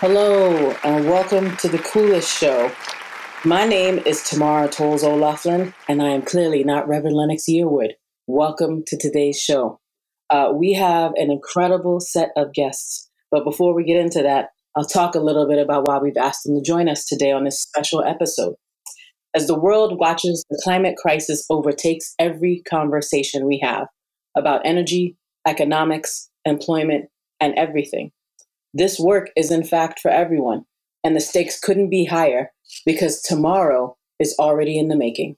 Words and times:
Hello, 0.00 0.76
and 0.84 1.06
welcome 1.06 1.56
to 1.56 1.70
the 1.70 1.78
coolest 1.78 2.30
show. 2.30 2.70
My 3.46 3.64
name 3.64 3.98
is 4.04 4.22
Tamara 4.22 4.68
Toles 4.68 5.02
O'Laughlin, 5.02 5.72
and 5.88 6.02
I 6.02 6.10
am 6.10 6.20
clearly 6.20 6.62
not 6.64 6.86
Reverend 6.86 7.16
Lennox 7.16 7.44
Yearwood. 7.48 7.92
Welcome 8.26 8.84
to 8.88 8.98
today's 8.98 9.40
show. 9.40 9.80
Uh, 10.28 10.52
we 10.54 10.74
have 10.74 11.12
an 11.14 11.30
incredible 11.30 12.00
set 12.00 12.28
of 12.36 12.52
guests, 12.52 13.10
but 13.30 13.42
before 13.42 13.72
we 13.72 13.84
get 13.84 13.96
into 13.96 14.22
that, 14.22 14.50
I'll 14.76 14.84
talk 14.84 15.14
a 15.14 15.20
little 15.20 15.48
bit 15.48 15.58
about 15.58 15.86
why 15.86 15.96
we've 15.96 16.18
asked 16.18 16.44
them 16.44 16.56
to 16.56 16.62
join 16.62 16.90
us 16.90 17.06
today 17.06 17.32
on 17.32 17.44
this 17.44 17.58
special 17.58 18.04
episode. 18.04 18.56
As 19.34 19.46
the 19.46 19.58
world 19.58 19.98
watches 19.98 20.44
the 20.50 20.60
climate 20.62 20.98
crisis 20.98 21.46
overtakes 21.48 22.14
every 22.18 22.62
conversation 22.68 23.46
we 23.46 23.60
have 23.60 23.86
about 24.36 24.60
energy, 24.66 25.16
economics, 25.48 26.28
employment, 26.44 27.06
and 27.40 27.54
everything, 27.54 28.12
this 28.76 28.98
work 28.98 29.30
is 29.36 29.50
in 29.50 29.64
fact 29.64 30.00
for 30.00 30.10
everyone, 30.10 30.64
and 31.02 31.16
the 31.16 31.20
stakes 31.20 31.58
couldn't 31.58 31.88
be 31.88 32.04
higher 32.04 32.50
because 32.84 33.22
tomorrow 33.22 33.96
is 34.18 34.34
already 34.38 34.78
in 34.78 34.88
the 34.88 34.96
making. 34.96 35.36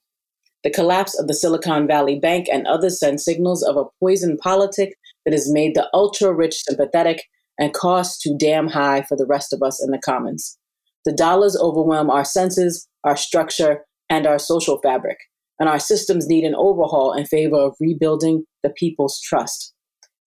The 0.64 0.70
collapse 0.70 1.18
of 1.18 1.28
the 1.28 1.34
Silicon 1.34 1.86
Valley 1.86 2.18
Bank 2.18 2.48
and 2.52 2.66
others 2.66 2.98
send 2.98 3.20
signals 3.20 3.62
of 3.62 3.76
a 3.76 3.84
poison 4.00 4.36
politic 4.38 4.94
that 5.24 5.32
has 5.32 5.52
made 5.52 5.76
the 5.76 5.88
ultra 5.94 6.34
rich 6.34 6.62
sympathetic 6.64 7.22
and 7.60 7.72
costs 7.72 8.20
too 8.20 8.36
damn 8.38 8.68
high 8.68 9.02
for 9.02 9.16
the 9.16 9.26
rest 9.26 9.52
of 9.52 9.62
us 9.62 9.82
in 9.82 9.92
the 9.92 9.98
commons. 9.98 10.58
The 11.04 11.12
dollars 11.12 11.56
overwhelm 11.56 12.10
our 12.10 12.24
senses, 12.24 12.88
our 13.04 13.16
structure, 13.16 13.84
and 14.10 14.26
our 14.26 14.38
social 14.38 14.80
fabric, 14.82 15.18
and 15.60 15.68
our 15.68 15.78
systems 15.78 16.26
need 16.26 16.44
an 16.44 16.56
overhaul 16.56 17.12
in 17.12 17.24
favor 17.24 17.56
of 17.56 17.76
rebuilding 17.78 18.44
the 18.64 18.70
people's 18.70 19.20
trust. 19.20 19.74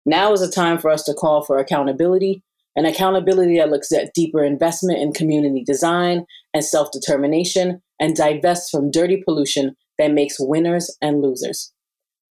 Now 0.06 0.32
is 0.32 0.42
a 0.42 0.50
time 0.50 0.78
for 0.78 0.90
us 0.90 1.04
to 1.04 1.14
call 1.14 1.44
for 1.44 1.58
accountability 1.58 2.42
an 2.76 2.86
accountability 2.86 3.58
that 3.58 3.70
looks 3.70 3.92
at 3.92 4.14
deeper 4.14 4.44
investment 4.44 5.00
in 5.00 5.12
community 5.12 5.64
design 5.64 6.26
and 6.54 6.64
self 6.64 6.92
determination 6.92 7.82
and 8.00 8.16
divests 8.16 8.70
from 8.70 8.92
dirty 8.92 9.22
pollution 9.24 9.76
that 9.98 10.14
makes 10.14 10.38
winners 10.40 10.96
and 11.02 11.22
losers. 11.22 11.72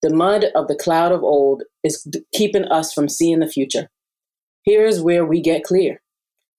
The 0.01 0.13
mud 0.13 0.45
of 0.55 0.67
the 0.67 0.77
cloud 0.77 1.11
of 1.11 1.23
old 1.23 1.63
is 1.83 2.07
keeping 2.33 2.65
us 2.65 2.93
from 2.93 3.09
seeing 3.09 3.39
the 3.39 3.47
future. 3.47 3.89
Here 4.63 4.85
is 4.85 5.01
where 5.01 5.25
we 5.25 5.41
get 5.41 5.63
clear. 5.63 6.01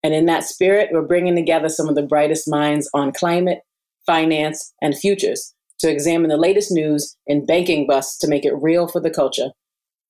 And 0.03 0.15
in 0.15 0.27
that 0.27 0.45
spirit, 0.45 0.91
we're 0.93 1.03
bringing 1.03 1.37
together 1.37 1.69
some 1.69 1.89
of 1.89 1.95
the 1.95 2.03
brightest 2.03 2.49
minds 2.49 2.89
on 2.95 3.13
climate, 3.13 3.61
finance, 4.07 4.73
and 4.81 4.97
futures 4.97 5.55
to 5.81 5.91
examine 5.91 6.29
the 6.29 6.37
latest 6.37 6.71
news 6.71 7.17
in 7.27 7.47
banking 7.47 7.87
busts 7.87 8.19
to 8.19 8.29
make 8.29 8.45
it 8.45 8.55
real 8.61 8.89
for 8.89 9.01
the 9.01 9.11
culture. 9.11 9.51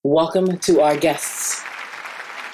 Welcome 0.03 0.59
to 0.59 0.81
our 0.81 0.97
guests. 0.97 1.65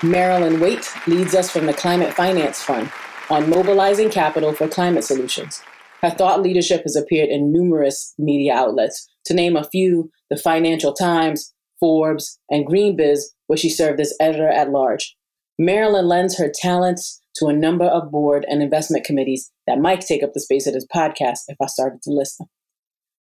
Marilyn 0.03 0.61
Waite 0.61 0.91
leads 1.07 1.35
us 1.35 1.51
from 1.51 1.65
the 1.65 1.73
Climate 1.73 2.13
Finance 2.13 2.61
Fund 2.63 2.93
on 3.31 3.49
mobilizing 3.49 4.11
capital 4.11 4.53
for 4.53 4.69
climate 4.69 5.05
solutions. 5.05 5.63
Her 6.03 6.11
thought 6.11 6.43
leadership 6.43 6.83
has 6.83 6.97
appeared 6.97 7.31
in 7.31 7.51
numerous 7.51 8.13
media 8.19 8.55
outlets, 8.55 9.09
to 9.25 9.33
name 9.33 9.57
a 9.57 9.65
few 9.65 10.11
the 10.29 10.37
Financial 10.37 10.93
Times, 10.93 11.55
Forbes, 11.81 12.39
and 12.51 12.67
GreenBiz, 12.67 13.21
where 13.47 13.57
she 13.57 13.71
served 13.71 13.99
as 13.99 14.15
editor 14.21 14.49
at 14.49 14.71
large. 14.71 15.17
Marilyn 15.59 16.07
lends 16.07 16.37
her 16.37 16.53
talents 16.55 17.23
to 17.37 17.47
a 17.47 17.55
number 17.55 17.87
of 17.87 18.11
board 18.11 18.45
and 18.51 18.63
investment 18.63 19.07
committees 19.07 19.51
that 19.67 19.81
might 19.81 20.03
take 20.03 20.23
up 20.23 20.35
the 20.35 20.41
space 20.41 20.67
of 20.67 20.75
this 20.75 20.87
podcast 20.95 21.41
if 21.49 21.57
I 21.59 21.67
started 21.67 22.03
to 22.03 22.11
list 22.11 22.37
them. 22.37 22.49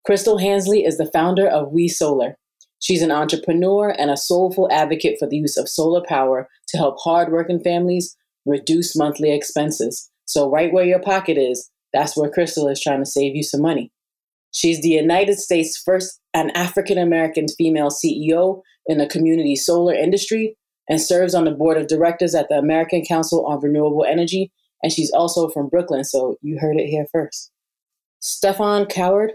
Kristal 0.09 0.41
Hansley 0.41 0.85
is 0.85 0.99
the 0.99 1.11
founder 1.13 1.49
of 1.49 1.73
WeSolar, 1.73 2.35
She's 2.81 3.03
an 3.03 3.11
entrepreneur 3.11 3.91
and 3.91 4.11
a 4.11 4.17
soulful 4.17 4.69
advocate 4.73 5.17
for 5.19 5.29
the 5.29 5.37
use 5.37 5.59
of 5.59 5.69
solar 5.69 6.03
power 6.07 6.49
to 6.71 6.79
help 6.79 6.97
hardworking 6.99 7.61
families 7.61 8.17
reduce 8.47 8.97
monthly 8.97 9.33
expenses. 9.33 10.11
So, 10.25 10.51
right 10.51 10.73
where 10.73 10.85
your 10.85 11.01
pocket 11.01 11.37
is, 11.37 11.71
that's 11.93 12.17
where 12.17 12.31
Kristal 12.31 12.71
is 12.71 12.81
trying 12.81 13.01
to 13.01 13.11
save 13.11 13.35
you 13.35 13.43
some 13.43 13.63
money. 13.63 13.93
She's 14.53 14.81
the 14.81 14.89
United 14.89 15.39
States' 15.39 15.81
first 15.81 16.21
and 16.35 16.57
African 16.57 16.99
American 16.99 17.47
female 17.49 17.91
CEO 17.91 18.63
in 18.87 18.99
the 18.99 19.07
community 19.07 19.57
solar 19.57 19.95
industry 19.95 20.57
and 20.89 21.01
serves 21.01 21.35
on 21.35 21.45
the 21.45 21.53
board 21.53 21.77
of 21.77 21.87
directors 21.87 22.35
at 22.35 22.49
the 22.49 22.57
American 22.57 23.05
Council 23.05 23.47
on 23.47 23.61
Renewable 23.61 24.05
Energy. 24.05 24.51
And 24.83 24.93
she's 24.93 25.13
also 25.13 25.49
from 25.49 25.69
Brooklyn, 25.69 26.05
so 26.05 26.37
you 26.43 26.59
heard 26.59 26.77
it 26.79 26.89
here 26.89 27.07
first. 27.13 27.51
Stephone 28.21 28.87
Coward 28.87 29.33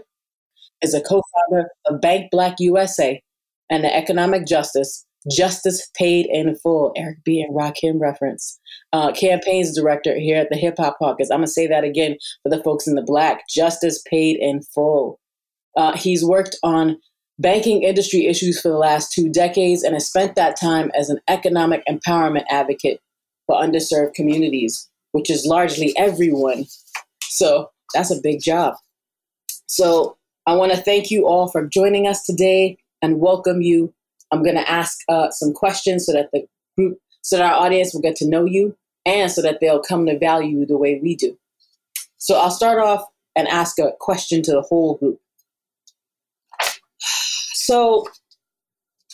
is 0.82 0.92
a 0.94 1.00
co 1.00 1.22
founder 1.34 1.68
of 1.86 2.00
Bank 2.00 2.30
Black 2.30 2.56
USA, 2.58 3.22
and 3.70 3.82
the 3.82 3.94
economic 3.94 4.46
justice, 4.46 5.06
Justice 5.30 5.90
Paid 5.96 6.26
in 6.30 6.54
Full, 6.56 6.92
Eric 6.96 7.18
B. 7.24 7.40
and 7.40 7.54
Rakim 7.54 8.00
reference, 8.00 8.58
uh, 8.92 9.12
campaigns 9.12 9.76
director 9.76 10.16
here 10.18 10.38
at 10.38 10.50
the 10.50 10.56
Hip 10.56 10.76
Hop 10.78 10.98
Caucus. 10.98 11.30
I'm 11.30 11.38
going 11.38 11.46
to 11.46 11.52
say 11.52 11.66
that 11.66 11.84
again 11.84 12.16
for 12.42 12.50
the 12.50 12.62
folks 12.62 12.86
in 12.86 12.94
the 12.94 13.02
black 13.02 13.48
Justice 13.48 14.02
Paid 14.08 14.36
in 14.40 14.62
Full. 14.62 15.18
Uh, 15.76 15.96
he's 15.96 16.24
worked 16.24 16.56
on 16.62 16.98
banking 17.38 17.82
industry 17.82 18.26
issues 18.26 18.60
for 18.60 18.68
the 18.68 18.78
last 18.78 19.12
two 19.12 19.28
decades 19.28 19.82
and 19.82 19.94
has 19.94 20.06
spent 20.06 20.36
that 20.36 20.58
time 20.58 20.90
as 20.98 21.10
an 21.10 21.20
economic 21.28 21.82
empowerment 21.86 22.44
advocate 22.48 23.00
for 23.46 23.60
underserved 23.60 24.14
communities, 24.14 24.88
which 25.12 25.30
is 25.30 25.46
largely 25.46 25.96
everyone. 25.96 26.64
So 27.22 27.70
that's 27.94 28.10
a 28.10 28.20
big 28.22 28.40
job. 28.40 28.74
So 29.66 30.16
I 30.46 30.54
want 30.54 30.72
to 30.72 30.78
thank 30.78 31.10
you 31.10 31.26
all 31.26 31.48
for 31.48 31.66
joining 31.66 32.06
us 32.06 32.24
today 32.24 32.78
and 33.02 33.20
welcome 33.20 33.60
you. 33.60 33.92
I'm 34.32 34.42
going 34.42 34.56
to 34.56 34.70
ask 34.70 34.98
uh, 35.08 35.30
some 35.30 35.52
questions 35.52 36.06
so 36.06 36.12
that 36.12 36.30
the 36.32 36.46
group, 36.76 36.98
so 37.22 37.36
that 37.36 37.52
our 37.52 37.64
audience 37.64 37.94
will 37.94 38.02
get 38.02 38.16
to 38.16 38.28
know 38.28 38.44
you 38.44 38.76
and 39.04 39.30
so 39.30 39.40
that 39.42 39.58
they'll 39.60 39.82
come 39.82 40.06
to 40.06 40.18
value 40.18 40.60
you 40.60 40.66
the 40.66 40.78
way 40.78 40.98
we 41.02 41.14
do. 41.14 41.38
So 42.18 42.38
I'll 42.38 42.50
start 42.50 42.78
off 42.78 43.04
and 43.36 43.46
ask 43.48 43.78
a 43.78 43.92
question 44.00 44.42
to 44.42 44.52
the 44.52 44.62
whole 44.62 44.96
group. 44.96 45.20
So 47.52 48.06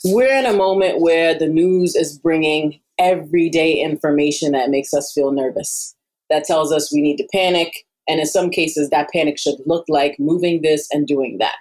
we're 0.05 0.37
in 0.37 0.47
a 0.47 0.53
moment 0.53 1.01
where 1.01 1.39
the 1.39 1.49
news 1.49 1.95
is 1.95 2.19
bringing 2.19 2.81
everyday 2.99 3.75
information 3.75 4.53
that 4.53 4.71
makes 4.71 4.95
us 4.95 5.13
feel 5.15 5.33
nervous. 5.33 5.95
That 6.31 6.45
tells 6.45 6.73
us 6.73 6.93
we 6.93 7.03
need 7.03 7.17
to 7.17 7.29
panic. 7.33 7.85
And 8.09 8.19
in 8.21 8.27
some 8.27 8.51
cases, 8.51 8.91
that 8.91 9.11
panic 9.13 9.39
should 9.39 9.57
look 9.67 9.85
like 9.89 10.17
moving 10.19 10.63
this 10.63 10.89
and 10.91 11.07
doing 11.07 11.39
that. 11.39 11.57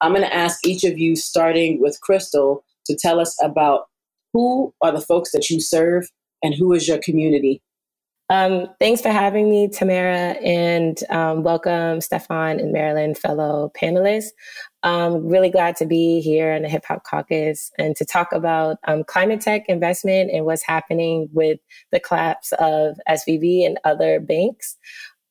I'm 0.00 0.12
going 0.12 0.24
to 0.24 0.34
ask 0.34 0.66
each 0.66 0.84
of 0.84 0.98
you, 0.98 1.16
starting 1.16 1.80
with 1.80 1.98
Kristal, 2.06 2.62
to 2.86 2.96
tell 2.96 3.20
us 3.20 3.36
about 3.42 3.86
who 4.32 4.72
are 4.82 4.92
the 4.92 5.00
folks 5.00 5.32
that 5.32 5.48
you 5.50 5.60
serve 5.60 6.08
and 6.42 6.54
who 6.54 6.72
is 6.72 6.86
your 6.86 6.98
community. 6.98 7.62
Um, 8.28 8.66
thanks 8.80 9.00
for 9.00 9.10
having 9.10 9.48
me, 9.48 9.68
Tamara, 9.68 10.32
and 10.42 10.98
um, 11.10 11.44
welcome, 11.44 12.00
Stephone 12.00 12.58
and 12.58 12.72
Marilyn, 12.72 13.14
fellow 13.14 13.70
panelists. 13.80 14.30
Um, 14.82 15.28
really 15.28 15.48
glad 15.48 15.76
to 15.76 15.86
be 15.86 16.20
here 16.20 16.52
in 16.52 16.62
the 16.62 16.68
Hip 16.68 16.84
Hop 16.86 17.04
Caucus 17.04 17.70
and 17.78 17.94
to 17.94 18.04
talk 18.04 18.32
about 18.32 18.78
um, 18.88 19.04
climate 19.04 19.40
tech 19.40 19.68
investment 19.68 20.32
and 20.32 20.44
what's 20.44 20.64
happening 20.64 21.28
with 21.32 21.60
the 21.92 22.00
collapse 22.00 22.52
of 22.58 22.96
SVB 23.08 23.64
and 23.64 23.78
other 23.84 24.18
banks. 24.18 24.76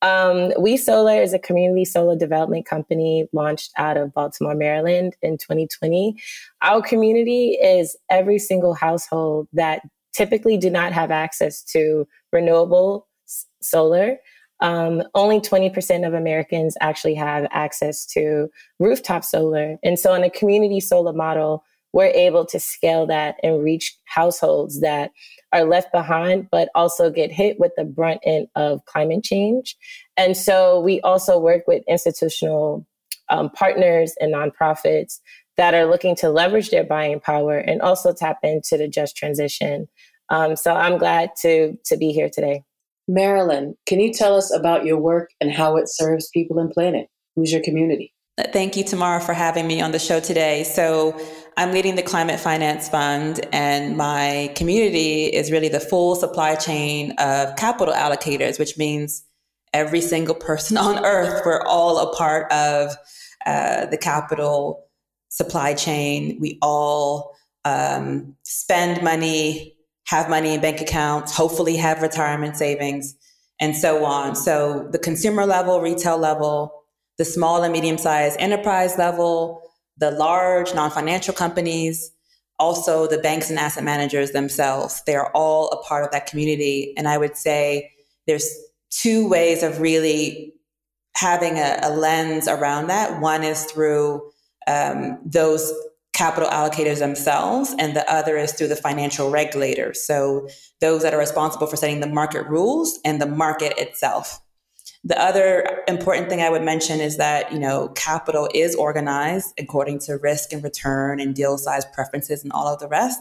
Um, 0.05 0.51
WeSolar 0.51 1.23
is 1.23 1.33
a 1.33 1.39
community 1.39 1.83
solar 1.83 2.15
development 2.15 2.67
company 2.67 3.27
launched 3.33 3.71
out 3.75 3.97
of 3.97 4.13
Baltimore, 4.13 4.53
Maryland 4.53 5.15
in 5.23 5.39
2020. 5.39 6.15
Our 6.61 6.83
community 6.83 7.57
is 7.59 7.97
every 8.11 8.37
single 8.37 8.75
household 8.75 9.47
that 9.53 9.81
typically 10.13 10.57
do 10.57 10.69
not 10.69 10.93
have 10.93 11.09
access 11.09 11.63
to 11.63 12.07
renewable 12.31 13.07
s- 13.27 13.47
solar. 13.63 14.17
Um, 14.59 15.01
only 15.15 15.41
20% 15.41 16.05
of 16.05 16.13
Americans 16.13 16.77
actually 16.81 17.15
have 17.15 17.47
access 17.49 18.05
to 18.13 18.47
rooftop 18.79 19.23
solar. 19.23 19.77
And 19.83 19.97
so, 19.97 20.13
in 20.13 20.23
a 20.23 20.29
community 20.29 20.81
solar 20.81 21.13
model, 21.13 21.63
we're 21.95 22.07
able 22.07 22.45
to 22.45 22.59
scale 22.59 23.07
that 23.07 23.37
and 23.41 23.63
reach 23.63 23.97
households 24.03 24.81
that 24.81 25.11
are 25.53 25.63
left 25.63 25.93
behind, 25.93 26.49
but 26.51 26.67
also 26.75 27.09
get 27.09 27.31
hit 27.31 27.57
with 27.57 27.71
the 27.77 27.85
brunt 27.85 28.19
end 28.25 28.47
of 28.53 28.83
climate 28.83 29.23
change. 29.23 29.77
And 30.17 30.35
so 30.35 30.81
we 30.81 30.99
also 31.01 31.39
work 31.39 31.63
with 31.67 31.83
institutional 31.87 32.85
um, 33.29 33.49
partners 33.49 34.13
and 34.19 34.33
nonprofits 34.33 35.21
that 35.55 35.73
are 35.73 35.85
looking 35.85 36.17
to 36.17 36.29
leverage 36.29 36.69
their 36.69 36.83
buying 36.83 37.21
power 37.21 37.57
and 37.57 37.81
also 37.81 38.13
tap 38.13 38.39
into 38.43 38.77
the 38.77 38.89
just 38.89 39.15
transition. 39.15 39.87
Um, 40.29 40.57
so 40.57 40.75
I'm 40.75 40.97
glad 40.97 41.29
to 41.43 41.77
to 41.85 41.95
be 41.95 42.11
here 42.11 42.29
today. 42.29 42.63
Marilyn, 43.07 43.77
can 43.85 44.01
you 44.01 44.11
tell 44.11 44.35
us 44.35 44.53
about 44.53 44.83
your 44.83 44.97
work 44.97 45.29
and 45.39 45.49
how 45.49 45.77
it 45.77 45.85
serves 45.87 46.27
people 46.33 46.59
and 46.59 46.69
planet? 46.71 47.07
Who's 47.35 47.53
your 47.53 47.61
community? 47.63 48.11
Thank 48.51 48.75
you, 48.75 48.83
Tamara, 48.83 49.21
for 49.21 49.33
having 49.33 49.65
me 49.65 49.79
on 49.79 49.91
the 49.93 49.99
show 49.99 50.19
today. 50.19 50.65
So, 50.65 51.17
I'm 51.57 51.71
leading 51.71 51.95
the 51.95 52.03
Climate 52.03 52.39
Finance 52.39 52.89
Fund, 52.89 53.39
and 53.53 53.95
my 53.95 54.51
community 54.57 55.25
is 55.25 55.51
really 55.51 55.69
the 55.69 55.79
full 55.79 56.15
supply 56.15 56.55
chain 56.55 57.11
of 57.17 57.55
capital 57.55 57.93
allocators, 57.93 58.59
which 58.59 58.77
means 58.77 59.23
every 59.73 60.01
single 60.01 60.35
person 60.35 60.75
on 60.87 61.05
earth. 61.05 61.43
We're 61.45 61.61
all 61.61 61.97
a 61.99 62.13
part 62.13 62.51
of 62.51 62.95
uh, 63.45 63.85
the 63.85 63.97
capital 63.97 64.85
supply 65.29 65.73
chain. 65.73 66.37
We 66.41 66.59
all 66.61 67.35
um, 67.63 68.35
spend 68.43 69.01
money, 69.01 69.77
have 70.07 70.29
money 70.29 70.55
in 70.55 70.61
bank 70.61 70.81
accounts, 70.81 71.35
hopefully 71.35 71.77
have 71.77 72.01
retirement 72.01 72.57
savings, 72.57 73.15
and 73.61 73.77
so 73.77 74.03
on. 74.03 74.35
So, 74.35 74.89
the 74.91 74.99
consumer 74.99 75.45
level, 75.45 75.79
retail 75.79 76.17
level, 76.17 76.83
the 77.17 77.23
small 77.23 77.63
and 77.63 77.71
medium 77.71 77.97
sized 77.97 78.37
enterprise 78.41 78.97
level, 78.97 79.64
the 79.97 80.11
large 80.11 80.73
non 80.73 80.91
financial 80.91 81.33
companies, 81.33 82.11
also 82.59 83.07
the 83.07 83.17
banks 83.17 83.49
and 83.49 83.59
asset 83.59 83.83
managers 83.83 84.31
themselves. 84.31 85.01
They 85.05 85.15
are 85.15 85.31
all 85.33 85.69
a 85.69 85.81
part 85.83 86.05
of 86.05 86.11
that 86.11 86.27
community. 86.27 86.93
And 86.97 87.07
I 87.07 87.17
would 87.17 87.37
say 87.37 87.91
there's 88.27 88.49
two 88.89 89.27
ways 89.27 89.63
of 89.63 89.81
really 89.81 90.53
having 91.15 91.57
a, 91.57 91.79
a 91.83 91.89
lens 91.89 92.47
around 92.47 92.87
that. 92.87 93.21
One 93.21 93.43
is 93.43 93.65
through 93.65 94.31
um, 94.67 95.19
those 95.25 95.73
capital 96.13 96.49
allocators 96.49 96.99
themselves, 96.99 97.75
and 97.77 97.95
the 97.95 98.09
other 98.11 98.37
is 98.37 98.53
through 98.53 98.69
the 98.69 98.75
financial 98.75 99.29
regulators. 99.29 100.05
So 100.05 100.47
those 100.79 101.03
that 101.03 101.13
are 101.13 101.19
responsible 101.19 101.67
for 101.67 101.75
setting 101.75 101.99
the 101.99 102.07
market 102.07 102.47
rules 102.47 102.99
and 103.03 103.21
the 103.21 103.25
market 103.25 103.77
itself. 103.77 104.39
The 105.07 105.21
other 105.21 105.83
important 105.87 106.29
thing 106.29 106.41
I 106.41 106.49
would 106.49 106.63
mention 106.63 106.99
is 106.99 107.17
that, 107.17 107.53
you 107.53 107.59
know, 107.59 107.89
capital 107.89 108.49
is 108.55 108.75
organized 108.75 109.53
according 109.59 109.99
to 109.99 110.17
risk 110.17 110.51
and 110.51 110.63
return 110.63 111.19
and 111.19 111.35
deal 111.35 111.59
size 111.59 111.85
preferences 111.93 112.43
and 112.43 112.51
all 112.51 112.67
of 112.67 112.79
the 112.79 112.87
rest. 112.87 113.19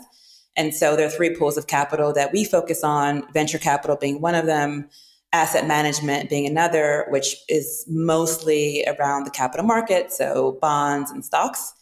And 0.57 0.75
so 0.75 0.97
there 0.97 1.07
are 1.07 1.11
three 1.11 1.37
pools 1.37 1.59
of 1.59 1.67
capital 1.67 2.15
that 2.15 2.33
we 2.33 2.45
focus 2.45 2.83
on, 2.83 3.31
venture 3.35 3.59
capital 3.59 3.97
being 3.97 4.23
one 4.23 4.35
of 4.35 4.47
them, 4.47 4.89
asset 5.35 5.67
management 5.67 6.31
being 6.31 6.47
another, 6.47 7.07
which 7.11 7.37
is 7.51 7.85
mostly 7.87 8.83
around 8.87 9.25
the 9.25 9.31
capital 9.31 9.67
market, 9.67 10.11
so 10.11 10.57
bonds 10.63 11.11
and 11.11 11.23
stocks. 11.23 11.75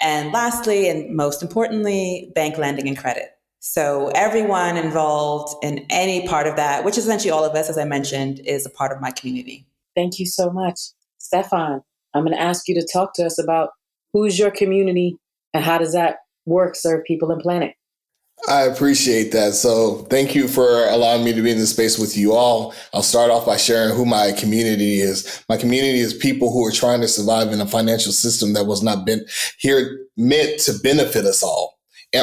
And 0.00 0.30
lastly, 0.30 0.88
and 0.88 1.16
most 1.16 1.42
importantly, 1.42 2.30
bank 2.34 2.58
lending 2.58 2.86
and 2.86 2.96
credit. 2.96 3.37
So 3.60 4.10
everyone 4.14 4.76
involved 4.76 5.54
in 5.64 5.84
any 5.90 6.26
part 6.28 6.46
of 6.46 6.56
that, 6.56 6.84
which 6.84 6.96
is 6.96 7.04
essentially 7.04 7.30
all 7.30 7.44
of 7.44 7.54
us, 7.54 7.68
as 7.68 7.76
I 7.76 7.84
mentioned, 7.84 8.40
is 8.40 8.64
a 8.64 8.70
part 8.70 8.92
of 8.92 9.00
my 9.00 9.10
community. 9.10 9.66
Thank 9.96 10.18
you 10.18 10.26
so 10.26 10.50
much. 10.50 10.78
Stephone, 11.18 11.82
I'm 12.14 12.24
going 12.24 12.36
to 12.36 12.40
ask 12.40 12.68
you 12.68 12.74
to 12.74 12.86
talk 12.90 13.14
to 13.14 13.26
us 13.26 13.38
about 13.38 13.70
who's 14.12 14.38
your 14.38 14.50
community 14.50 15.16
and 15.52 15.64
how 15.64 15.78
does 15.78 15.92
that 15.92 16.18
work 16.46 16.76
serve 16.76 17.04
people 17.04 17.30
and 17.30 17.42
planet? 17.42 17.74
I 18.46 18.62
appreciate 18.62 19.32
that. 19.32 19.54
So 19.54 20.06
thank 20.10 20.36
you 20.36 20.46
for 20.46 20.86
allowing 20.86 21.24
me 21.24 21.32
to 21.32 21.42
be 21.42 21.50
in 21.50 21.58
this 21.58 21.72
space 21.72 21.98
with 21.98 22.16
you 22.16 22.34
all. 22.34 22.72
I'll 22.94 23.02
start 23.02 23.32
off 23.32 23.44
by 23.44 23.56
sharing 23.56 23.96
who 23.96 24.06
my 24.06 24.30
community 24.38 25.00
is. 25.00 25.44
My 25.48 25.56
community 25.56 25.98
is 25.98 26.14
people 26.14 26.52
who 26.52 26.64
are 26.64 26.70
trying 26.70 27.00
to 27.00 27.08
survive 27.08 27.52
in 27.52 27.60
a 27.60 27.66
financial 27.66 28.12
system 28.12 28.52
that 28.52 28.66
was 28.66 28.80
not 28.80 29.04
been 29.04 29.26
here 29.58 30.06
meant 30.16 30.60
to 30.60 30.78
benefit 30.78 31.24
us 31.24 31.42
all 31.42 31.77
and, 31.77 31.77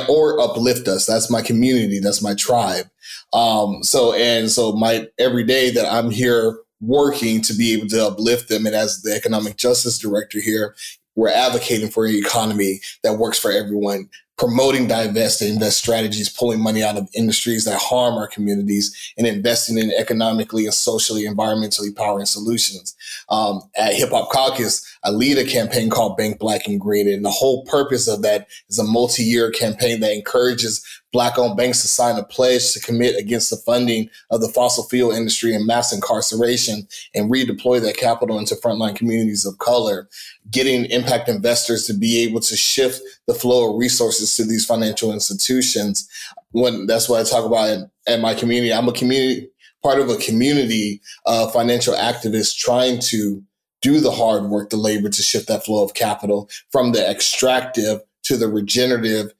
or 0.09 0.39
uplift 0.39 0.87
us. 0.87 1.05
That's 1.05 1.29
my 1.29 1.41
community. 1.41 1.99
That's 1.99 2.21
my 2.21 2.35
tribe. 2.35 2.87
Um, 3.33 3.83
so, 3.83 4.13
and 4.13 4.49
so 4.49 4.73
my 4.73 5.07
every 5.19 5.43
day 5.43 5.69
that 5.71 5.91
I'm 5.91 6.09
here 6.09 6.57
working 6.81 7.41
to 7.41 7.53
be 7.53 7.73
able 7.73 7.87
to 7.87 8.07
uplift 8.07 8.49
them. 8.49 8.65
And 8.65 8.75
as 8.75 9.01
the 9.01 9.13
economic 9.13 9.57
justice 9.57 9.97
director 9.97 10.39
here, 10.39 10.75
we're 11.15 11.29
advocating 11.29 11.89
for 11.89 12.05
an 12.05 12.15
economy 12.15 12.81
that 13.03 13.17
works 13.17 13.39
for 13.39 13.51
everyone, 13.51 14.09
promoting 14.37 14.87
divest 14.87 15.41
and 15.41 15.51
invest 15.51 15.77
strategies, 15.77 16.29
pulling 16.29 16.61
money 16.61 16.83
out 16.83 16.97
of 16.97 17.09
industries 17.13 17.63
that 17.65 17.79
harm 17.79 18.15
our 18.15 18.27
communities, 18.27 19.13
and 19.17 19.25
investing 19.25 19.77
in 19.77 19.91
economically 19.91 20.65
and 20.65 20.73
socially, 20.73 21.23
environmentally 21.23 21.95
powering 21.95 22.25
solutions. 22.25 22.95
Um, 23.29 23.61
at 23.77 23.93
Hip 23.93 24.09
Hop 24.09 24.29
Caucus, 24.29 24.85
I 25.03 25.11
lead 25.11 25.37
a 25.37 25.45
campaign 25.45 25.89
called 25.89 26.17
Bank 26.17 26.39
Black 26.39 26.67
and 26.67 26.79
Green, 26.79 27.07
and 27.07 27.23
the 27.23 27.29
whole 27.29 27.63
purpose 27.65 28.07
of 28.07 28.21
that 28.23 28.47
is 28.69 28.79
a 28.79 28.83
multi-year 28.83 29.51
campaign 29.51 30.01
that 30.01 30.13
encourages 30.13 30.85
Black-owned 31.15 31.55
banks 31.55 31.81
to 31.81 31.87
sign 31.87 32.17
a 32.17 32.23
pledge 32.23 32.73
to 32.73 32.81
commit 32.81 33.15
against 33.17 33.49
the 33.49 33.55
funding 33.55 34.09
of 34.31 34.41
the 34.41 34.49
fossil 34.49 34.83
fuel 34.83 35.11
industry 35.11 35.55
and 35.55 35.65
mass 35.65 35.93
incarceration, 35.93 36.85
and 37.13 37.31
redeploy 37.31 37.81
that 37.81 37.95
capital 37.95 38.37
into 38.37 38.53
frontline 38.55 38.97
communities 38.97 39.45
of 39.45 39.57
color, 39.59 40.09
getting 40.51 40.83
impact 40.91 41.29
investors 41.29 41.87
to 41.87 41.93
be 41.93 42.21
able 42.23 42.41
to 42.41 42.57
shift 42.57 43.01
the 43.27 43.33
flow 43.33 43.71
of 43.71 43.79
resources 43.79 44.35
to 44.35 44.43
these 44.43 44.65
financial 44.65 45.13
institutions. 45.13 46.05
When 46.51 46.85
that's 46.85 47.07
what 47.07 47.21
I 47.21 47.23
talk 47.23 47.45
about 47.45 47.69
in, 47.69 47.89
in 48.07 48.19
my 48.19 48.33
community. 48.33 48.73
I'm 48.73 48.89
a 48.89 48.91
community 48.91 49.47
part 49.81 50.01
of 50.01 50.09
a 50.09 50.17
community 50.17 50.99
of 51.25 51.53
financial 51.53 51.93
activists 51.93 52.57
trying 52.57 52.99
to 52.99 53.41
do 53.81 54.01
the 54.01 54.11
hard 54.11 54.49
work, 54.49 54.69
the 54.69 54.75
labor 54.75 55.07
to 55.07 55.21
shift 55.23 55.47
that 55.47 55.63
flow 55.63 55.81
of 55.81 55.93
capital 55.93 56.49
from 56.71 56.91
the 56.91 57.09
extractive 57.09 58.01
to 58.23 58.35
the 58.35 58.49
regenerative 58.49 59.31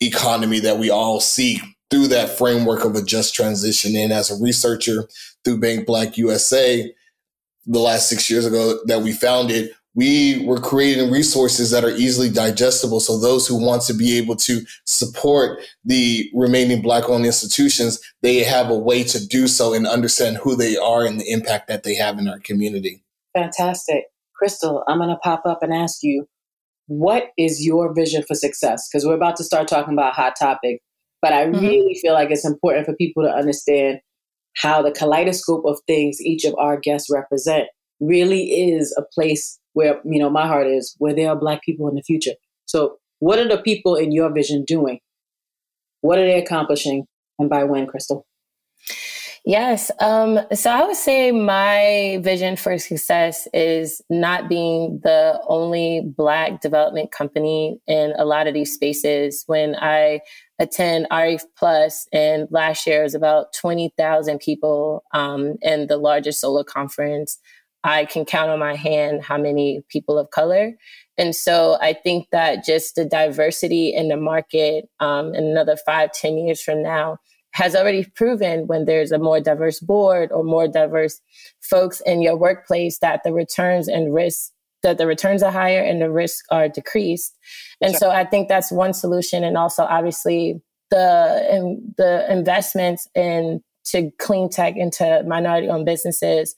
economy 0.00 0.60
that 0.60 0.78
we 0.78 0.90
all 0.90 1.20
seek 1.20 1.60
through 1.90 2.08
that 2.08 2.36
framework 2.36 2.84
of 2.84 2.94
a 2.94 3.02
just 3.02 3.34
transition. 3.34 3.96
And 3.96 4.12
as 4.12 4.30
a 4.30 4.42
researcher 4.42 5.08
through 5.44 5.60
Bank 5.60 5.86
Black 5.86 6.16
USA, 6.18 6.92
the 7.66 7.78
last 7.78 8.08
six 8.08 8.30
years 8.30 8.46
ago 8.46 8.78
that 8.86 9.02
we 9.02 9.12
founded, 9.12 9.70
we 9.94 10.44
were 10.44 10.60
creating 10.60 11.10
resources 11.10 11.70
that 11.70 11.82
are 11.82 11.90
easily 11.90 12.28
digestible. 12.28 13.00
So 13.00 13.18
those 13.18 13.48
who 13.48 13.56
want 13.56 13.82
to 13.82 13.94
be 13.94 14.18
able 14.18 14.36
to 14.36 14.60
support 14.84 15.60
the 15.84 16.30
remaining 16.34 16.82
black 16.82 17.08
owned 17.08 17.24
institutions, 17.24 17.98
they 18.20 18.44
have 18.44 18.68
a 18.68 18.78
way 18.78 19.02
to 19.04 19.26
do 19.26 19.48
so 19.48 19.72
and 19.72 19.86
understand 19.86 20.36
who 20.36 20.54
they 20.54 20.76
are 20.76 21.06
and 21.06 21.18
the 21.18 21.30
impact 21.30 21.68
that 21.68 21.82
they 21.82 21.94
have 21.94 22.18
in 22.18 22.28
our 22.28 22.38
community. 22.40 23.02
Fantastic. 23.34 24.04
Kristal, 24.40 24.84
I'm 24.86 24.98
going 24.98 25.08
to 25.08 25.16
pop 25.16 25.46
up 25.46 25.62
and 25.62 25.72
ask 25.72 26.02
you, 26.02 26.28
what 26.86 27.28
is 27.36 27.64
your 27.64 27.92
vision 27.94 28.22
for 28.26 28.34
success? 28.34 28.88
Because 28.88 29.06
we're 29.06 29.14
about 29.14 29.36
to 29.36 29.44
start 29.44 29.68
talking 29.68 29.94
about 29.94 30.12
a 30.12 30.14
hot 30.14 30.34
topic, 30.38 30.80
but 31.20 31.32
I 31.32 31.46
mm-hmm. 31.46 31.64
really 31.64 31.94
feel 32.00 32.14
like 32.14 32.30
it's 32.30 32.46
important 32.46 32.86
for 32.86 32.94
people 32.94 33.24
to 33.24 33.30
understand 33.30 34.00
how 34.56 34.82
the 34.82 34.90
kaleidoscope 34.90 35.64
of 35.66 35.78
things 35.86 36.20
each 36.20 36.44
of 36.44 36.54
our 36.58 36.78
guests 36.78 37.08
represent 37.10 37.64
really 38.00 38.70
is 38.70 38.94
a 38.98 39.02
place 39.14 39.58
where 39.72 40.00
you 40.04 40.18
know 40.18 40.30
my 40.30 40.46
heart 40.46 40.66
is 40.66 40.94
where 40.98 41.14
there 41.14 41.30
are 41.30 41.36
black 41.36 41.62
people 41.62 41.88
in 41.88 41.94
the 41.94 42.02
future 42.02 42.32
so 42.66 42.96
what 43.18 43.38
are 43.38 43.48
the 43.48 43.62
people 43.62 43.94
in 43.94 44.12
your 44.12 44.32
vision 44.32 44.64
doing 44.66 44.98
what 46.00 46.18
are 46.18 46.26
they 46.26 46.38
accomplishing 46.38 47.04
and 47.38 47.48
by 47.48 47.64
when 47.64 47.86
kristal 47.86 48.22
Yes. 49.46 49.92
Um, 50.00 50.40
so 50.52 50.70
I 50.70 50.84
would 50.84 50.96
say 50.96 51.30
my 51.30 52.18
vision 52.20 52.56
for 52.56 52.76
success 52.78 53.46
is 53.54 54.02
not 54.10 54.48
being 54.48 54.98
the 55.04 55.40
only 55.46 56.02
Black 56.04 56.60
development 56.60 57.12
company 57.12 57.80
in 57.86 58.12
a 58.18 58.24
lot 58.24 58.48
of 58.48 58.54
these 58.54 58.74
spaces. 58.74 59.44
When 59.46 59.76
I 59.76 60.18
attend 60.58 61.06
RE 61.12 61.38
Plus, 61.56 62.08
and 62.12 62.48
last 62.50 62.88
year 62.88 63.04
was 63.04 63.14
about 63.14 63.52
20,000 63.52 64.40
people 64.40 65.04
um, 65.14 65.54
in 65.62 65.86
the 65.86 65.96
largest 65.96 66.40
solar 66.40 66.64
conference 66.64 67.38
I 67.86 68.04
can 68.04 68.24
count 68.24 68.50
on 68.50 68.58
my 68.58 68.74
hand 68.74 69.22
how 69.22 69.38
many 69.38 69.80
people 69.88 70.18
of 70.18 70.30
color. 70.30 70.72
And 71.16 71.36
so 71.36 71.78
I 71.80 71.92
think 71.92 72.26
that 72.32 72.64
just 72.64 72.96
the 72.96 73.04
diversity 73.04 73.94
in 73.94 74.08
the 74.08 74.16
market 74.16 74.88
um, 74.98 75.34
in 75.36 75.44
another 75.44 75.76
five, 75.76 76.10
ten 76.10 76.36
years 76.36 76.60
from 76.60 76.82
now 76.82 77.18
has 77.56 77.74
already 77.74 78.04
proven 78.04 78.66
when 78.66 78.84
there's 78.84 79.10
a 79.10 79.18
more 79.18 79.40
diverse 79.40 79.80
board 79.80 80.30
or 80.30 80.44
more 80.44 80.68
diverse 80.68 81.20
folks 81.62 82.02
in 82.04 82.20
your 82.20 82.36
workplace 82.36 82.98
that 82.98 83.22
the 83.24 83.32
returns 83.32 83.88
and 83.88 84.12
risks 84.12 84.52
that 84.82 84.98
the 84.98 85.06
returns 85.06 85.42
are 85.42 85.50
higher 85.50 85.80
and 85.80 86.02
the 86.02 86.10
risks 86.10 86.46
are 86.50 86.68
decreased. 86.68 87.34
And 87.80 87.92
sure. 87.92 87.98
so 87.98 88.10
I 88.10 88.24
think 88.24 88.48
that's 88.48 88.70
one 88.70 88.92
solution. 88.92 89.42
And 89.42 89.56
also 89.56 89.84
obviously 89.84 90.60
the 90.90 91.48
in, 91.50 91.94
the 91.96 92.30
investments 92.30 93.08
in 93.14 93.62
to 93.86 94.10
clean 94.18 94.50
tech 94.50 94.76
into 94.76 95.22
minority 95.26 95.68
owned 95.68 95.86
businesses 95.86 96.54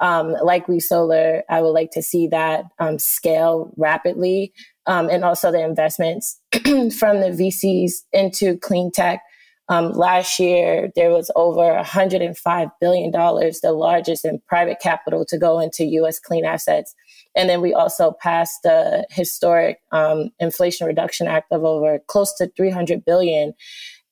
um, 0.00 0.36
like 0.42 0.66
WeSolar, 0.66 1.42
I 1.48 1.62
would 1.62 1.70
like 1.70 1.90
to 1.92 2.02
see 2.02 2.26
that 2.28 2.66
um, 2.78 2.98
scale 2.98 3.72
rapidly. 3.76 4.52
Um, 4.86 5.08
and 5.08 5.24
also 5.24 5.50
the 5.50 5.64
investments 5.64 6.38
from 6.52 7.20
the 7.20 7.34
VCs 7.36 8.04
into 8.12 8.56
clean 8.58 8.92
tech. 8.92 9.22
Um, 9.68 9.92
last 9.92 10.38
year, 10.38 10.92
there 10.94 11.10
was 11.10 11.30
over 11.34 11.62
$105 11.62 12.70
billion, 12.80 13.10
the 13.10 13.72
largest 13.72 14.24
in 14.24 14.40
private 14.46 14.78
capital 14.80 15.24
to 15.26 15.38
go 15.38 15.58
into 15.58 15.84
US 15.84 16.20
clean 16.20 16.44
assets. 16.44 16.94
And 17.34 17.50
then 17.50 17.60
we 17.60 17.74
also 17.74 18.12
passed 18.12 18.62
the 18.62 19.06
historic 19.10 19.80
um, 19.92 20.30
Inflation 20.38 20.86
Reduction 20.86 21.26
Act 21.26 21.50
of 21.50 21.64
over 21.64 21.98
close 22.06 22.32
to 22.34 22.50
300 22.56 23.04
billion. 23.04 23.54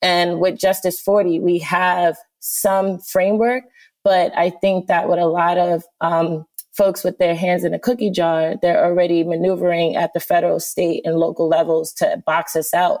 And 0.01 0.39
with 0.39 0.59
Justice 0.59 0.99
40, 0.99 1.39
we 1.39 1.59
have 1.59 2.17
some 2.39 2.99
framework 2.99 3.63
But 4.03 4.37
I 4.37 4.51
think 4.51 4.85
that 4.85 5.09
with 5.09 5.17
a 5.17 5.25
lot 5.25 5.57
of 5.57 5.83
um, 5.99 6.45
folks 6.73 7.03
with 7.03 7.17
their 7.17 7.33
hands 7.33 7.63
in 7.63 7.73
a 7.73 7.79
cookie 7.79 8.11
jar, 8.11 8.53
they're 8.61 8.85
already 8.85 9.23
maneuvering 9.23 9.95
at 9.95 10.13
the 10.13 10.19
federal, 10.19 10.59
state, 10.59 11.01
and 11.05 11.17
local 11.17 11.47
levels 11.47 11.91
to 11.93 12.21
box 12.23 12.55
us 12.55 12.71
out. 12.73 12.99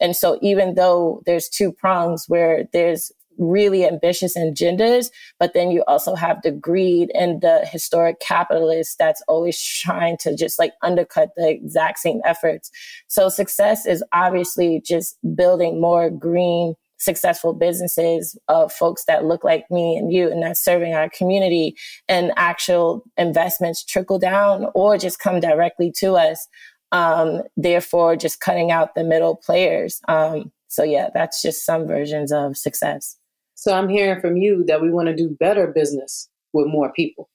And 0.00 0.16
so, 0.16 0.38
even 0.42 0.74
though 0.74 1.22
there's 1.26 1.48
two 1.48 1.72
prongs 1.72 2.26
where 2.28 2.68
there's 2.72 3.12
really 3.38 3.86
ambitious 3.86 4.36
agendas, 4.36 5.10
but 5.38 5.54
then 5.54 5.70
you 5.70 5.82
also 5.86 6.14
have 6.14 6.42
the 6.42 6.50
greed 6.50 7.10
and 7.14 7.40
the 7.40 7.66
historic 7.70 8.20
capitalist 8.20 8.98
that's 8.98 9.22
always 9.28 9.60
trying 9.60 10.16
to 10.18 10.36
just 10.36 10.58
like 10.58 10.72
undercut 10.82 11.30
the 11.36 11.48
exact 11.48 11.98
same 11.98 12.20
efforts. 12.24 12.70
So 13.08 13.28
success 13.28 13.86
is 13.86 14.04
obviously 14.12 14.82
just 14.84 15.16
building 15.34 15.80
more 15.80 16.10
green, 16.10 16.74
successful 16.98 17.52
businesses 17.52 18.38
of 18.46 18.72
folks 18.72 19.04
that 19.06 19.24
look 19.24 19.42
like 19.42 19.68
me 19.70 19.96
and 19.96 20.12
you 20.12 20.30
and 20.30 20.42
that's 20.42 20.60
serving 20.60 20.94
our 20.94 21.08
community 21.10 21.76
and 22.08 22.32
actual 22.36 23.02
investments 23.16 23.84
trickle 23.84 24.20
down 24.20 24.66
or 24.74 24.96
just 24.96 25.18
come 25.18 25.40
directly 25.40 25.90
to 25.90 26.14
us. 26.14 26.46
Um, 26.92 27.42
therefore, 27.56 28.16
just 28.16 28.40
cutting 28.40 28.70
out 28.70 28.94
the 28.94 29.02
middle 29.02 29.34
players. 29.34 30.00
Um, 30.08 30.52
so 30.68 30.84
yeah, 30.84 31.08
that's 31.12 31.42
just 31.42 31.64
some 31.64 31.86
versions 31.86 32.32
of 32.32 32.56
success. 32.56 33.16
So 33.54 33.74
I'm 33.74 33.88
hearing 33.88 34.20
from 34.20 34.36
you 34.36 34.64
that 34.66 34.82
we 34.82 34.90
want 34.90 35.08
to 35.08 35.16
do 35.16 35.36
better 35.38 35.66
business 35.66 36.28
with 36.52 36.66
more 36.66 36.92
people. 36.92 37.28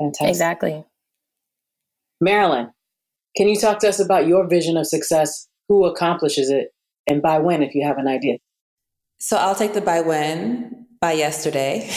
Fantastic. 0.00 0.28
Exactly. 0.28 0.84
Marilyn, 2.20 2.70
can 3.36 3.48
you 3.48 3.56
talk 3.56 3.80
to 3.80 3.88
us 3.88 4.00
about 4.00 4.26
your 4.26 4.48
vision 4.48 4.76
of 4.76 4.86
success? 4.86 5.48
Who 5.68 5.84
accomplishes 5.86 6.50
it? 6.50 6.68
And 7.06 7.20
by 7.20 7.38
when, 7.38 7.62
if 7.62 7.74
you 7.74 7.84
have 7.86 7.98
an 7.98 8.08
idea? 8.08 8.38
So 9.18 9.36
I'll 9.36 9.54
take 9.54 9.74
the 9.74 9.80
by 9.80 10.00
when, 10.00 10.83
by 11.04 11.12
yesterday. 11.12 11.90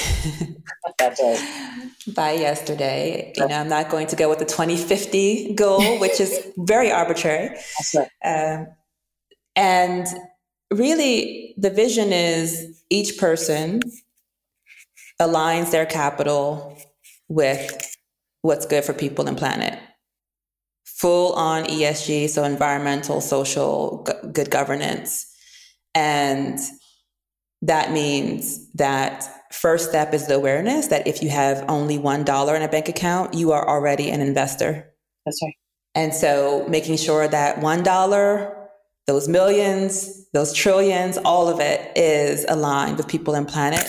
That's 1.00 1.22
right. 1.22 1.84
by 2.14 2.32
yesterday. 2.34 3.32
You 3.38 3.48
know, 3.48 3.56
I'm 3.56 3.70
not 3.70 3.88
going 3.90 4.08
to 4.08 4.18
go 4.18 4.28
with 4.28 4.40
the 4.40 4.46
2050 4.46 5.54
goal, 5.54 5.98
which 6.00 6.20
is 6.20 6.46
very 6.58 6.92
arbitrary. 6.92 7.56
Right. 7.96 8.10
Um, 8.26 8.68
and 9.56 10.06
really, 10.74 11.54
the 11.58 11.70
vision 11.70 12.12
is 12.12 12.84
each 12.90 13.18
person 13.18 13.80
aligns 15.22 15.72
their 15.72 15.86
capital 15.86 16.78
with 17.30 17.96
what's 18.42 18.66
good 18.66 18.84
for 18.84 18.92
people 18.92 19.26
and 19.26 19.38
planet. 19.38 19.80
Full 20.84 21.32
on 21.32 21.64
ESG, 21.64 22.28
so 22.28 22.44
environmental, 22.44 23.22
social, 23.22 24.06
good 24.34 24.52
governance. 24.52 25.34
And 25.96 26.60
that 27.62 27.92
means 27.92 28.72
that 28.74 29.28
first 29.52 29.90
step 29.90 30.14
is 30.14 30.28
the 30.28 30.36
awareness 30.36 30.88
that 30.88 31.08
if 31.08 31.24
you 31.24 31.30
have 31.30 31.66
only 31.68 31.98
$1 31.98 32.56
in 32.56 32.62
a 32.62 32.68
bank 32.68 32.90
account, 32.90 33.34
you 33.34 33.52
are 33.52 33.68
already 33.68 34.10
an 34.10 34.22
investor. 34.22 34.94
That's 35.26 35.40
right. 35.42 35.56
And 35.96 36.14
so 36.14 36.66
making 36.70 36.98
sure 36.98 37.28
that 37.28 37.58
$1 37.58 38.54
those 39.08 39.30
millions, 39.30 40.30
those 40.34 40.54
trillions, 40.54 41.18
all 41.20 41.48
of 41.48 41.62
it 41.62 41.98
is 41.98 42.46
aligned 42.50 42.98
with 42.98 43.08
people 43.08 43.36
and 43.36 43.48
planet, 43.48 43.88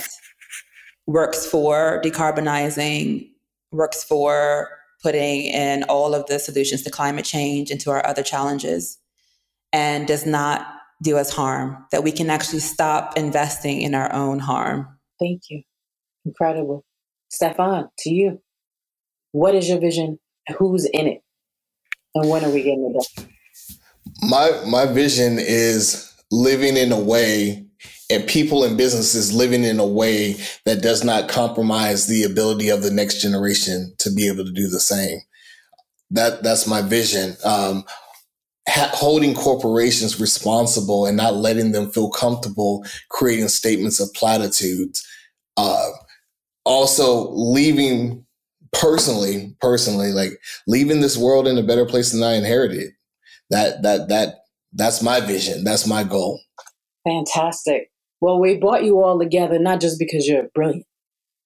works 1.06 1.44
for 1.44 2.00
decarbonizing, 2.04 3.28
works 3.72 4.04
for 4.04 4.68
putting 5.02 5.42
in 5.46 5.82
all 5.84 6.14
of 6.14 6.24
the 6.26 6.38
solutions 6.38 6.82
to 6.82 6.90
climate 6.90 7.24
change 7.24 7.70
into 7.70 7.90
our 7.90 8.06
other 8.06 8.22
challenges, 8.22 8.96
and 9.72 10.06
does 10.06 10.24
not 10.24 10.66
do 11.02 11.16
us 11.16 11.32
harm, 11.32 11.86
that 11.92 12.02
we 12.02 12.12
can 12.12 12.30
actually 12.30 12.60
stop 12.60 13.16
investing 13.16 13.80
in 13.80 13.94
our 13.94 14.12
own 14.12 14.38
harm. 14.38 14.98
Thank 15.20 15.42
you. 15.48 15.62
Incredible. 16.24 16.84
Stephone, 17.28 17.88
to 17.98 18.10
you. 18.10 18.40
What 19.32 19.54
is 19.54 19.68
your 19.68 19.80
vision? 19.80 20.18
Who's 20.58 20.86
in 20.86 21.06
it? 21.06 21.22
And 22.14 22.28
when 22.28 22.44
are 22.44 22.50
we 22.50 22.62
getting 22.62 22.92
it 22.94 23.16
done? 23.16 23.28
my 24.22 24.62
my 24.66 24.86
vision 24.86 25.38
is 25.38 26.12
living 26.30 26.76
in 26.76 26.92
a 26.92 26.98
way 26.98 27.64
and 28.10 28.26
people 28.26 28.64
and 28.64 28.76
businesses 28.76 29.34
living 29.34 29.64
in 29.64 29.78
a 29.78 29.86
way 29.86 30.34
that 30.64 30.82
does 30.82 31.04
not 31.04 31.28
compromise 31.28 32.06
the 32.06 32.24
ability 32.24 32.70
of 32.70 32.82
the 32.82 32.90
next 32.90 33.20
generation 33.20 33.94
to 33.98 34.10
be 34.10 34.26
able 34.28 34.44
to 34.44 34.52
do 34.52 34.68
the 34.68 34.80
same. 34.80 35.20
That 36.10 36.42
that's 36.42 36.66
my 36.66 36.82
vision. 36.82 37.36
Um, 37.44 37.84
ha- 38.68 38.90
holding 38.92 39.34
corporations 39.34 40.20
responsible 40.20 41.06
and 41.06 41.16
not 41.16 41.34
letting 41.34 41.72
them 41.72 41.90
feel 41.90 42.10
comfortable 42.10 42.84
creating 43.08 43.48
statements 43.48 44.00
of 44.00 44.12
platitudes. 44.14 45.06
Uh, 45.56 45.90
also, 46.64 47.30
leaving 47.30 48.24
personally, 48.72 49.56
personally, 49.60 50.12
like 50.12 50.32
leaving 50.66 51.00
this 51.00 51.16
world 51.16 51.48
in 51.48 51.58
a 51.58 51.62
better 51.62 51.86
place 51.86 52.12
than 52.12 52.22
I 52.22 52.34
inherited 52.34 52.92
that 53.50 53.82
that 53.82 54.08
that 54.08 54.34
that's 54.72 55.02
my 55.02 55.20
vision. 55.20 55.64
That's 55.64 55.86
my 55.86 56.04
goal. 56.04 56.40
Fantastic. 57.06 57.90
Well, 58.20 58.38
we 58.38 58.58
brought 58.58 58.84
you 58.84 59.02
all 59.02 59.18
together 59.18 59.58
not 59.58 59.80
just 59.80 59.98
because 59.98 60.26
you're 60.26 60.48
brilliant, 60.54 60.84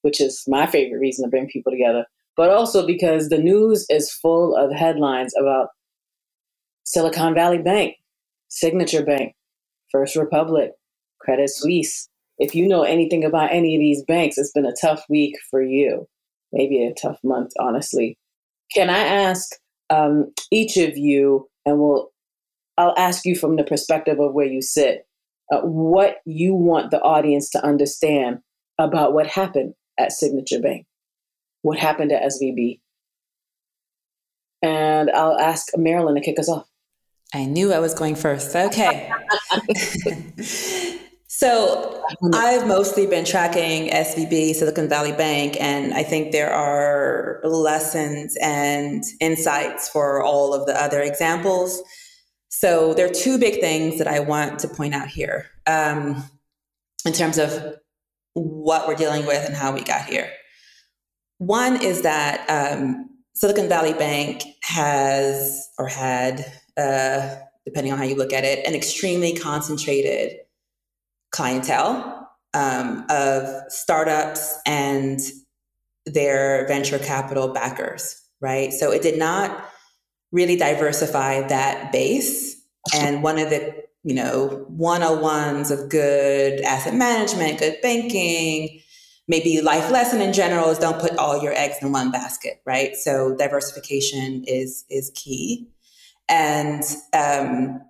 which 0.02 0.20
is 0.20 0.42
my 0.48 0.66
favorite 0.66 0.98
reason 0.98 1.24
to 1.24 1.30
bring 1.30 1.46
people 1.46 1.70
together, 1.70 2.06
but 2.36 2.50
also 2.50 2.86
because 2.86 3.28
the 3.28 3.38
news 3.38 3.86
is 3.88 4.10
full 4.10 4.56
of 4.56 4.72
headlines 4.72 5.34
about 5.38 5.68
Silicon 6.92 7.34
Valley 7.34 7.56
Bank, 7.56 7.96
Signature 8.48 9.02
Bank, 9.02 9.34
First 9.90 10.14
Republic, 10.14 10.72
Credit 11.22 11.48
Suisse. 11.48 12.08
If 12.38 12.54
you 12.54 12.68
know 12.68 12.82
anything 12.82 13.24
about 13.24 13.50
any 13.50 13.74
of 13.74 13.80
these 13.80 14.04
banks, 14.04 14.36
it's 14.36 14.52
been 14.52 14.66
a 14.66 14.74
tough 14.78 15.02
week 15.08 15.34
for 15.50 15.62
you. 15.62 16.06
Maybe 16.52 16.84
a 16.84 16.92
tough 16.92 17.18
month, 17.24 17.52
honestly. 17.58 18.18
Can 18.74 18.90
I 18.90 18.98
ask 18.98 19.52
um, 19.88 20.32
each 20.50 20.76
of 20.76 20.98
you 20.98 21.48
and 21.64 21.78
we'll 21.78 22.10
I'll 22.76 22.94
ask 22.98 23.24
you 23.24 23.36
from 23.36 23.56
the 23.56 23.64
perspective 23.64 24.18
of 24.18 24.34
where 24.34 24.46
you 24.46 24.60
sit, 24.60 25.06
uh, 25.52 25.60
what 25.60 26.16
you 26.26 26.54
want 26.54 26.90
the 26.90 27.00
audience 27.00 27.50
to 27.50 27.64
understand 27.64 28.40
about 28.78 29.12
what 29.12 29.26
happened 29.26 29.74
at 29.98 30.12
Signature 30.12 30.60
Bank, 30.60 30.86
what 31.62 31.78
happened 31.78 32.12
at 32.12 32.22
SVB. 32.22 32.80
And 34.62 35.10
I'll 35.10 35.38
ask 35.38 35.68
Marilyn 35.76 36.14
to 36.14 36.20
kick 36.22 36.38
us 36.38 36.48
off. 36.48 36.66
I 37.34 37.44
knew 37.46 37.72
I 37.72 37.78
was 37.78 37.94
going 37.94 38.14
first. 38.14 38.54
Okay. 38.54 39.10
so 41.26 42.04
I've 42.34 42.66
mostly 42.66 43.06
been 43.06 43.24
tracking 43.24 43.90
SVB, 43.90 44.54
Silicon 44.54 44.88
Valley 44.88 45.12
Bank, 45.12 45.56
and 45.60 45.94
I 45.94 46.02
think 46.02 46.32
there 46.32 46.52
are 46.52 47.40
lessons 47.44 48.36
and 48.42 49.02
insights 49.20 49.88
for 49.88 50.22
all 50.22 50.52
of 50.52 50.66
the 50.66 50.80
other 50.80 51.00
examples. 51.00 51.82
So 52.48 52.92
there 52.92 53.06
are 53.06 53.14
two 53.14 53.38
big 53.38 53.60
things 53.60 53.98
that 53.98 54.06
I 54.06 54.20
want 54.20 54.58
to 54.60 54.68
point 54.68 54.94
out 54.94 55.08
here 55.08 55.46
um, 55.66 56.22
in 57.06 57.12
terms 57.12 57.38
of 57.38 57.76
what 58.34 58.86
we're 58.86 58.94
dealing 58.94 59.26
with 59.26 59.44
and 59.44 59.54
how 59.54 59.72
we 59.72 59.82
got 59.82 60.04
here. 60.04 60.30
One 61.38 61.82
is 61.82 62.02
that 62.02 62.44
um, 62.48 63.08
Silicon 63.34 63.68
Valley 63.68 63.94
Bank 63.94 64.42
has 64.62 65.68
or 65.78 65.88
had, 65.88 66.44
uh, 66.76 67.36
depending 67.64 67.92
on 67.92 67.98
how 67.98 68.04
you 68.04 68.16
look 68.16 68.32
at 68.32 68.44
it, 68.44 68.66
an 68.66 68.74
extremely 68.74 69.34
concentrated 69.34 70.38
clientele 71.30 72.28
um, 72.54 73.04
of 73.08 73.48
startups 73.72 74.58
and 74.66 75.20
their 76.06 76.66
venture 76.66 76.98
capital 76.98 77.52
backers, 77.52 78.20
right? 78.40 78.72
So 78.72 78.90
it 78.92 79.02
did 79.02 79.18
not 79.18 79.64
really 80.32 80.56
diversify 80.56 81.46
that 81.48 81.92
base. 81.92 82.56
And 82.94 83.22
one 83.22 83.38
of 83.38 83.50
the, 83.50 83.74
you 84.02 84.14
know, 84.14 84.66
101s 84.76 85.70
of 85.70 85.88
good 85.88 86.60
asset 86.62 86.94
management, 86.94 87.60
good 87.60 87.76
banking, 87.82 88.80
maybe 89.28 89.60
life 89.60 89.90
lesson 89.90 90.20
in 90.20 90.32
general 90.32 90.70
is 90.70 90.78
don't 90.78 91.00
put 91.00 91.16
all 91.16 91.42
your 91.42 91.52
eggs 91.52 91.76
in 91.80 91.92
one 91.92 92.10
basket, 92.10 92.60
right? 92.66 92.96
So 92.96 93.36
diversification 93.36 94.44
is 94.46 94.84
is 94.90 95.12
key. 95.14 95.68
And 96.28 96.82
um, 97.12 97.82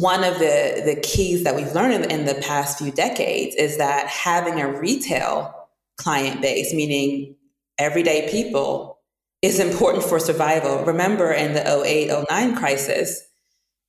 one 0.00 0.24
of 0.24 0.38
the, 0.38 0.82
the 0.84 1.00
keys 1.02 1.44
that 1.44 1.54
we've 1.54 1.72
learned 1.72 2.04
in, 2.04 2.10
in 2.10 2.26
the 2.26 2.34
past 2.34 2.78
few 2.78 2.90
decades 2.90 3.54
is 3.56 3.78
that 3.78 4.06
having 4.08 4.60
a 4.60 4.68
retail 4.68 5.54
client 5.96 6.42
base, 6.42 6.74
meaning 6.74 7.36
everyday 7.78 8.28
people, 8.30 8.98
is 9.42 9.60
important 9.60 10.02
for 10.02 10.18
survival. 10.18 10.84
Remember 10.84 11.30
in 11.32 11.54
the 11.54 11.84
08 11.84 12.10
09 12.28 12.56
crisis, 12.56 13.22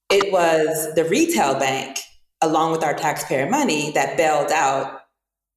it 0.10 0.32
was 0.32 0.94
the 0.96 1.06
retail 1.06 1.58
bank, 1.60 2.00
along 2.42 2.72
with 2.72 2.84
our 2.84 2.94
taxpayer 2.94 3.50
money, 3.50 3.92
that 3.92 4.18
bailed 4.18 4.52
out 4.52 5.02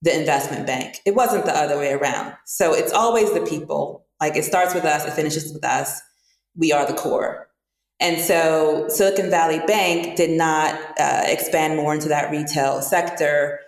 the 0.02 0.18
investment 0.18 0.66
bank. 0.66 1.00
It 1.04 1.14
wasn't 1.14 1.44
the 1.44 1.56
other 1.56 1.76
way 1.76 1.92
around. 1.92 2.34
So 2.46 2.72
it's 2.72 2.92
always 2.92 3.32
the 3.32 3.42
people. 3.42 4.06
Like 4.20 4.36
it 4.36 4.44
starts 4.44 4.74
with 4.74 4.84
us, 4.84 5.06
it 5.06 5.12
finishes 5.12 5.52
with 5.52 5.64
us. 5.64 6.00
We 6.56 6.72
are 6.72 6.86
the 6.86 6.94
core. 6.94 7.49
And 8.00 8.20
so 8.20 8.86
Silicon 8.88 9.28
Valley 9.30 9.60
Bank 9.66 10.16
did 10.16 10.30
not 10.30 10.74
uh, 10.98 11.22
expand 11.26 11.76
more 11.76 11.94
into 11.94 12.08
that 12.08 12.30
retail 12.30 12.80
sector. 12.80 13.60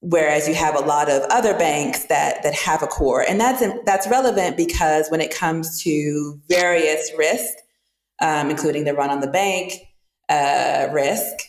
whereas 0.00 0.48
you 0.48 0.54
have 0.54 0.74
a 0.74 0.80
lot 0.80 1.10
of 1.10 1.22
other 1.30 1.56
banks 1.58 2.06
that 2.06 2.42
that 2.42 2.54
have 2.54 2.82
a 2.82 2.86
core 2.86 3.22
and 3.28 3.38
that's 3.38 3.62
that's 3.84 4.08
relevant 4.08 4.56
because 4.56 5.08
when 5.10 5.20
it 5.20 5.34
comes 5.34 5.82
to 5.82 6.40
various 6.48 7.10
risks 7.18 7.60
um, 8.22 8.48
including 8.50 8.84
the 8.84 8.94
run 8.94 9.10
on 9.10 9.20
the 9.20 9.26
bank 9.26 9.74
uh, 10.30 10.88
risk 10.90 11.44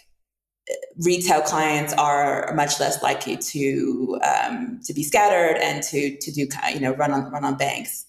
retail 1.06 1.42
clients 1.42 1.94
are 1.94 2.54
much 2.54 2.80
less 2.80 3.02
likely 3.02 3.38
to 3.38 4.20
um, 4.24 4.80
to 4.84 4.94
be 4.94 5.04
scattered 5.04 5.58
and 5.58 5.82
to 5.82 6.18
to 6.18 6.32
do 6.32 6.48
you 6.74 6.80
know 6.80 6.94
run 6.96 7.12
on 7.12 7.32
run 7.32 7.46
on 7.46 7.56
banks 7.56 8.06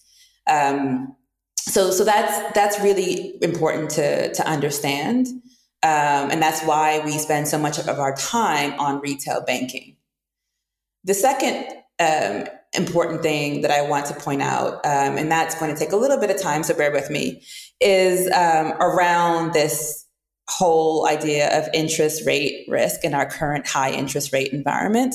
um, 0.50 1.14
so 1.70 1.90
so 1.90 2.04
that's 2.04 2.52
that's 2.54 2.80
really 2.80 3.42
important 3.42 3.90
to 3.90 4.32
to 4.34 4.46
understand 4.46 5.26
um, 5.84 6.30
and 6.30 6.40
that's 6.40 6.62
why 6.62 7.00
we 7.04 7.18
spend 7.18 7.48
so 7.48 7.58
much 7.58 7.78
of 7.78 7.98
our 7.98 8.14
time 8.16 8.78
on 8.78 9.00
retail 9.00 9.42
banking 9.46 9.96
the 11.04 11.14
second 11.14 11.66
um, 11.98 12.46
important 12.74 13.22
thing 13.22 13.60
that 13.62 13.70
I 13.70 13.82
want 13.82 14.06
to 14.06 14.14
point 14.14 14.42
out, 14.42 14.74
um, 14.86 15.18
and 15.18 15.30
that's 15.30 15.58
going 15.58 15.72
to 15.72 15.78
take 15.78 15.92
a 15.92 15.96
little 15.96 16.18
bit 16.18 16.30
of 16.30 16.40
time, 16.40 16.62
so 16.62 16.74
bear 16.74 16.90
with 16.90 17.10
me, 17.10 17.42
is 17.80 18.30
um, 18.32 18.72
around 18.80 19.52
this 19.52 20.06
whole 20.48 21.06
idea 21.06 21.58
of 21.58 21.68
interest 21.74 22.26
rate 22.26 22.66
risk 22.68 23.04
in 23.04 23.14
our 23.14 23.28
current 23.28 23.66
high 23.66 23.90
interest 23.90 24.32
rate 24.32 24.52
environment. 24.52 25.14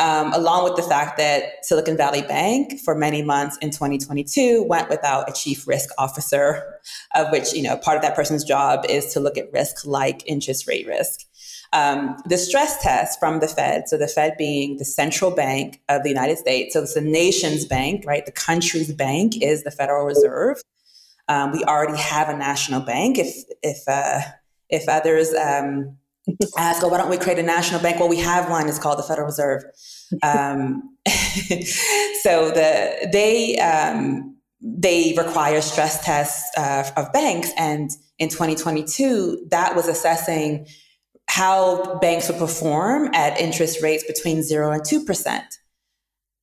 Um, 0.00 0.32
along 0.32 0.64
with 0.64 0.76
the 0.76 0.82
fact 0.82 1.18
that 1.18 1.62
Silicon 1.62 1.94
Valley 1.94 2.22
Bank, 2.22 2.80
for 2.80 2.94
many 2.94 3.22
months 3.22 3.58
in 3.58 3.70
2022, 3.70 4.64
went 4.66 4.88
without 4.88 5.28
a 5.28 5.32
chief 5.34 5.68
risk 5.68 5.90
officer, 5.98 6.80
of 7.14 7.30
which 7.30 7.52
you 7.52 7.62
know 7.62 7.76
part 7.76 7.96
of 7.96 8.02
that 8.02 8.16
person's 8.16 8.42
job 8.42 8.86
is 8.88 9.12
to 9.12 9.20
look 9.20 9.36
at 9.36 9.52
risk 9.52 9.84
like 9.84 10.22
interest 10.26 10.66
rate 10.66 10.86
risk. 10.86 11.26
Um, 11.74 12.16
the 12.24 12.38
stress 12.38 12.82
test 12.82 13.20
from 13.20 13.40
the 13.40 13.46
Fed, 13.46 13.88
so 13.88 13.98
the 13.98 14.08
Fed 14.08 14.36
being 14.38 14.78
the 14.78 14.86
central 14.86 15.30
bank 15.30 15.82
of 15.90 16.02
the 16.02 16.08
United 16.08 16.38
States, 16.38 16.72
so 16.72 16.82
it's 16.82 16.94
the 16.94 17.02
nation's 17.02 17.66
bank, 17.66 18.04
right? 18.06 18.24
The 18.24 18.32
country's 18.32 18.92
bank 18.94 19.42
is 19.42 19.64
the 19.64 19.70
Federal 19.70 20.06
Reserve. 20.06 20.62
Um, 21.28 21.52
we 21.52 21.62
already 21.64 22.00
have 22.00 22.30
a 22.30 22.36
national 22.36 22.80
bank. 22.80 23.18
If 23.18 23.44
if 23.62 23.82
uh, 23.86 24.20
if 24.70 24.88
others 24.88 25.34
um, 25.34 25.98
ask, 26.58 26.82
"Oh, 26.82 26.88
why 26.88 26.98
don't 26.98 27.10
we 27.10 27.18
create 27.18 27.38
a 27.38 27.42
national 27.42 27.80
bank?" 27.80 27.98
Well, 27.98 28.08
we 28.08 28.18
have 28.18 28.48
one. 28.50 28.68
It's 28.68 28.78
called 28.78 28.98
the 28.98 29.02
Federal 29.02 29.26
Reserve. 29.26 29.62
Um, 30.22 30.96
so 32.22 32.50
the 32.50 33.08
they 33.12 33.56
um, 33.58 34.36
they 34.60 35.14
require 35.16 35.60
stress 35.60 36.04
tests 36.04 36.50
uh, 36.56 36.90
of 36.96 37.12
banks, 37.12 37.50
and 37.56 37.90
in 38.18 38.28
2022, 38.28 39.46
that 39.50 39.74
was 39.74 39.88
assessing 39.88 40.66
how 41.30 41.98
banks 42.00 42.28
would 42.28 42.38
perform 42.38 43.08
at 43.14 43.40
interest 43.40 43.82
rates 43.82 44.04
between 44.04 44.42
zero 44.42 44.72
and 44.72 44.82
2%, 44.82 45.42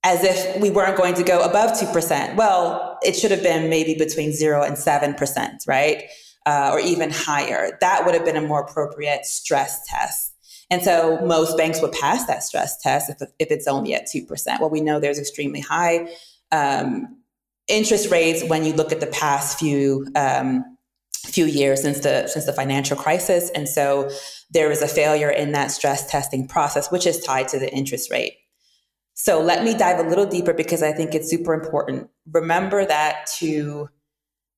as 0.04 0.24
if 0.24 0.62
we 0.62 0.70
weren't 0.70 0.96
going 0.96 1.14
to 1.14 1.24
go 1.24 1.42
above 1.42 1.72
2%. 1.72 2.36
Well, 2.36 2.98
it 3.04 3.16
should 3.16 3.32
have 3.32 3.44
been 3.44 3.70
maybe 3.70 3.96
between 3.96 4.32
zero 4.32 4.64
and 4.64 4.78
7%, 4.78 5.68
right? 5.68 6.04
Uh, 6.48 6.70
or 6.72 6.80
even 6.80 7.12
higher. 7.12 7.78
That 7.82 8.06
would 8.06 8.16
have 8.16 8.24
been 8.24 8.38
a 8.38 8.42
more 8.42 8.62
appropriate 8.62 9.26
stress 9.26 9.86
test. 9.86 10.34
And 10.70 10.82
so 10.82 11.20
most 11.26 11.58
banks 11.58 11.82
would 11.82 11.92
pass 11.92 12.26
that 12.28 12.42
stress 12.42 12.82
test 12.82 13.10
if, 13.10 13.30
if 13.38 13.52
it's 13.52 13.68
only 13.68 13.94
at 13.94 14.08
2%. 14.08 14.62
Well, 14.62 14.70
we 14.70 14.80
know 14.80 14.98
there's 14.98 15.20
extremely 15.20 15.60
high 15.60 16.08
um, 16.54 17.18
interest 17.68 18.10
rates 18.12 18.46
when 18.46 18.64
you 18.64 18.72
look 18.72 18.94
at 18.94 19.02
the 19.02 19.08
past 19.08 19.60
few 19.60 20.08
um, 20.16 20.64
few 21.26 21.46
years 21.46 21.82
since 21.82 22.00
the 22.00 22.28
since 22.28 22.46
the 22.46 22.54
financial 22.54 22.96
crisis 22.96 23.50
and 23.50 23.68
so 23.68 24.10
there 24.50 24.70
was 24.70 24.82
a 24.82 24.88
failure 24.88 25.30
in 25.30 25.52
that 25.52 25.72
stress 25.72 26.10
testing 26.10 26.48
process 26.48 26.90
which 26.90 27.06
is 27.06 27.20
tied 27.20 27.50
to 27.50 27.60
the 27.60 27.70
interest 27.74 28.10
rate 28.10 28.38
so 29.14 29.42
let 29.42 29.66
me 29.66 29.76
dive 29.76 30.00
a 30.00 30.08
little 30.08 30.26
deeper 30.26 30.54
because 30.54 30.82
i 30.82 30.94
think 30.94 31.14
it's 31.14 31.30
super 31.30 31.54
important 31.54 32.10
remember 32.32 32.86
that 32.86 33.26
to 33.26 33.90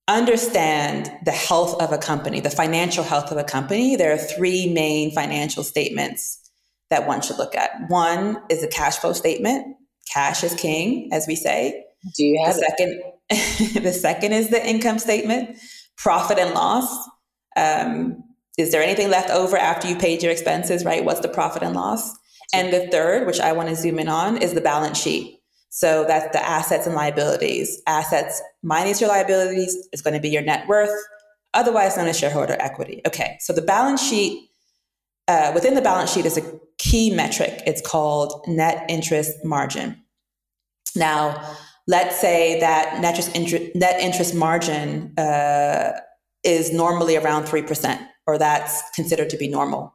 understand 0.10 1.12
the 1.26 1.32
health 1.32 1.82
of 1.82 1.91
a 1.91 1.98
company 1.98 2.39
the 2.39 2.50
financial 2.50 3.04
health 3.04 3.32
of 3.32 3.38
a 3.38 3.43
company 3.43 3.95
there 3.95 4.13
are 4.13 4.17
three 4.17 4.72
main 4.74 5.12
financial 5.12 5.63
statements 5.63 6.50
that 6.89 7.08
one 7.08 7.22
should 7.22 7.38
look 7.38 7.56
at 7.56 7.72
one 7.88 8.41
is 8.50 8.63
a 8.63 8.67
cash 8.67 8.98
flow 8.98 9.13
statement 9.13 9.76
cash 10.12 10.43
is 10.43 10.54
king 10.56 11.10
as 11.13 11.28
we 11.28 11.36
say 11.36 11.84
do 12.15 12.24
you 12.24 12.41
have 12.43 12.56
the 12.56 12.62
second 12.62 13.02
the 13.84 13.93
second 13.93 14.34
is 14.34 14.50
the 14.50 14.67
income 14.67 15.00
statement 15.00 15.58
profit 16.00 16.39
and 16.39 16.54
loss. 16.54 17.08
Um, 17.56 18.24
is 18.58 18.72
there 18.72 18.82
anything 18.82 19.10
left 19.10 19.30
over 19.30 19.58
after 19.58 19.88
you 19.88 19.95
paid 19.95 20.24
your 20.24 20.32
expenses, 20.32 20.84
right? 20.84 21.04
What's 21.04 21.19
the 21.19 21.30
profit 21.30 21.62
and 21.62 21.76
loss? 21.76 22.12
And 22.54 22.74
the 22.74 22.88
third, 22.88 23.28
which 23.28 23.39
I 23.39 23.52
want 23.52 23.69
to 23.69 23.76
zoom 23.76 24.00
in 24.00 24.08
on, 24.08 24.38
is 24.38 24.54
the 24.54 24.62
balance 24.62 24.98
sheet. 24.98 25.38
So 25.70 26.04
that's 26.06 26.32
the 26.36 26.44
assets 26.44 26.88
and 26.88 26.96
liabilities. 26.96 27.82
Assets 27.88 28.42
minus 28.64 29.00
your 29.00 29.10
liabilities 29.10 29.88
is 29.94 30.02
going 30.02 30.16
to 30.16 30.20
be 30.20 30.30
your 30.30 30.42
net 30.42 30.68
worth, 30.68 30.92
otherwise 31.54 31.96
known 31.96 32.08
as 32.08 32.18
shareholder 32.18 32.58
equity. 32.60 33.02
Okay, 33.08 33.38
so 33.40 33.54
the 33.54 33.62
balance 33.62 34.02
sheet, 34.02 34.50
uh, 35.28 35.52
within 35.54 35.76
the 35.76 35.82
balance 35.82 36.12
sheet 36.12 36.26
is 36.26 36.38
a 36.38 36.60
key 36.80 37.14
metric. 37.14 37.62
It's 37.68 37.82
called 37.82 38.44
net 38.48 38.84
interest 38.90 39.46
margin. 39.46 40.04
Now, 40.96 41.56
let's 41.88 42.20
say 42.20 42.60
that 42.60 43.00
net 43.00 43.20
interest, 43.36 43.76
net 43.76 44.00
interest 44.02 44.34
margin 44.34 45.14
uh, 45.20 45.92
is 46.44 46.74
normally 46.74 47.16
around 47.16 47.44
3%, 47.44 48.08
or 48.26 48.40
that's 48.40 48.82
considered 48.96 49.30
to 49.30 49.38
be 49.38 49.48
normal. 49.48 49.94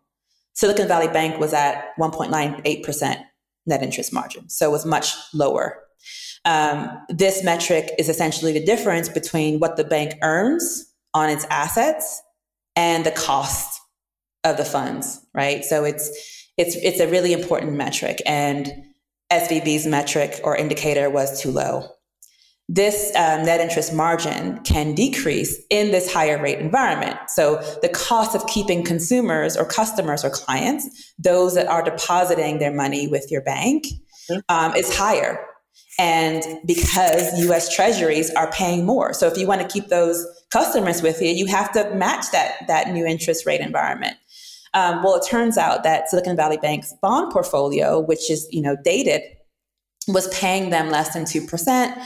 Silicon 0.53 0.87
Valley 0.87 1.09
Bank 1.09 1.41
was 1.41 1.53
at 1.53 1.97
1.98% 1.99 3.25
net 3.66 3.83
interest 3.83 4.12
margin, 4.12 4.48
so 4.48 4.68
it 4.68 4.72
was 4.72 4.87
much 4.87 5.14
lower. 5.33 5.81
Um, 6.44 6.90
this 7.09 7.42
metric 7.42 7.90
is 7.98 8.09
essentially 8.09 8.53
the 8.53 8.64
difference 8.64 9.09
between 9.09 9.61
what 9.61 9.77
the 9.77 9.85
bank 9.85 10.14
earns 10.22 10.92
on 11.14 11.31
its 11.31 11.46
assets 11.48 12.22
and 12.77 13.07
the 13.07 13.11
cost 13.11 13.81
of 14.42 14.57
the 14.57 14.64
funds, 14.64 15.24
right? 15.33 15.64
So 15.64 15.85
it's 15.85 16.11
it's 16.57 16.77
it's 16.77 17.00
a 17.00 17.09
really 17.09 17.33
important 17.33 17.72
metric, 17.72 18.20
and 18.27 18.72
SVB's 19.33 19.87
metric 19.87 20.40
or 20.44 20.57
indicator 20.57 21.09
was 21.11 21.40
too 21.40 21.50
low. 21.50 21.88
This 22.68 23.14
um, 23.14 23.44
net 23.44 23.61
interest 23.61 23.92
margin 23.92 24.59
can 24.61 24.94
decrease 24.94 25.62
in 25.68 25.90
this 25.90 26.11
higher 26.11 26.40
rate 26.42 26.59
environment. 26.59 27.18
So 27.29 27.57
the 27.83 27.90
cost 27.90 28.35
of 28.35 28.46
keeping 28.46 28.83
consumers 28.83 29.55
or 29.55 29.66
customers 29.66 30.24
or 30.24 30.31
clients, 30.31 31.12
those 31.18 31.55
that 31.55 31.66
are 31.66 31.83
depositing 31.83 32.59
their 32.59 32.72
money 32.72 33.07
with 33.07 33.31
your 33.31 33.42
bank, 33.42 33.87
um, 34.48 34.74
is 34.74 34.96
higher. 34.96 35.44
And 35.98 36.42
because 36.66 37.38
US 37.46 37.74
treasuries 37.74 38.31
are 38.35 38.50
paying 38.50 38.87
more. 38.87 39.12
So 39.12 39.27
if 39.27 39.37
you 39.37 39.46
want 39.46 39.61
to 39.61 39.68
keep 39.68 39.88
those 39.88 40.27
customers 40.50 41.03
with 41.03 41.20
you, 41.20 41.29
you 41.29 41.46
have 41.46 41.70
to 41.72 41.94
match 41.94 42.31
that, 42.33 42.66
that 42.66 42.90
new 42.90 43.05
interest 43.05 43.44
rate 43.44 43.61
environment. 43.61 44.16
Um, 44.72 45.05
well, 45.05 45.14
it 45.14 45.24
turns 45.29 45.57
out 45.57 45.85
that 45.85 46.09
Silicon 46.09 46.37
Valley 46.37 46.57
Bank's 46.57 46.92
bond 47.00 47.33
portfolio, 47.33 48.00
which 48.00 48.29
is 48.29 48.48
you 48.50 48.61
know 48.61 48.77
dated, 48.83 49.22
was 50.09 50.29
paying 50.29 50.71
them 50.71 50.90
less 50.90 51.14
than 51.14 51.25
two 51.25 51.47
percent, 51.47 51.97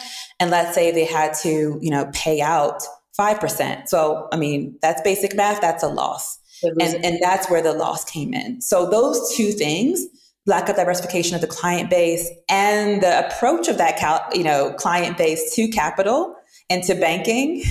and 0.41 0.51
let's 0.51 0.75
say 0.75 0.91
they 0.91 1.05
had 1.05 1.35
to 1.43 1.79
you 1.81 1.91
know 1.91 2.11
pay 2.13 2.41
out 2.41 2.83
five 3.17 3.41
percent. 3.41 3.89
So 3.89 4.29
I 4.33 4.37
mean 4.37 4.79
that's 4.83 5.03
basic 5.03 5.35
math. 5.35 5.61
That's 5.61 5.83
a 5.83 5.89
loss, 5.89 6.39
and 6.63 7.05
and 7.05 7.19
that's 7.21 7.51
where 7.51 7.63
the 7.63 7.73
loss 7.73 8.05
came 8.05 8.35
in. 8.35 8.61
So 8.61 8.89
those 8.89 9.35
two 9.37 9.53
things 9.53 10.07
lack 10.47 10.71
of 10.71 10.77
diversification 10.77 11.35
of 11.35 11.43
the 11.43 11.47
client 11.47 11.91
base 11.91 12.31
and 12.49 13.03
the 13.03 13.27
approach 13.27 13.69
of 13.69 13.77
that 13.77 13.99
cal- 13.99 14.27
you 14.33 14.45
know 14.45 14.73
client 14.79 15.19
base 15.19 15.55
to 15.55 15.69
capital 15.69 16.35
into 16.71 16.95
banking, 16.95 17.63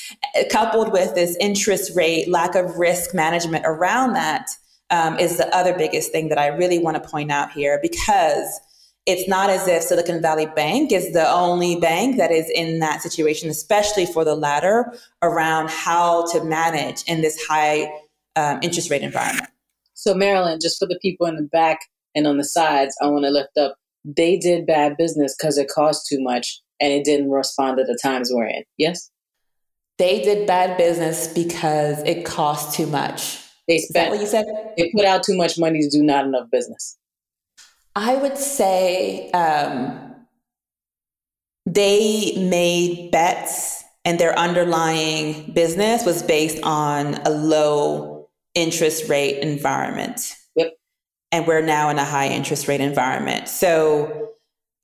coupled 0.50 0.92
with 0.92 1.14
this 1.14 1.36
interest 1.40 1.92
rate, 1.94 2.28
lack 2.28 2.54
of 2.54 2.76
risk 2.78 3.14
management 3.14 3.64
around 3.64 4.14
that, 4.14 4.48
um, 4.90 5.18
is 5.18 5.36
the 5.36 5.54
other 5.54 5.76
biggest 5.76 6.10
thing 6.10 6.28
that 6.28 6.38
I 6.38 6.48
really 6.48 6.78
want 6.78 7.00
to 7.00 7.08
point 7.08 7.30
out 7.30 7.52
here 7.52 7.78
because 7.80 8.60
it's 9.10 9.28
not 9.28 9.50
as 9.50 9.66
if 9.68 9.82
Silicon 9.82 10.22
Valley 10.22 10.46
Bank 10.46 10.92
is 10.92 11.12
the 11.12 11.28
only 11.28 11.76
bank 11.76 12.16
that 12.16 12.30
is 12.30 12.50
in 12.50 12.78
that 12.80 13.02
situation, 13.02 13.50
especially 13.50 14.06
for 14.06 14.24
the 14.24 14.34
latter 14.34 14.92
around 15.22 15.70
how 15.70 16.26
to 16.32 16.42
manage 16.44 17.02
in 17.04 17.20
this 17.20 17.40
high 17.46 17.90
um, 18.36 18.58
interest 18.62 18.90
rate 18.90 19.02
environment. 19.02 19.48
So, 19.94 20.14
Marilyn, 20.14 20.60
just 20.60 20.78
for 20.78 20.86
the 20.86 20.98
people 21.02 21.26
in 21.26 21.36
the 21.36 21.42
back 21.42 21.80
and 22.14 22.26
on 22.26 22.38
the 22.38 22.44
sides, 22.44 22.96
I 23.02 23.06
want 23.08 23.24
to 23.24 23.30
lift 23.30 23.56
up 23.58 23.76
they 24.04 24.36
did 24.36 24.66
bad 24.66 24.96
business 24.96 25.34
because 25.36 25.58
it 25.58 25.68
cost 25.68 26.06
too 26.06 26.20
much 26.20 26.60
and 26.80 26.92
it 26.92 27.04
didn't 27.04 27.30
respond 27.30 27.78
to 27.78 27.84
the 27.84 27.98
times 28.02 28.30
we're 28.32 28.46
in. 28.46 28.64
Yes? 28.78 29.10
They 29.98 30.22
did 30.22 30.46
bad 30.46 30.78
business 30.78 31.28
because 31.28 32.02
it 32.04 32.24
cost 32.24 32.74
too 32.74 32.86
much. 32.86 33.38
They 33.68 33.78
spent 33.78 34.10
what 34.10 34.20
you 34.20 34.26
said? 34.26 34.46
They 34.76 34.90
put 34.94 35.04
out 35.04 35.22
too 35.22 35.36
much 35.36 35.58
money 35.58 35.80
to 35.80 35.88
do 35.90 36.02
not 36.02 36.24
enough 36.24 36.50
business. 36.50 36.96
I 38.00 38.16
would 38.16 38.38
say 38.38 39.30
um, 39.32 40.14
they 41.66 42.32
made 42.38 43.10
bets 43.10 43.84
and 44.06 44.18
their 44.18 44.36
underlying 44.38 45.52
business 45.52 46.06
was 46.06 46.22
based 46.22 46.62
on 46.62 47.16
a 47.26 47.30
low 47.30 48.30
interest 48.54 49.10
rate 49.10 49.40
environment. 49.40 50.34
Yep. 50.56 50.72
and 51.30 51.46
we're 51.46 51.60
now 51.60 51.90
in 51.90 51.98
a 51.98 52.04
high 52.04 52.28
interest 52.28 52.68
rate 52.68 52.80
environment. 52.80 53.48
So 53.48 54.30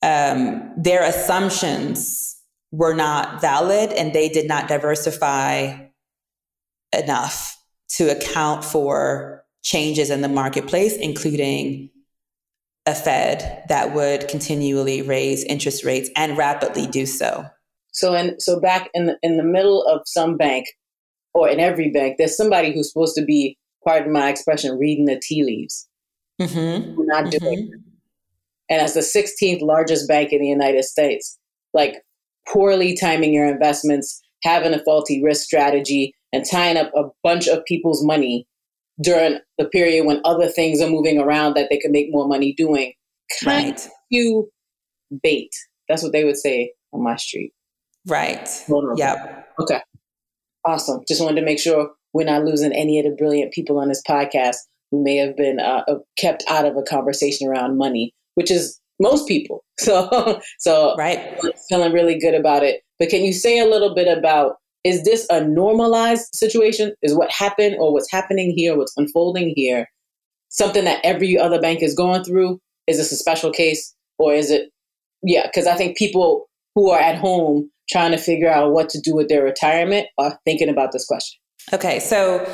um, 0.02 0.74
their 0.76 1.02
assumptions 1.02 2.36
were 2.70 2.94
not 2.94 3.40
valid 3.40 3.92
and 3.92 4.12
they 4.12 4.28
did 4.28 4.46
not 4.46 4.68
diversify 4.68 5.86
enough 6.92 7.58
to 7.96 8.14
account 8.14 8.62
for 8.62 9.42
changes 9.62 10.10
in 10.10 10.20
the 10.20 10.28
marketplace, 10.28 10.96
including 10.98 11.88
a 12.86 12.94
Fed 12.94 13.64
that 13.68 13.94
would 13.94 14.28
continually 14.28 15.02
raise 15.02 15.44
interest 15.44 15.84
rates 15.84 16.08
and 16.16 16.38
rapidly 16.38 16.86
do 16.86 17.04
so. 17.04 17.44
So, 17.92 18.14
and 18.14 18.40
so 18.40 18.60
back 18.60 18.90
in 18.94 19.06
the, 19.06 19.16
in 19.22 19.36
the 19.36 19.42
middle 19.42 19.82
of 19.84 20.02
some 20.06 20.36
bank, 20.36 20.66
or 21.34 21.48
in 21.48 21.60
every 21.60 21.90
bank, 21.90 22.16
there's 22.16 22.36
somebody 22.36 22.72
who's 22.72 22.92
supposed 22.92 23.16
to 23.16 23.24
be, 23.24 23.58
pardon 23.84 24.12
my 24.12 24.30
expression, 24.30 24.78
reading 24.78 25.04
the 25.04 25.20
tea 25.22 25.44
leaves. 25.44 25.88
Mm-hmm. 26.40 27.02
Not 27.06 27.30
doing. 27.30 27.68
Mm-hmm. 27.68 27.80
And 28.68 28.80
as 28.80 28.94
the 28.94 29.00
16th 29.00 29.60
largest 29.60 30.08
bank 30.08 30.32
in 30.32 30.40
the 30.40 30.48
United 30.48 30.84
States, 30.84 31.38
like 31.72 32.02
poorly 32.48 32.96
timing 32.96 33.32
your 33.32 33.46
investments, 33.46 34.20
having 34.42 34.74
a 34.74 34.82
faulty 34.84 35.22
risk 35.22 35.44
strategy, 35.44 36.14
and 36.32 36.44
tying 36.44 36.76
up 36.76 36.90
a 36.94 37.04
bunch 37.22 37.48
of 37.48 37.64
people's 37.64 38.04
money 38.04 38.46
during 39.02 39.38
the 39.58 39.66
period 39.66 40.06
when 40.06 40.20
other 40.24 40.48
things 40.48 40.80
are 40.80 40.90
moving 40.90 41.18
around 41.18 41.54
that 41.54 41.68
they 41.70 41.78
can 41.78 41.92
make 41.92 42.06
more 42.10 42.26
money 42.26 42.54
doing. 42.54 42.92
Right. 43.44 43.86
You 44.10 44.48
bait. 45.22 45.50
That's 45.88 46.02
what 46.02 46.12
they 46.12 46.24
would 46.24 46.36
say 46.36 46.72
on 46.92 47.02
my 47.02 47.16
street. 47.16 47.52
Right. 48.06 48.48
Vulnerable. 48.68 48.98
Yep. 48.98 49.48
Okay. 49.60 49.80
Awesome. 50.64 51.02
Just 51.06 51.22
wanted 51.22 51.40
to 51.40 51.46
make 51.46 51.58
sure 51.58 51.90
we're 52.12 52.24
not 52.24 52.44
losing 52.44 52.72
any 52.72 52.98
of 52.98 53.04
the 53.04 53.16
brilliant 53.16 53.52
people 53.52 53.78
on 53.78 53.88
this 53.88 54.02
podcast 54.08 54.56
who 54.90 55.02
may 55.02 55.16
have 55.16 55.36
been 55.36 55.60
uh, 55.60 55.82
uh 55.88 55.96
kept 56.16 56.44
out 56.48 56.64
of 56.64 56.76
a 56.76 56.82
conversation 56.82 57.48
around 57.48 57.76
money, 57.76 58.14
which 58.34 58.50
is 58.50 58.80
most 59.00 59.28
people. 59.28 59.62
So, 59.78 60.40
so 60.58 60.94
right. 60.96 61.38
feeling 61.68 61.92
really 61.92 62.18
good 62.18 62.34
about 62.34 62.62
it. 62.62 62.80
But 62.98 63.10
can 63.10 63.22
you 63.22 63.34
say 63.34 63.58
a 63.58 63.66
little 63.66 63.94
bit 63.94 64.08
about 64.08 64.54
is 64.86 65.02
this 65.02 65.26
a 65.30 65.42
normalized 65.44 66.28
situation? 66.32 66.94
Is 67.02 67.12
what 67.12 67.30
happened 67.30 67.76
or 67.80 67.92
what's 67.92 68.10
happening 68.10 68.52
here, 68.56 68.76
what's 68.76 68.96
unfolding 68.96 69.52
here, 69.56 69.88
something 70.48 70.84
that 70.84 71.00
every 71.02 71.36
other 71.36 71.60
bank 71.60 71.82
is 71.82 71.92
going 71.92 72.22
through? 72.22 72.60
Is 72.86 72.96
this 72.96 73.10
a 73.10 73.16
special 73.16 73.50
case 73.50 73.94
or 74.16 74.32
is 74.32 74.48
it? 74.48 74.70
Yeah, 75.24 75.46
because 75.46 75.66
I 75.66 75.74
think 75.74 75.96
people 75.96 76.48
who 76.76 76.90
are 76.90 77.00
at 77.00 77.18
home 77.18 77.68
trying 77.90 78.12
to 78.12 78.16
figure 78.16 78.48
out 78.48 78.72
what 78.72 78.88
to 78.90 79.00
do 79.00 79.12
with 79.12 79.28
their 79.28 79.42
retirement 79.42 80.06
are 80.18 80.38
thinking 80.44 80.68
about 80.68 80.92
this 80.92 81.04
question. 81.04 81.40
Okay, 81.72 81.98
so 81.98 82.46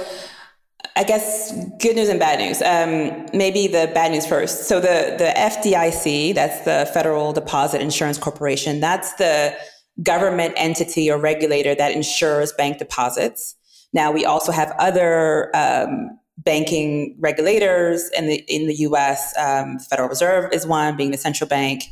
I 0.97 1.05
guess 1.05 1.53
good 1.83 1.97
news 1.97 2.09
and 2.09 2.19
bad 2.19 2.39
news. 2.39 2.63
Um, 2.63 3.27
maybe 3.37 3.67
the 3.67 3.91
bad 3.93 4.11
news 4.11 4.27
first. 4.27 4.69
So 4.69 4.81
the 4.81 5.17
the 5.19 5.35
FDIC, 5.37 6.35
that's 6.35 6.65
the 6.65 6.91
Federal 6.95 7.35
Deposit 7.35 7.83
Insurance 7.83 8.17
Corporation, 8.17 8.81
that's 8.81 9.13
the 9.17 9.55
government 10.03 10.55
entity 10.57 11.11
or 11.11 11.19
regulator 11.19 11.75
that 11.75 11.93
insures 11.93 12.53
bank 12.53 12.79
deposits. 12.79 13.57
Now 13.93 14.11
we 14.11 14.25
also 14.25 14.53
have 14.53 14.73
other 14.79 15.55
um, 15.55 16.19
banking 16.39 17.17
regulators 17.19 18.09
in 18.17 18.27
the 18.27 18.45
in 18.49 18.67
the 18.67 18.75
U.S. 18.77 19.35
Um, 19.39 19.79
Federal 19.79 20.09
Reserve 20.09 20.53
is 20.53 20.67
one, 20.67 20.97
being 20.97 21.11
the 21.11 21.19
central 21.19 21.49
bank. 21.49 21.85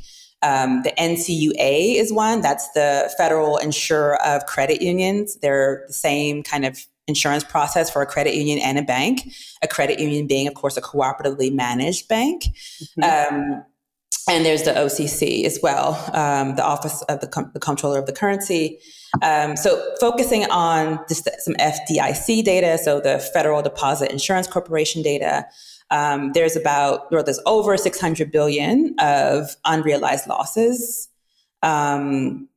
Um, 0.42 0.82
the 0.82 0.92
NCUA 0.92 1.96
is 1.96 2.12
one. 2.12 2.40
That's 2.40 2.70
the 2.72 3.12
federal 3.18 3.58
insurer 3.58 4.20
of 4.22 4.46
credit 4.46 4.80
unions. 4.80 5.36
They're 5.42 5.84
the 5.86 5.92
same 5.92 6.42
kind 6.42 6.64
of 6.64 6.86
insurance 7.06 7.44
process 7.44 7.90
for 7.90 8.00
a 8.00 8.06
credit 8.06 8.34
union 8.34 8.58
and 8.58 8.78
a 8.78 8.82
bank. 8.82 9.30
A 9.62 9.68
credit 9.68 10.00
union 10.00 10.26
being, 10.26 10.48
of 10.48 10.54
course, 10.54 10.78
a 10.78 10.80
cooperatively 10.80 11.52
managed 11.52 12.08
bank. 12.08 12.44
Mm-hmm. 12.98 13.34
Um, 13.34 13.64
and 14.28 14.44
there's 14.44 14.62
the 14.64 14.72
OCC 14.72 15.44
as 15.44 15.58
well, 15.62 15.94
um, 16.14 16.56
the 16.56 16.64
Office 16.64 17.02
of 17.02 17.20
the, 17.20 17.26
Com- 17.26 17.50
the, 17.54 17.60
Comptroller 17.60 17.98
of 17.98 18.06
the 18.06 18.12
Currency. 18.12 18.78
Um, 19.22 19.56
so 19.56 19.82
focusing 20.00 20.44
on 20.50 21.00
just 21.08 21.28
some 21.40 21.54
FDIC 21.54 22.44
data, 22.44 22.78
so 22.78 23.00
the 23.00 23.18
Federal 23.18 23.62
Deposit 23.62 24.10
Insurance 24.10 24.46
Corporation 24.46 25.02
data. 25.02 25.46
Um, 25.90 26.32
there's 26.32 26.54
about, 26.54 27.12
or 27.12 27.22
there's 27.22 27.40
over 27.46 27.76
600 27.76 28.30
billion 28.30 28.94
of 29.00 29.56
unrealized 29.64 30.28
losses 30.28 31.08
um, 31.62 32.48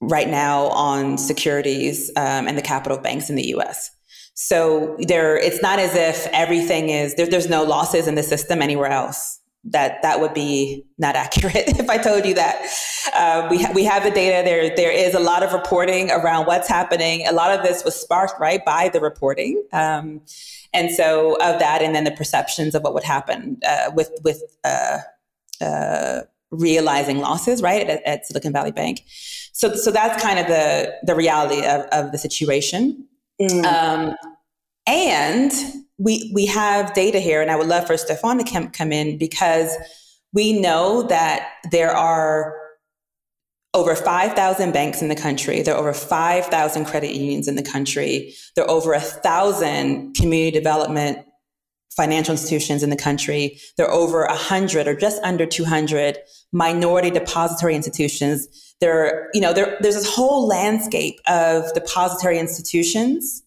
right 0.00 0.28
now 0.28 0.68
on 0.68 1.18
securities 1.18 2.10
um, 2.16 2.48
and 2.48 2.56
the 2.56 2.62
capital 2.62 2.96
banks 2.96 3.28
in 3.28 3.36
the 3.36 3.48
U.S. 3.48 3.90
So 4.34 4.96
there, 4.98 5.36
it's 5.36 5.60
not 5.60 5.78
as 5.78 5.94
if 5.94 6.26
everything 6.32 6.88
is 6.88 7.14
there, 7.16 7.26
there's 7.26 7.48
no 7.48 7.62
losses 7.62 8.08
in 8.08 8.14
the 8.14 8.22
system 8.22 8.62
anywhere 8.62 8.90
else 8.90 9.40
that 9.66 10.02
that 10.02 10.20
would 10.20 10.34
be 10.34 10.84
not 10.98 11.16
accurate 11.24 11.68
if 11.68 11.88
I 11.88 11.98
told 11.98 12.26
you 12.26 12.34
that. 12.34 12.66
Uh, 13.14 13.48
we 13.50 13.62
ha- 13.62 13.72
we 13.74 13.84
have 13.84 14.02
the 14.02 14.10
data. 14.10 14.44
There 14.44 14.74
there 14.74 14.90
is 14.92 15.14
a 15.14 15.20
lot 15.20 15.42
of 15.42 15.52
reporting 15.52 16.10
around 16.10 16.46
what's 16.46 16.68
happening. 16.68 17.26
A 17.26 17.32
lot 17.32 17.56
of 17.56 17.62
this 17.62 17.84
was 17.84 17.94
sparked 17.94 18.38
right 18.40 18.64
by 18.64 18.88
the 18.88 19.00
reporting, 19.00 19.62
um, 19.72 20.20
and 20.72 20.90
so 20.90 21.34
of 21.40 21.58
that, 21.60 21.82
and 21.82 21.94
then 21.94 22.04
the 22.04 22.12
perceptions 22.12 22.74
of 22.74 22.82
what 22.82 22.94
would 22.94 23.04
happen 23.04 23.58
uh, 23.66 23.90
with 23.94 24.10
with 24.22 24.42
uh, 24.64 24.98
uh 25.60 26.20
realizing 26.50 27.18
losses 27.18 27.62
right 27.62 27.88
at, 27.88 28.02
at, 28.04 28.26
Silicon 28.26 28.52
Valley 28.52 28.70
Bank. 28.70 29.02
So 29.52 29.74
so 29.74 29.90
that's 29.90 30.22
kind 30.22 30.38
of 30.38 30.46
the 30.46 30.94
the 31.02 31.14
reality 31.14 31.64
of, 31.66 31.82
of 31.92 32.12
the 32.12 32.18
situation. 32.18 33.06
Mm. 33.40 33.64
Um, 33.64 34.14
and 34.86 35.52
we 35.98 36.30
we 36.34 36.46
have 36.46 36.94
data 36.94 37.18
here, 37.18 37.40
and 37.40 37.50
I 37.50 37.56
would 37.56 37.68
love 37.68 37.86
for 37.86 37.96
Stephone 37.96 38.38
to 38.38 38.50
come, 38.50 38.70
come 38.70 38.92
in 38.92 39.18
because 39.18 39.74
we 40.32 40.58
know 40.58 41.02
that 41.04 41.48
there 41.70 41.92
are 41.92 42.56
over 43.74 43.96
5,000 43.96 44.72
banks 44.72 45.02
in 45.02 45.08
the 45.08 45.16
country. 45.16 45.60
There 45.62 45.74
are 45.74 45.78
over 45.78 45.92
5,000 45.92 46.84
credit 46.84 47.14
unions 47.14 47.48
in 47.48 47.56
the 47.56 47.62
country. 47.62 48.34
There 48.54 48.64
are 48.64 48.70
over 48.70 48.92
a 48.92 49.00
thousand 49.00 50.14
community 50.14 50.52
development 50.52 51.18
financial 51.96 52.32
institutions 52.32 52.82
in 52.82 52.90
the 52.90 52.96
country. 52.96 53.58
There 53.76 53.86
are 53.86 53.92
over 53.92 54.26
100 54.26 54.88
or 54.88 54.96
just 54.96 55.22
under 55.22 55.46
200 55.46 56.18
minority 56.52 57.10
depository 57.10 57.74
institutions. 57.74 58.74
There, 58.80 59.28
you 59.32 59.40
know, 59.40 59.52
there, 59.52 59.76
there's 59.80 59.94
this 59.94 60.12
whole 60.12 60.46
landscape 60.46 61.20
of 61.28 61.72
depository 61.74 62.38
institutions 62.38 63.43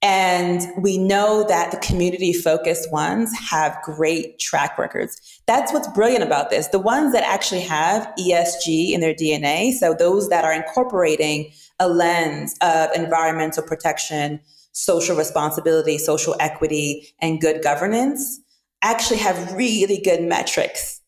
and 0.00 0.62
we 0.80 0.96
know 0.96 1.44
that 1.48 1.72
the 1.72 1.76
community 1.78 2.32
focused 2.32 2.90
ones 2.92 3.36
have 3.36 3.76
great 3.82 4.38
track 4.38 4.78
records. 4.78 5.40
That's 5.46 5.72
what's 5.72 5.88
brilliant 5.88 6.22
about 6.22 6.50
this. 6.50 6.68
The 6.68 6.78
ones 6.78 7.12
that 7.12 7.24
actually 7.24 7.62
have 7.62 8.12
ESG 8.18 8.92
in 8.92 9.00
their 9.00 9.14
DNA, 9.14 9.72
so 9.72 9.94
those 9.98 10.28
that 10.28 10.44
are 10.44 10.52
incorporating 10.52 11.50
a 11.80 11.88
lens 11.88 12.54
of 12.60 12.90
environmental 12.94 13.64
protection, 13.64 14.40
social 14.72 15.16
responsibility, 15.16 15.98
social 15.98 16.36
equity, 16.38 17.08
and 17.20 17.40
good 17.40 17.62
governance, 17.62 18.40
actually 18.82 19.18
have 19.18 19.52
really 19.54 20.00
good 20.04 20.22
metrics. 20.22 21.00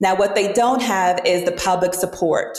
Now, 0.00 0.16
what 0.16 0.34
they 0.34 0.52
don't 0.52 0.82
have 0.82 1.24
is 1.24 1.44
the 1.44 1.52
public 1.52 1.94
support. 1.94 2.58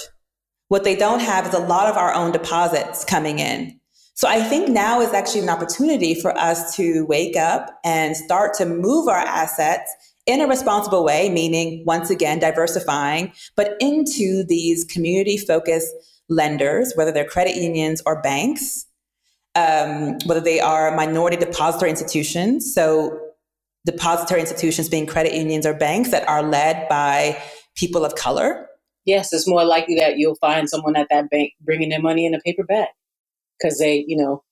What 0.70 0.84
they 0.84 0.96
don't 0.96 1.20
have 1.20 1.46
is 1.46 1.54
a 1.54 1.60
lot 1.60 1.88
of 1.88 1.98
our 1.98 2.12
own 2.12 2.32
deposits 2.32 3.06
coming 3.06 3.38
in. 3.38 3.80
So 4.16 4.30
I 4.30 4.42
think 4.42 4.70
now 4.70 5.02
is 5.02 5.14
actually 5.14 5.42
an 5.42 5.50
opportunity 5.50 6.16
for 6.16 6.36
us 6.38 6.74
to 6.78 7.06
wake 7.06 7.36
up 7.36 7.80
and 7.84 8.16
start 8.16 8.54
to 8.56 8.66
move 8.66 9.10
our 9.10 9.18
assets 9.18 9.94
in 10.26 10.40
a 10.40 10.48
responsible 10.48 11.04
way, 11.04 11.30
meaning 11.30 11.84
once 11.86 12.10
again, 12.10 12.40
diversifying, 12.40 13.34
but 13.58 13.76
into 13.82 14.46
these 14.48 14.86
community 14.86 15.38
focused 15.38 15.94
lenders, 16.30 16.94
whether 16.96 17.12
they're 17.12 17.28
credit 17.28 17.58
unions 17.58 18.02
or 18.06 18.22
banks, 18.22 18.86
um, 19.54 20.18
whether 20.26 20.40
they 20.40 20.62
are 20.62 20.96
minority 20.96 21.36
depository 21.36 21.92
institutions. 21.92 22.74
So 22.74 23.20
depository 23.86 24.40
institutions 24.40 24.88
being 24.88 25.06
credit 25.06 25.34
unions 25.34 25.66
or 25.66 25.74
banks 25.74 26.12
that 26.12 26.28
are 26.28 26.42
led 26.42 26.88
by 26.88 27.38
people 27.76 28.06
of 28.06 28.16
color. 28.16 28.68
Yes, 29.04 29.34
it's 29.34 29.48
more 29.48 29.66
likely 29.66 29.96
that 29.96 30.18
you'll 30.18 30.36
find 30.36 30.70
someone 30.70 30.96
at 30.96 31.08
that 31.10 31.30
bank 31.30 31.52
bringing 31.60 31.90
their 31.90 32.02
money 32.02 32.26
in 32.26 32.34
a 32.34 32.40
paper 32.40 32.64
bag 32.64 32.88
because 33.60 33.78
they, 33.78 34.06
you 34.08 34.18
know, 34.18 34.44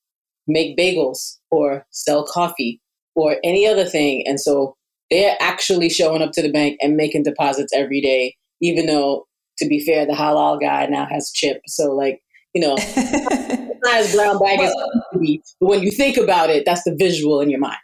make 0.47 0.77
bagels 0.77 1.37
or 1.51 1.85
sell 1.91 2.25
coffee 2.25 2.81
or 3.15 3.37
any 3.43 3.67
other 3.67 3.85
thing. 3.85 4.23
And 4.27 4.39
so 4.39 4.75
they're 5.09 5.37
actually 5.39 5.89
showing 5.89 6.21
up 6.21 6.31
to 6.33 6.41
the 6.41 6.51
bank 6.51 6.77
and 6.81 6.95
making 6.95 7.23
deposits 7.23 7.73
every 7.73 8.01
day, 8.01 8.35
even 8.61 8.85
though, 8.85 9.27
to 9.59 9.67
be 9.67 9.79
fair, 9.79 10.05
the 10.05 10.13
halal 10.13 10.59
guy 10.59 10.85
now 10.87 11.05
has 11.05 11.31
chip. 11.33 11.61
So, 11.67 11.93
like, 11.93 12.21
you 12.53 12.61
know, 12.61 12.75
not 13.83 13.95
as 13.95 14.13
brown 14.15 14.39
bag 14.39 14.59
as. 14.59 14.73
But 15.59 15.67
when 15.67 15.83
you 15.83 15.91
think 15.91 16.17
about 16.17 16.49
it, 16.49 16.65
that's 16.65 16.83
the 16.83 16.95
visual 16.97 17.41
in 17.41 17.49
your 17.49 17.59
mind. 17.59 17.77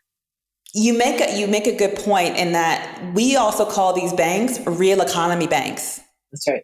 You 0.73 0.97
make 0.97 1.19
a, 1.19 1.39
you 1.39 1.47
make 1.47 1.65
a 1.65 1.75
good 1.75 1.95
point 1.95 2.37
in 2.37 2.51
that 2.51 3.13
we 3.15 3.35
also 3.35 3.65
call 3.65 3.93
these 3.93 4.13
banks 4.13 4.59
real 4.67 5.01
economy 5.01 5.47
banks. 5.47 5.99
That's 6.31 6.47
right. 6.47 6.63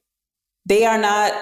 They 0.67 0.85
are 0.85 0.99
not 0.99 1.33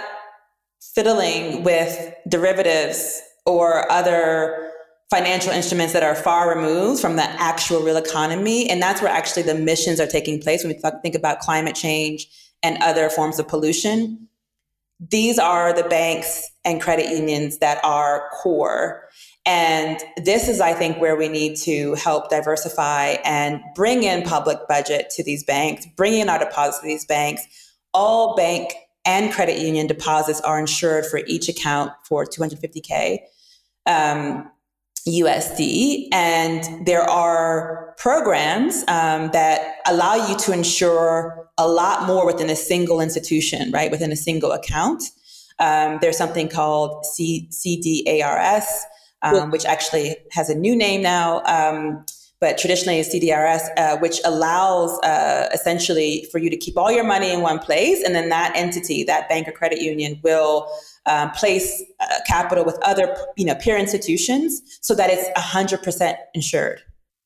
fiddling 0.93 1.63
with 1.63 2.13
derivatives 2.27 3.21
or 3.45 3.91
other 3.91 4.71
financial 5.09 5.51
instruments 5.51 5.93
that 5.93 6.03
are 6.03 6.15
far 6.15 6.55
removed 6.55 7.01
from 7.01 7.15
the 7.17 7.23
actual 7.23 7.81
real 7.81 7.97
economy. 7.97 8.69
And 8.69 8.81
that's 8.81 9.01
where 9.01 9.11
actually 9.11 9.43
the 9.43 9.55
missions 9.55 9.99
are 9.99 10.07
taking 10.07 10.41
place 10.41 10.63
when 10.63 10.73
we 10.73 10.91
think 11.01 11.15
about 11.15 11.39
climate 11.39 11.75
change 11.75 12.27
and 12.63 12.81
other 12.81 13.09
forms 13.09 13.37
of 13.37 13.47
pollution. 13.47 14.27
These 14.99 15.37
are 15.37 15.73
the 15.73 15.83
banks 15.83 16.49
and 16.63 16.81
credit 16.81 17.09
unions 17.09 17.59
that 17.59 17.83
are 17.83 18.29
core. 18.41 19.03
And 19.45 19.99
this 20.23 20.47
is, 20.47 20.61
I 20.61 20.73
think, 20.73 20.99
where 20.99 21.17
we 21.17 21.27
need 21.27 21.57
to 21.57 21.95
help 21.95 22.29
diversify 22.29 23.17
and 23.25 23.61
bring 23.75 24.03
in 24.03 24.23
public 24.23 24.59
budget 24.69 25.09
to 25.11 25.23
these 25.23 25.43
banks, 25.43 25.85
bring 25.97 26.13
in 26.13 26.29
our 26.29 26.39
deposits 26.39 26.79
to 26.79 26.87
these 26.87 27.05
banks. 27.05 27.43
All 27.93 28.35
bank 28.35 28.73
and 29.05 29.33
credit 29.33 29.59
union 29.59 29.87
deposits 29.87 30.41
are 30.41 30.59
insured 30.59 31.05
for 31.05 31.21
each 31.27 31.49
account 31.49 31.91
for 32.03 32.25
250K. 32.25 33.19
Um, 33.85 34.49
USD. 35.07 36.07
And 36.11 36.85
there 36.85 37.01
are 37.01 37.93
programs 37.97 38.83
um, 38.87 39.31
that 39.31 39.77
allow 39.85 40.15
you 40.27 40.37
to 40.37 40.53
insure 40.53 41.49
a 41.57 41.67
lot 41.67 42.07
more 42.07 42.25
within 42.25 42.49
a 42.49 42.55
single 42.55 43.01
institution, 43.01 43.71
right? 43.71 43.91
Within 43.91 44.11
a 44.11 44.15
single 44.15 44.51
account. 44.51 45.03
Um, 45.59 45.99
there's 46.01 46.17
something 46.17 46.49
called 46.49 47.05
C- 47.05 47.49
CDARS, 47.51 48.65
um, 49.21 49.51
which 49.51 49.65
actually 49.65 50.15
has 50.31 50.49
a 50.49 50.55
new 50.55 50.75
name 50.75 51.01
now. 51.01 51.43
Um, 51.43 52.05
but 52.43 52.57
traditionally 52.57 52.99
is 52.99 53.07
CDRS, 53.07 53.69
uh, 53.77 53.95
which 53.99 54.19
allows 54.25 54.99
uh, 54.99 55.47
essentially 55.53 56.27
for 56.29 56.39
you 56.39 56.49
to 56.49 56.57
keep 56.57 56.77
all 56.77 56.91
your 56.91 57.05
money 57.05 57.31
in 57.31 57.39
one 57.39 57.57
place, 57.57 58.03
and 58.03 58.13
then 58.13 58.27
that 58.27 58.51
entity, 58.53 59.01
that 59.05 59.29
bank 59.29 59.47
or 59.47 59.53
credit 59.53 59.81
union, 59.81 60.19
will 60.25 60.67
um, 61.05 61.31
place 61.31 61.81
uh, 62.01 62.05
capital 62.27 62.65
with 62.65 62.77
other 62.83 63.15
you 63.37 63.45
know 63.45 63.55
peer 63.55 63.77
institutions 63.77 64.61
so 64.81 64.93
that 64.93 65.09
it's 65.09 65.29
100% 65.39 66.15
insured. 66.33 66.81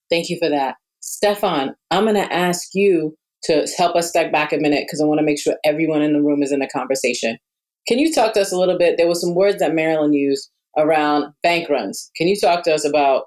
Thank 0.07 0.29
you 0.29 0.37
for 0.37 0.49
that. 0.49 0.75
Stephone 0.99 1.73
i'm 1.89 2.03
going 2.03 2.15
to 2.15 2.33
ask 2.33 2.75
you 2.75 3.15
to 3.41 3.65
help 3.77 3.95
us 3.95 4.09
step 4.09 4.31
back 4.31 4.51
a 4.51 4.57
minute 4.57 4.83
because 4.85 5.01
i 5.01 5.05
want 5.05 5.19
to 5.19 5.25
make 5.25 5.39
sure 5.39 5.55
everyone 5.63 6.01
in 6.01 6.13
the 6.13 6.21
room 6.21 6.43
is 6.43 6.51
in 6.51 6.59
the 6.59 6.67
conversation. 6.67 7.39
Can 7.87 7.97
you 7.97 8.13
talk 8.13 8.33
to 8.33 8.41
us 8.41 8.51
a 8.51 8.59
little 8.59 8.77
bit? 8.77 8.97
There 8.97 9.07
were 9.07 9.15
some 9.15 9.33
words 9.33 9.57
that 9.59 9.73
marilyn 9.73 10.13
used 10.13 10.51
around 10.77 11.33
bank 11.41 11.69
runs. 11.69 12.11
Can 12.15 12.27
you 12.27 12.35
talk 12.35 12.63
to 12.65 12.73
us 12.73 12.85
about 12.85 13.25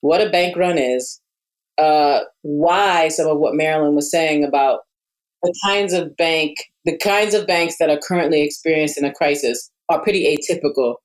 what 0.00 0.20
a 0.20 0.28
bank 0.28 0.56
run 0.56 0.76
is 0.76 1.20
uh, 1.78 2.20
why 2.42 3.08
some 3.08 3.26
of 3.26 3.38
what 3.38 3.54
marilyn 3.54 3.94
was 3.94 4.10
saying 4.10 4.44
about 4.44 4.80
the 5.42 5.54
kinds 5.64 5.92
of 5.92 6.16
bank 6.16 6.56
the 6.84 6.96
kinds 6.98 7.34
of 7.34 7.46
banks 7.46 7.76
that 7.78 7.90
are 7.90 7.98
currently 7.98 8.42
experiencing 8.42 9.04
a 9.04 9.12
crisis 9.12 9.70
are 9.88 10.02
pretty 10.02 10.36
atypical 10.36 10.96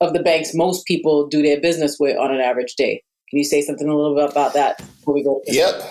of 0.00 0.12
the 0.12 0.22
banks 0.22 0.54
most 0.54 0.86
people 0.86 1.26
do 1.26 1.42
their 1.42 1.60
business 1.60 1.96
with 1.98 2.16
on 2.18 2.34
an 2.34 2.40
average 2.40 2.74
day. 2.76 3.02
Can 3.30 3.38
you 3.38 3.44
say 3.44 3.62
something 3.62 3.88
a 3.88 3.94
little 3.94 4.14
bit 4.14 4.30
about 4.30 4.54
that 4.54 4.78
before 4.78 5.14
we 5.14 5.24
go? 5.24 5.40
Yep. 5.46 5.82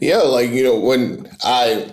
Yeah, 0.00 0.18
like 0.18 0.50
you 0.50 0.62
know 0.62 0.78
when 0.78 1.30
I 1.42 1.90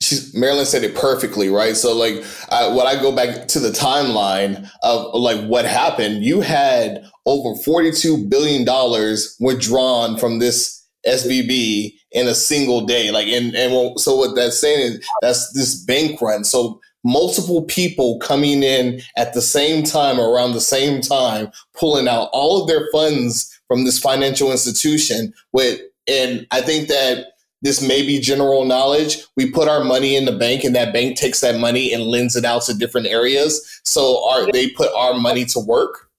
she's 0.00 0.34
Marilyn 0.34 0.66
said 0.66 0.84
it 0.84 0.94
perfectly, 0.94 1.48
right? 1.48 1.76
So 1.76 1.94
like 1.94 2.24
I, 2.50 2.68
when 2.68 2.86
I 2.86 3.00
go 3.00 3.14
back 3.14 3.48
to 3.48 3.58
the 3.58 3.70
timeline 3.70 4.68
of 4.82 5.14
like 5.14 5.44
what 5.46 5.64
happened, 5.64 6.24
you 6.24 6.40
had 6.40 7.04
over 7.26 7.60
forty-two 7.62 8.28
billion 8.28 8.64
dollars 8.64 9.36
withdrawn 9.40 10.16
from 10.16 10.38
this 10.38 10.77
SVB 11.06 11.94
in 12.12 12.26
a 12.26 12.34
single 12.34 12.84
day. 12.86 13.10
Like 13.10 13.28
and 13.28 13.54
and 13.54 13.98
so 14.00 14.16
what 14.16 14.34
that's 14.34 14.60
saying 14.60 14.80
is 14.80 15.08
that's 15.22 15.52
this 15.52 15.82
bank 15.84 16.20
run. 16.20 16.44
So 16.44 16.80
multiple 17.04 17.62
people 17.64 18.18
coming 18.18 18.62
in 18.62 19.00
at 19.16 19.34
the 19.34 19.42
same 19.42 19.84
time 19.84 20.18
around 20.18 20.52
the 20.52 20.60
same 20.60 21.00
time 21.00 21.50
pulling 21.78 22.08
out 22.08 22.28
all 22.32 22.60
of 22.60 22.68
their 22.68 22.88
funds 22.92 23.60
from 23.68 23.84
this 23.84 23.98
financial 23.98 24.50
institution 24.50 25.32
with 25.52 25.80
and 26.08 26.46
i 26.50 26.60
think 26.60 26.88
that 26.88 27.26
this 27.62 27.80
may 27.80 28.02
be 28.02 28.18
general 28.18 28.64
knowledge 28.64 29.18
we 29.36 29.50
put 29.50 29.68
our 29.68 29.84
money 29.84 30.16
in 30.16 30.24
the 30.24 30.36
bank 30.36 30.64
and 30.64 30.74
that 30.74 30.92
bank 30.92 31.16
takes 31.16 31.40
that 31.40 31.58
money 31.58 31.92
and 31.92 32.02
lends 32.02 32.34
it 32.34 32.44
out 32.44 32.62
to 32.62 32.74
different 32.74 33.06
areas 33.06 33.80
so 33.84 34.28
our, 34.28 34.50
they 34.52 34.68
put 34.70 34.92
our 34.96 35.14
money 35.14 35.44
to 35.44 35.60
work 35.60 36.10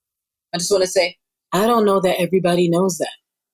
i 0.54 0.58
just 0.58 0.72
want 0.72 0.82
to 0.82 0.90
say 0.90 1.18
i 1.52 1.68
don't 1.68 1.86
know 1.86 2.00
that 2.00 2.20
everybody 2.20 2.70
knows 2.70 2.98
that 2.98 3.12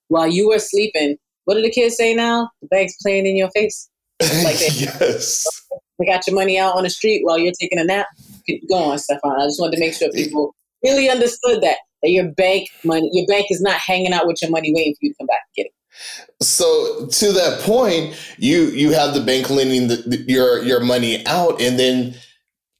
while 0.07 0.27
you 0.27 0.47
were 0.49 0.59
sleeping 0.59 1.17
what 1.45 1.55
do 1.55 1.61
the 1.61 1.71
kids 1.71 1.95
say 1.95 2.13
now 2.13 2.49
the 2.61 2.67
bank's 2.67 2.95
playing 3.01 3.25
in 3.25 3.35
your 3.35 3.49
face 3.51 3.89
like 4.21 4.57
they, 4.57 4.67
yes 4.67 5.47
they 5.99 6.05
got 6.05 6.25
your 6.27 6.35
money 6.35 6.59
out 6.59 6.75
on 6.75 6.83
the 6.83 6.89
street 6.89 7.21
while 7.23 7.37
you're 7.37 7.53
taking 7.59 7.79
a 7.79 7.83
nap. 7.83 8.07
Go 8.69 8.75
on, 8.75 8.97
Stephone. 8.97 9.39
I 9.39 9.45
just 9.45 9.59
wanted 9.59 9.77
to 9.77 9.79
make 9.79 9.93
sure 9.93 10.09
people 10.11 10.55
really 10.83 11.09
understood 11.09 11.61
that 11.61 11.77
that 12.03 12.11
your 12.11 12.31
bank 12.31 12.69
money, 12.83 13.09
your 13.13 13.25
bank 13.27 13.47
is 13.49 13.61
not 13.61 13.75
hanging 13.79 14.13
out 14.13 14.27
with 14.27 14.41
your 14.41 14.51
money 14.51 14.73
waiting 14.75 14.93
for 14.93 14.99
you 15.05 15.09
to 15.11 15.15
come 15.17 15.27
back 15.27 15.39
and 15.47 15.55
get 15.55 15.65
it. 15.67 16.43
So 16.43 17.07
to 17.07 17.31
that 17.33 17.61
point, 17.61 18.15
you 18.37 18.65
you 18.65 18.91
have 18.91 19.13
the 19.13 19.21
bank 19.21 19.49
lending 19.49 19.87
the, 19.87 19.95
the, 19.95 20.17
your 20.27 20.61
your 20.63 20.81
money 20.81 21.25
out, 21.25 21.61
and 21.61 21.79
then 21.79 22.15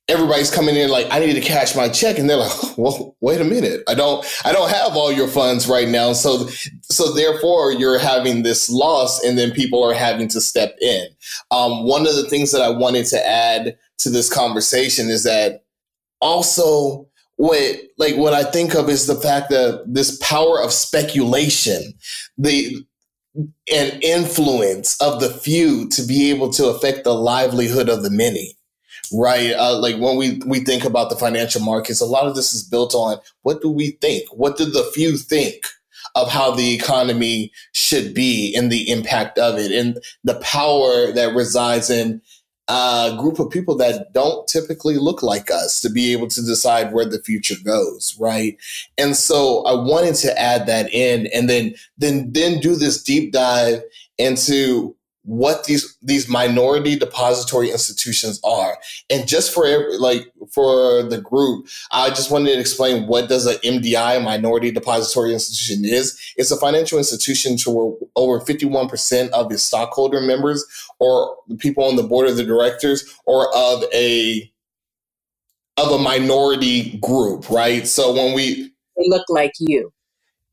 everybody's 0.07 0.51
coming 0.51 0.75
in 0.75 0.89
like 0.89 1.07
I 1.11 1.19
need 1.19 1.33
to 1.33 1.41
cash 1.41 1.75
my 1.75 1.89
check, 1.89 2.17
and 2.17 2.29
they're 2.29 2.37
like, 2.37 2.51
well, 2.77 3.15
wait 3.21 3.41
a 3.41 3.45
minute, 3.45 3.81
I 3.87 3.95
don't 3.95 4.25
I 4.45 4.51
don't 4.51 4.69
have 4.69 4.95
all 4.95 5.11
your 5.11 5.27
funds 5.27 5.67
right 5.67 5.87
now, 5.87 6.13
so 6.13 6.47
so 6.83 7.13
therefore 7.13 7.71
you're 7.71 7.99
having 7.99 8.43
this 8.43 8.69
loss, 8.69 9.23
and 9.23 9.37
then 9.37 9.51
people 9.51 9.83
are 9.83 9.93
having 9.93 10.27
to 10.29 10.41
step 10.41 10.75
in. 10.81 11.07
Um, 11.51 11.85
one 11.85 12.07
of 12.07 12.15
the 12.15 12.29
things 12.29 12.51
that 12.51 12.61
I 12.61 12.69
wanted 12.69 13.05
to 13.07 13.27
add 13.27 13.77
to 13.99 14.09
this 14.09 14.31
conversation 14.31 15.09
is 15.09 15.23
that 15.23 15.63
also 16.21 17.07
what 17.37 17.77
like 17.97 18.15
what 18.15 18.33
I 18.33 18.43
think 18.43 18.75
of 18.75 18.89
is 18.89 19.07
the 19.07 19.15
fact 19.15 19.49
that 19.49 19.83
this 19.87 20.17
power 20.19 20.61
of 20.61 20.71
speculation, 20.71 21.93
the 22.37 22.85
and 23.71 24.01
influence 24.01 24.99
of 25.01 25.19
the 25.19 25.29
few 25.29 25.89
to 25.89 26.03
be 26.03 26.29
able 26.29 26.49
to 26.49 26.67
affect 26.67 27.03
the 27.03 27.13
livelihood 27.13 27.89
of 27.89 28.01
the 28.01 28.09
many 28.09 28.54
right? 29.13 29.51
Uh, 29.53 29.77
like 29.77 29.97
when 29.97 30.17
we 30.17 30.41
we 30.45 30.59
think 30.59 30.83
about 30.83 31.09
the 31.09 31.15
financial 31.15 31.61
markets, 31.61 32.01
a 32.01 32.05
lot 32.05 32.27
of 32.27 32.35
this 32.35 32.53
is 32.53 32.63
built 32.63 32.93
on 32.93 33.17
what 33.43 33.61
do 33.61 33.69
we 33.69 33.91
think? 34.01 34.27
What 34.31 34.57
do 34.57 34.65
the 34.65 34.89
few 34.93 35.17
think? 35.17 35.65
Of 36.13 36.31
how 36.31 36.51
the 36.51 36.73
economy 36.73 37.51
should 37.73 38.13
be 38.13 38.55
and 38.55 38.71
the 38.71 38.89
impact 38.89 39.37
of 39.37 39.57
it, 39.57 39.71
and 39.71 39.99
the 40.23 40.35
power 40.35 41.11
that 41.11 41.35
resides 41.35 41.89
in 41.89 42.21
a 42.67 43.15
group 43.19 43.39
of 43.39 43.49
people 43.49 43.75
that 43.75 44.11
don't 44.13 44.47
typically 44.47 44.97
look 44.97 45.21
like 45.21 45.51
us 45.51 45.81
to 45.81 45.89
be 45.89 46.11
able 46.13 46.27
to 46.27 46.41
decide 46.41 46.93
where 46.93 47.05
the 47.05 47.21
future 47.21 47.55
goes 47.63 48.15
right 48.19 48.57
and 48.97 49.15
so 49.15 49.63
i 49.65 49.73
wanted 49.73 50.15
to 50.15 50.39
add 50.39 50.65
that 50.65 50.91
in 50.91 51.27
and 51.27 51.47
then 51.47 51.75
then 51.97 52.31
then 52.31 52.59
do 52.59 52.75
this 52.75 53.03
deep 53.03 53.31
dive 53.31 53.83
into 54.17 54.95
what 55.25 55.63
these 55.65 55.97
these 56.01 56.29
minority 56.29 56.95
depository 56.95 57.71
institutions 57.71 58.39
are. 58.43 58.77
And 59.09 59.27
just 59.27 59.53
for 59.53 59.65
every, 59.65 59.97
like 59.97 60.31
for 60.51 61.01
the 61.03 61.19
group 61.19 61.67
i 61.91 62.09
just 62.09 62.29
wanted 62.29 62.53
to 62.53 62.59
explain 62.59 63.07
what 63.07 63.27
does 63.27 63.47
a 63.47 63.55
mdi 63.59 64.23
minority 64.23 64.71
depository 64.71 65.33
institution 65.33 65.83
is. 65.83 66.19
It's 66.38 66.51
a 66.51 66.57
financial 66.57 66.99
institution 66.99 67.57
to 67.57 67.71
where 67.71 67.95
over 68.15 68.39
51% 68.39 69.29
of 69.31 69.51
its 69.51 69.63
stockholder 69.63 70.21
members 70.21 70.63
or 70.99 71.35
the 71.47 71.55
people 71.55 71.85
on 71.85 71.95
the 71.95 72.03
board 72.03 72.27
of 72.27 72.38
the 72.38 72.43
directors 72.43 73.03
or 73.25 73.47
of 73.55 73.83
a 73.93 74.51
of 75.77 75.91
a 75.91 75.97
minority 75.97 76.97
group 76.99 77.49
right? 77.49 77.88
So 77.88 78.13
when 78.13 78.33
we 78.33 78.71
they 78.97 79.09
look 79.09 79.25
like 79.29 79.51
you. 79.59 79.91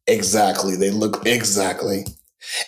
Exactly. 0.08 0.74
They 0.74 0.90
look 0.90 1.24
exactly 1.26 2.06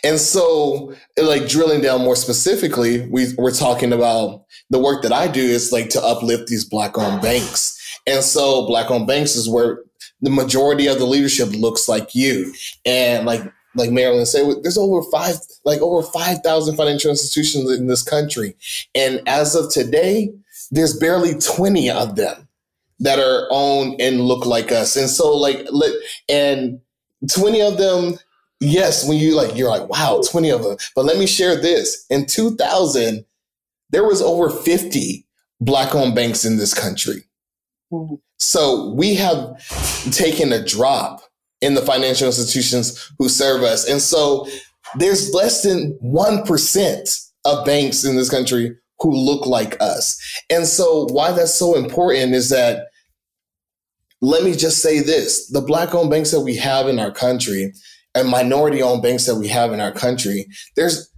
and 0.02 0.18
so, 0.18 0.94
like 1.16 1.48
drilling 1.48 1.80
down 1.80 2.02
more 2.02 2.16
specifically, 2.16 3.06
we, 3.08 3.26
we're 3.36 3.52
talking 3.52 3.92
about 3.92 4.44
the 4.70 4.78
work 4.78 5.02
that 5.02 5.12
I 5.12 5.28
do 5.28 5.40
is 5.40 5.72
like 5.72 5.90
to 5.90 6.02
uplift 6.02 6.48
these 6.48 6.64
black 6.64 6.96
owned 6.98 7.22
banks. 7.22 7.80
And 8.06 8.22
so, 8.22 8.66
black 8.66 8.90
owned 8.90 9.06
banks 9.06 9.34
is 9.34 9.48
where 9.48 9.80
the 10.20 10.30
majority 10.30 10.86
of 10.86 10.98
the 10.98 11.06
leadership 11.06 11.50
looks 11.50 11.88
like 11.88 12.14
you. 12.14 12.54
And 12.84 13.26
like 13.26 13.42
like 13.76 13.90
Marilyn 13.90 14.26
said, 14.26 14.46
there's 14.62 14.78
over 14.78 15.02
five 15.10 15.36
like 15.64 15.80
over 15.80 16.06
five 16.06 16.38
thousand 16.38 16.76
financial 16.76 17.10
institutions 17.10 17.70
in 17.70 17.86
this 17.86 18.02
country, 18.02 18.56
and 18.94 19.20
as 19.26 19.54
of 19.54 19.72
today, 19.72 20.32
there's 20.70 20.96
barely 20.96 21.34
twenty 21.38 21.90
of 21.90 22.16
them 22.16 22.48
that 23.00 23.18
are 23.18 23.48
owned 23.50 24.00
and 24.00 24.20
look 24.20 24.46
like 24.46 24.70
us. 24.70 24.96
And 24.96 25.10
so, 25.10 25.36
like, 25.36 25.66
and 26.28 26.80
20 27.32 27.62
of 27.62 27.78
them 27.78 28.18
yes, 28.60 29.06
when 29.08 29.18
you 29.18 29.34
like, 29.34 29.56
you're 29.56 29.70
like, 29.70 29.88
wow, 29.88 30.22
20 30.28 30.50
of 30.50 30.62
them. 30.62 30.76
But 30.94 31.04
let 31.04 31.18
me 31.18 31.26
share 31.26 31.60
this. 31.60 32.04
In 32.10 32.26
2000, 32.26 33.24
there 33.90 34.04
was 34.04 34.22
over 34.22 34.50
50 34.50 35.26
black 35.60 35.94
owned 35.94 36.14
banks 36.14 36.44
in 36.44 36.56
this 36.56 36.74
country. 36.74 37.24
Mm-hmm. 37.92 38.14
So 38.38 38.92
we 38.94 39.14
have 39.14 39.58
taken 40.12 40.52
a 40.52 40.64
drop 40.64 41.22
in 41.60 41.74
the 41.74 41.82
financial 41.82 42.26
institutions 42.26 43.10
who 43.18 43.28
serve 43.28 43.62
us. 43.62 43.88
And 43.88 44.00
so 44.00 44.46
there's 44.96 45.32
less 45.32 45.62
than 45.62 45.98
1% 46.02 47.30
of 47.44 47.64
banks 47.64 48.04
in 48.04 48.16
this 48.16 48.30
country 48.30 48.76
who 49.00 49.12
look 49.12 49.46
like 49.46 49.80
us. 49.80 50.20
And 50.50 50.66
so 50.66 51.06
why 51.10 51.32
that's 51.32 51.54
so 51.54 51.76
important 51.76 52.34
is 52.34 52.50
that 52.50 52.88
let 54.20 54.42
me 54.42 54.54
just 54.54 54.80
say 54.80 55.00
this 55.00 55.48
the 55.48 55.60
black 55.60 55.94
owned 55.94 56.10
banks 56.10 56.30
that 56.30 56.40
we 56.40 56.56
have 56.56 56.88
in 56.88 56.98
our 56.98 57.10
country 57.10 57.72
and 58.14 58.28
minority 58.28 58.82
owned 58.82 59.02
banks 59.02 59.26
that 59.26 59.36
we 59.36 59.48
have 59.48 59.72
in 59.72 59.80
our 59.80 59.92
country, 59.92 60.46
there's 60.76 61.10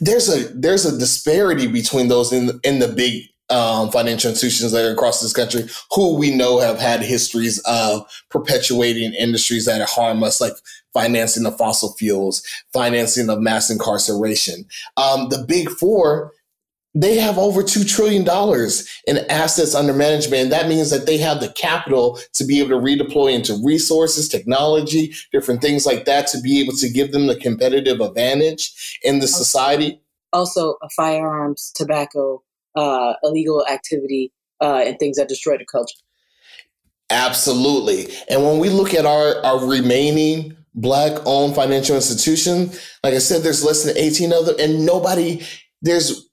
there's 0.00 0.28
a 0.28 0.48
there's 0.54 0.86
a 0.86 0.98
disparity 0.98 1.66
between 1.66 2.08
those 2.08 2.32
in 2.32 2.58
in 2.64 2.78
the 2.78 2.88
big 2.88 3.24
um, 3.48 3.90
financial 3.90 4.30
institutions 4.30 4.72
that 4.72 4.84
are 4.84 4.92
across 4.92 5.20
this 5.20 5.32
country 5.32 5.68
who 5.92 6.16
we 6.16 6.34
know 6.34 6.58
have 6.58 6.80
had 6.80 7.00
histories 7.00 7.60
of 7.60 8.04
perpetuating 8.30 9.14
industries 9.14 9.66
that 9.66 9.88
harm 9.88 10.24
us, 10.24 10.40
like 10.40 10.54
financing 10.92 11.46
of 11.46 11.56
fossil 11.56 11.94
fuels, 11.94 12.42
financing 12.72 13.28
of 13.30 13.40
mass 13.40 13.70
incarceration. 13.70 14.64
Um, 14.96 15.28
the 15.28 15.44
big 15.46 15.68
four 15.70 16.32
they 16.96 17.18
have 17.18 17.36
over 17.36 17.62
$2 17.62 17.86
trillion 17.86 18.22
in 19.06 19.30
assets 19.30 19.74
under 19.74 19.92
management. 19.92 20.44
And 20.44 20.52
that 20.52 20.66
means 20.66 20.88
that 20.90 21.04
they 21.04 21.18
have 21.18 21.40
the 21.40 21.50
capital 21.50 22.18
to 22.32 22.44
be 22.44 22.58
able 22.58 22.70
to 22.70 22.76
redeploy 22.76 23.34
into 23.34 23.60
resources, 23.62 24.30
technology, 24.30 25.14
different 25.30 25.60
things 25.60 25.84
like 25.84 26.06
that 26.06 26.26
to 26.28 26.40
be 26.40 26.58
able 26.58 26.72
to 26.72 26.88
give 26.88 27.12
them 27.12 27.26
the 27.26 27.36
competitive 27.36 28.00
advantage 28.00 28.98
in 29.02 29.18
the 29.18 29.28
society. 29.28 30.00
Also, 30.32 30.76
firearms, 30.96 31.70
tobacco, 31.74 32.42
uh, 32.74 33.12
illegal 33.22 33.66
activity, 33.66 34.32
uh, 34.62 34.82
and 34.86 34.98
things 34.98 35.18
that 35.18 35.28
destroy 35.28 35.58
the 35.58 35.66
culture. 35.66 35.98
Absolutely. 37.10 38.08
And 38.30 38.42
when 38.42 38.58
we 38.58 38.70
look 38.70 38.94
at 38.94 39.04
our, 39.04 39.44
our 39.44 39.66
remaining 39.66 40.56
black 40.74 41.20
owned 41.26 41.54
financial 41.54 41.94
institution, 41.94 42.70
like 43.04 43.12
I 43.12 43.18
said, 43.18 43.42
there's 43.42 43.62
less 43.62 43.84
than 43.84 43.98
18 43.98 44.32
of 44.32 44.46
them, 44.46 44.56
and 44.58 44.86
nobody, 44.86 45.46
there's 45.82 46.25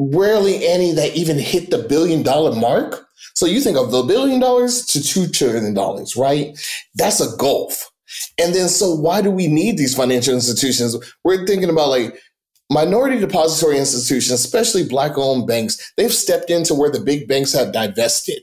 rarely 0.00 0.66
any 0.66 0.92
that 0.92 1.14
even 1.14 1.38
hit 1.38 1.70
the 1.70 1.86
billion 1.88 2.22
dollar 2.22 2.54
mark. 2.58 3.06
So 3.34 3.46
you 3.46 3.60
think 3.60 3.76
of 3.76 3.90
the 3.90 4.02
billion 4.02 4.40
dollars 4.40 4.84
to 4.86 5.02
two 5.02 5.28
trillion 5.28 5.74
dollars, 5.74 6.16
right? 6.16 6.58
That's 6.94 7.20
a 7.20 7.36
gulf. 7.36 7.90
And 8.38 8.54
then, 8.54 8.68
so 8.68 8.94
why 8.94 9.22
do 9.22 9.30
we 9.30 9.46
need 9.46 9.76
these 9.76 9.94
financial 9.94 10.34
institutions? 10.34 10.96
We're 11.22 11.46
thinking 11.46 11.70
about 11.70 11.90
like 11.90 12.18
minority 12.70 13.18
depository 13.18 13.78
institutions, 13.78 14.40
especially 14.40 14.88
black 14.88 15.18
owned 15.18 15.46
banks, 15.46 15.92
they've 15.96 16.12
stepped 16.12 16.50
into 16.50 16.74
where 16.74 16.90
the 16.90 17.00
big 17.00 17.28
banks 17.28 17.52
have 17.52 17.72
divested 17.72 18.42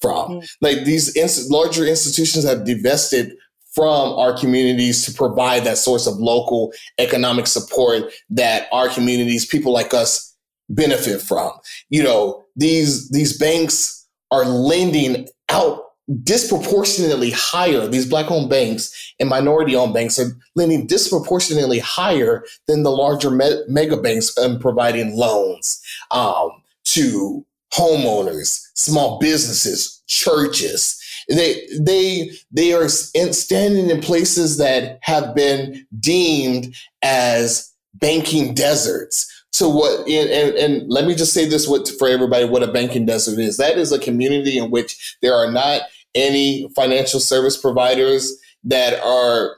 from. 0.00 0.30
Mm-hmm. 0.30 0.44
Like 0.60 0.84
these 0.84 1.16
ins- 1.16 1.50
larger 1.50 1.84
institutions 1.84 2.44
have 2.44 2.64
divested 2.64 3.36
from 3.74 4.12
our 4.14 4.36
communities 4.36 5.04
to 5.04 5.12
provide 5.12 5.64
that 5.64 5.76
source 5.76 6.06
of 6.06 6.14
local 6.16 6.72
economic 6.98 7.46
support 7.46 8.04
that 8.30 8.68
our 8.72 8.88
communities, 8.88 9.44
people 9.44 9.72
like 9.72 9.92
us, 9.92 10.34
benefit 10.68 11.20
from. 11.20 11.52
You 11.90 12.02
know, 12.02 12.44
these 12.56 13.08
these 13.10 13.36
banks 13.36 14.06
are 14.30 14.44
lending 14.44 15.28
out 15.48 15.82
disproportionately 16.22 17.30
higher. 17.30 17.86
These 17.86 18.08
black 18.08 18.30
owned 18.30 18.48
banks 18.48 19.14
and 19.18 19.28
minority 19.28 19.74
owned 19.74 19.94
banks 19.94 20.18
are 20.18 20.36
lending 20.54 20.86
disproportionately 20.86 21.80
higher 21.80 22.44
than 22.66 22.82
the 22.82 22.90
larger 22.90 23.30
me- 23.30 23.62
mega 23.68 23.96
banks 23.96 24.36
in 24.38 24.58
providing 24.58 25.16
loans 25.16 25.80
um, 26.10 26.50
to 26.84 27.44
homeowners, 27.74 28.60
small 28.74 29.18
businesses, 29.18 30.02
churches. 30.06 31.02
They 31.28 31.66
they 31.80 32.30
they 32.52 32.72
are 32.72 32.88
in, 33.14 33.32
standing 33.32 33.90
in 33.90 34.00
places 34.00 34.58
that 34.58 34.98
have 35.02 35.34
been 35.34 35.84
deemed 35.98 36.74
as 37.02 37.72
banking 37.94 38.54
deserts 38.54 39.26
to 39.52 39.68
what 39.68 40.00
and, 40.00 40.30
and, 40.30 40.54
and, 40.56 40.90
let 40.90 41.06
me 41.06 41.14
just 41.14 41.32
say 41.32 41.48
this 41.48 41.66
what, 41.66 41.88
for 41.98 42.08
everybody 42.08 42.44
what 42.44 42.62
a 42.62 42.70
banking 42.70 43.06
desert 43.06 43.38
is. 43.38 43.56
That 43.56 43.78
is 43.78 43.90
a 43.90 43.98
community 43.98 44.58
in 44.58 44.70
which 44.70 45.16
there 45.22 45.34
are 45.34 45.50
not 45.50 45.82
any 46.14 46.68
financial 46.74 47.20
service 47.20 47.56
providers 47.56 48.32
that 48.64 49.00
are 49.00 49.56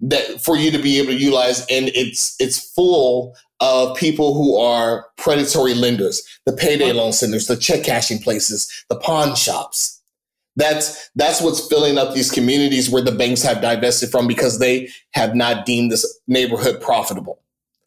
that 0.00 0.40
for 0.40 0.56
you 0.56 0.70
to 0.70 0.78
be 0.78 0.98
able 0.98 1.08
to 1.08 1.18
utilize 1.18 1.60
and 1.70 1.88
it's 1.94 2.36
it's 2.38 2.70
full 2.72 3.34
of 3.60 3.96
people 3.96 4.34
who 4.34 4.58
are 4.58 5.06
predatory 5.16 5.72
lenders 5.72 6.22
the 6.44 6.52
payday 6.52 6.92
loan 6.92 7.12
centers 7.12 7.46
the 7.46 7.56
check 7.56 7.82
cashing 7.82 8.18
places 8.18 8.84
the 8.88 8.96
pawn 8.96 9.34
shops. 9.34 9.92
That's 10.58 11.10
that's 11.16 11.42
what's 11.42 11.66
filling 11.68 11.98
up 11.98 12.14
these 12.14 12.30
communities 12.30 12.88
where 12.88 13.02
the 13.02 13.12
banks 13.12 13.42
have 13.42 13.60
divested 13.60 14.10
from 14.10 14.26
because 14.26 14.58
they 14.58 14.88
have 15.12 15.34
not 15.34 15.66
deemed 15.66 15.92
this 15.92 16.18
neighborhood 16.26 16.80
profitable. 16.80 17.40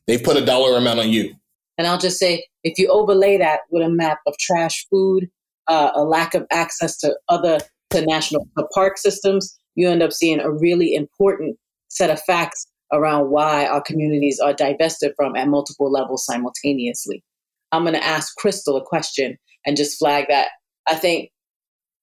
They've 0.05 0.23
put 0.23 0.37
a 0.37 0.45
dollar 0.45 0.77
amount 0.77 0.99
on 0.99 1.09
you 1.09 1.35
and 1.79 1.87
I'll 1.87 1.97
just 1.97 2.19
say, 2.19 2.45
if 2.65 2.77
you 2.77 2.89
overlay 2.89 3.37
that 3.37 3.61
with 3.71 3.81
a 3.81 3.89
map 3.89 4.19
of 4.27 4.37
trash 4.37 4.85
food, 4.89 5.29
uh, 5.67 5.91
a 5.95 6.03
lack 6.03 6.33
of 6.33 6.45
access 6.51 6.97
to 6.97 7.15
other 7.29 7.59
to 7.91 8.05
national 8.05 8.45
park 8.73 8.97
systems, 8.97 9.57
you 9.75 9.87
end 9.87 10.03
up 10.03 10.11
seeing 10.11 10.41
a 10.41 10.51
really 10.51 10.93
important 10.93 11.57
set 11.87 12.09
of 12.09 12.21
facts 12.23 12.67
around 12.91 13.29
why 13.29 13.65
our 13.65 13.81
communities 13.81 14.41
are 14.41 14.53
divested 14.53 15.13
from 15.15 15.37
at 15.37 15.47
multiple 15.47 15.89
levels 15.89 16.25
simultaneously. 16.25 17.23
I'm 17.71 17.83
going 17.83 17.93
to 17.93 18.03
ask 18.03 18.33
Kristal 18.37 18.77
a 18.77 18.83
question 18.83 19.37
and 19.65 19.77
just 19.77 19.97
flag 19.97 20.25
that. 20.27 20.49
I 20.85 20.95
think 20.95 21.29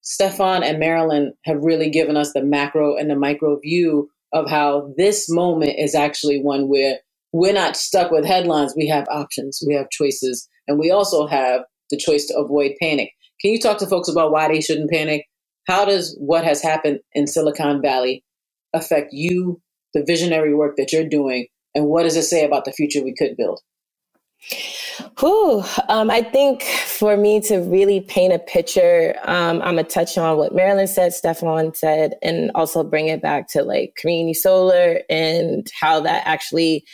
Stephone 0.01 0.63
and 0.63 0.79
Marilyn 0.79 1.33
have 1.45 1.61
really 1.61 1.91
given 1.91 2.17
us 2.17 2.33
the 2.33 2.43
macro 2.43 2.95
and 2.95 3.11
the 3.11 3.15
micro 3.15 3.59
view 3.59 4.09
of 4.33 4.49
how 4.49 4.91
this 4.97 5.29
moment 5.29 5.75
is 5.77 5.93
actually 5.93 6.41
one 6.41 6.67
where 6.67 6.97
we're 7.31 7.53
not 7.53 7.77
stuck 7.77 8.11
with 8.11 8.25
headlines. 8.25 8.73
We 8.75 8.87
have 8.87 9.07
options, 9.09 9.61
we 9.65 9.73
have 9.75 9.89
choices, 9.89 10.47
and 10.67 10.79
we 10.79 10.91
also 10.91 11.27
have 11.27 11.61
the 11.89 11.97
choice 11.97 12.25
to 12.27 12.37
avoid 12.37 12.73
panic. 12.81 13.11
Can 13.41 13.51
you 13.51 13.59
talk 13.59 13.77
to 13.79 13.87
folks 13.87 14.09
about 14.09 14.31
why 14.31 14.47
they 14.47 14.61
shouldn't 14.61 14.91
panic? 14.91 15.25
How 15.67 15.85
does 15.85 16.15
what 16.19 16.43
has 16.43 16.61
happened 16.61 16.99
in 17.13 17.27
Silicon 17.27 17.81
Valley 17.81 18.23
affect 18.73 19.09
you, 19.11 19.61
the 19.93 20.03
visionary 20.05 20.53
work 20.53 20.77
that 20.77 20.91
you're 20.91 21.07
doing, 21.07 21.47
and 21.75 21.85
what 21.85 22.03
does 22.03 22.15
it 22.15 22.23
say 22.23 22.45
about 22.45 22.65
the 22.65 22.71
future 22.71 23.03
we 23.03 23.15
could 23.15 23.35
build? 23.37 23.59
Whew. 25.19 25.63
Um, 25.89 26.09
I 26.09 26.21
think 26.21 26.63
for 26.63 27.17
me 27.17 27.41
to 27.41 27.57
really 27.57 28.01
paint 28.01 28.33
a 28.33 28.39
picture, 28.39 29.15
um, 29.23 29.61
I'm 29.61 29.75
gonna 29.75 29.83
touch 29.83 30.17
on 30.17 30.37
what 30.37 30.55
Marilyn 30.55 30.87
said, 30.87 31.13
Stephone 31.13 31.73
said, 31.73 32.15
and 32.21 32.51
also 32.55 32.83
bring 32.83 33.07
it 33.07 33.21
back 33.21 33.49
to 33.49 33.63
like 33.63 33.95
community 33.97 34.33
solar 34.33 35.01
and 35.09 35.67
how 35.79 35.99
that 36.01 36.25
actually 36.25 36.85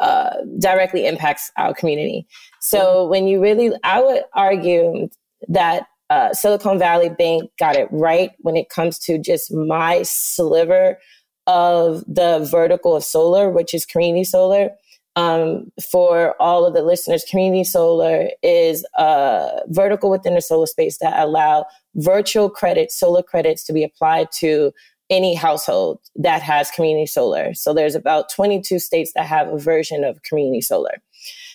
uh, 0.00 0.30
directly 0.58 1.06
impacts 1.06 1.50
our 1.56 1.74
community. 1.74 2.26
So 2.60 3.06
when 3.06 3.26
you 3.26 3.40
really, 3.40 3.72
I 3.84 4.00
would 4.00 4.22
argue 4.34 5.08
that 5.48 5.86
uh, 6.10 6.32
Silicon 6.32 6.78
Valley 6.78 7.08
Bank 7.08 7.50
got 7.58 7.76
it 7.76 7.88
right 7.90 8.30
when 8.38 8.56
it 8.56 8.70
comes 8.70 8.98
to 9.00 9.18
just 9.18 9.52
my 9.52 10.02
sliver 10.02 10.98
of 11.46 12.04
the 12.06 12.46
vertical 12.50 12.96
of 12.96 13.04
solar, 13.04 13.50
which 13.50 13.74
is 13.74 13.84
community 13.86 14.24
solar. 14.24 14.70
Um, 15.16 15.72
for 15.90 16.40
all 16.40 16.64
of 16.64 16.74
the 16.74 16.82
listeners, 16.82 17.24
community 17.28 17.64
solar 17.64 18.28
is 18.42 18.86
a 18.96 19.62
vertical 19.66 20.10
within 20.10 20.34
the 20.34 20.40
solar 20.40 20.66
space 20.66 20.98
that 20.98 21.18
allow 21.18 21.66
virtual 21.96 22.48
credits, 22.48 22.94
solar 22.94 23.22
credits 23.22 23.64
to 23.64 23.72
be 23.72 23.82
applied 23.82 24.30
to 24.32 24.72
any 25.10 25.34
household 25.34 26.00
that 26.16 26.42
has 26.42 26.70
community 26.70 27.06
solar. 27.06 27.54
So 27.54 27.72
there's 27.72 27.94
about 27.94 28.30
22 28.30 28.78
states 28.78 29.12
that 29.14 29.26
have 29.26 29.48
a 29.48 29.58
version 29.58 30.04
of 30.04 30.22
community 30.22 30.60
solar. 30.60 30.96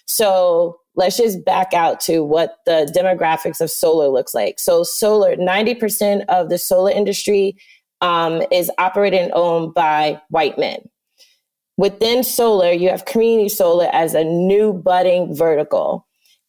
So 0.06 0.80
let's 0.96 1.18
just 1.18 1.46
back 1.46 1.74
out 1.74 2.00
to 2.02 2.24
what 2.24 2.58
the 2.66 2.92
demographics 2.96 3.62
of 3.62 3.72
solar 3.72 4.08
looks 4.08 4.34
like. 4.34 4.60
So 4.60 4.84
solar, 4.84 5.36
90% 5.36 6.26
of 6.28 6.50
the 6.50 6.58
solar 6.58 6.92
industry 6.92 7.56
um, 8.02 8.42
is 8.52 8.70
operated 8.78 9.22
and 9.22 9.32
owned 9.34 9.74
by 9.74 10.22
white 10.30 10.58
men. 10.58 10.90
Within 11.78 12.24
solar, 12.24 12.72
you 12.72 12.90
have 12.90 13.06
community 13.06 13.50
solar 13.50 13.90
as 13.92 14.14
a 14.14 14.24
new 14.24 14.74
budding 14.74 15.36
vertical, 15.36 16.06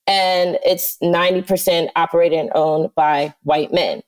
and 0.07 0.59
it's 0.65 0.99
90% 0.99 1.89
operated 1.97 2.39
and 2.39 2.51
owned 2.55 2.95
by 2.95 3.35
white 3.43 3.73
men. 3.73 4.03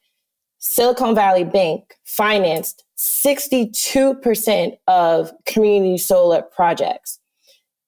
Silicon 0.59 1.15
Valley 1.15 1.45
Bank 1.45 1.95
financed 2.05 2.85
62% 2.99 4.79
of 4.87 5.33
community 5.45 5.99
solar 5.99 6.43
projects, 6.43 7.19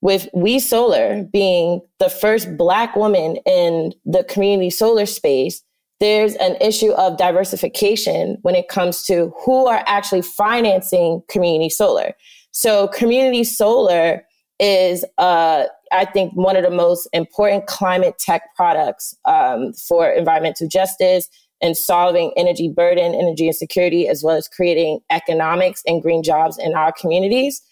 with 0.00 0.28
WeSolar 0.34 1.30
being 1.30 1.80
the 1.98 2.08
first 2.08 2.56
Black 2.56 2.94
woman 2.94 3.36
in 3.46 3.92
the 4.04 4.24
community 4.24 4.70
solar 4.70 5.06
space. 5.06 5.62
There's 6.00 6.34
an 6.36 6.56
issue 6.60 6.92
of 6.92 7.18
diversification 7.18 8.38
when 8.42 8.54
it 8.54 8.68
comes 8.68 9.02
to 9.06 9.32
who 9.44 9.66
are 9.66 9.82
actually 9.86 10.22
financing 10.22 11.22
community 11.28 11.70
solar. 11.70 12.14
So, 12.52 12.86
community 12.88 13.42
solar 13.42 14.24
is, 14.60 15.04
uh, 15.18 15.64
I 15.90 16.04
think, 16.04 16.34
one 16.34 16.56
of 16.56 16.62
the 16.62 16.70
most 16.70 17.08
important 17.12 17.66
climate 17.66 18.18
tech 18.18 18.54
products 18.54 19.16
um, 19.24 19.72
for 19.72 20.08
environmental 20.10 20.68
justice 20.68 21.28
and 21.60 21.76
solving 21.76 22.32
energy 22.36 22.68
burden, 22.68 23.14
energy 23.14 23.46
insecurity, 23.46 24.08
as 24.08 24.22
well 24.22 24.36
as 24.36 24.48
creating 24.48 25.00
economics 25.10 25.82
and 25.86 26.02
green 26.02 26.22
jobs 26.22 26.58
in 26.58 26.74
our 26.74 26.92
communities, 26.92 27.62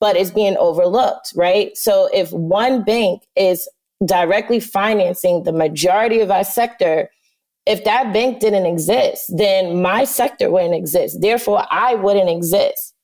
but 0.00 0.16
it's 0.16 0.30
being 0.30 0.56
overlooked, 0.56 1.32
right? 1.36 1.76
So 1.76 2.08
if 2.12 2.30
one 2.32 2.82
bank 2.84 3.22
is 3.36 3.68
directly 4.04 4.60
financing 4.60 5.44
the 5.44 5.52
majority 5.52 6.20
of 6.20 6.30
our 6.30 6.44
sector, 6.44 7.10
if 7.66 7.84
that 7.84 8.12
bank 8.12 8.40
didn't 8.40 8.66
exist, 8.66 9.32
then 9.36 9.80
my 9.80 10.04
sector 10.04 10.50
wouldn't 10.50 10.74
exist. 10.74 11.20
Therefore, 11.20 11.66
I 11.70 11.94
wouldn't 11.94 12.28
exist 12.28 12.94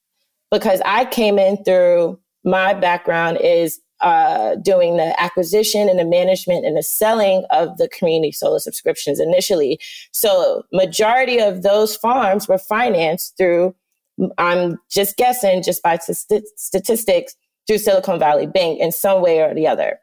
because 0.50 0.82
I 0.84 1.04
came 1.06 1.38
in 1.38 1.62
through 1.64 2.18
my 2.44 2.74
background 2.74 3.38
is 3.42 3.80
uh, 4.00 4.56
doing 4.56 4.96
the 4.96 5.18
acquisition 5.20 5.88
and 5.88 5.98
the 5.98 6.04
management 6.04 6.64
and 6.64 6.76
the 6.76 6.82
selling 6.82 7.44
of 7.50 7.76
the 7.78 7.88
community 7.88 8.32
solar 8.32 8.58
subscriptions 8.58 9.20
initially. 9.20 9.78
So 10.12 10.64
majority 10.72 11.38
of 11.38 11.62
those 11.62 11.96
farms 11.96 12.48
were 12.48 12.58
financed 12.58 13.36
through, 13.36 13.74
I'm 14.38 14.78
just 14.90 15.16
guessing, 15.16 15.62
just 15.62 15.82
by 15.82 15.96
st- 15.96 16.48
statistics, 16.56 17.36
through 17.66 17.78
Silicon 17.78 18.18
Valley 18.18 18.46
Bank 18.46 18.80
in 18.80 18.90
some 18.90 19.22
way 19.22 19.40
or 19.40 19.54
the 19.54 19.66
other. 19.66 20.00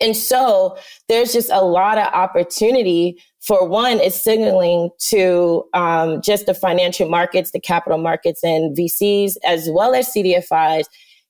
And 0.00 0.14
so 0.14 0.76
there's 1.08 1.32
just 1.32 1.50
a 1.50 1.64
lot 1.64 1.96
of 1.96 2.12
opportunity 2.12 3.22
for 3.40 3.66
one, 3.66 3.98
it's 4.00 4.20
signaling 4.20 4.90
to 4.98 5.64
um, 5.72 6.20
just 6.20 6.46
the 6.46 6.54
financial 6.54 7.08
markets, 7.08 7.52
the 7.52 7.60
capital 7.60 7.98
markets, 7.98 8.44
and 8.44 8.76
VCs, 8.76 9.36
as 9.44 9.68
well 9.70 9.94
as 9.94 10.08
CDFIs 10.08 10.84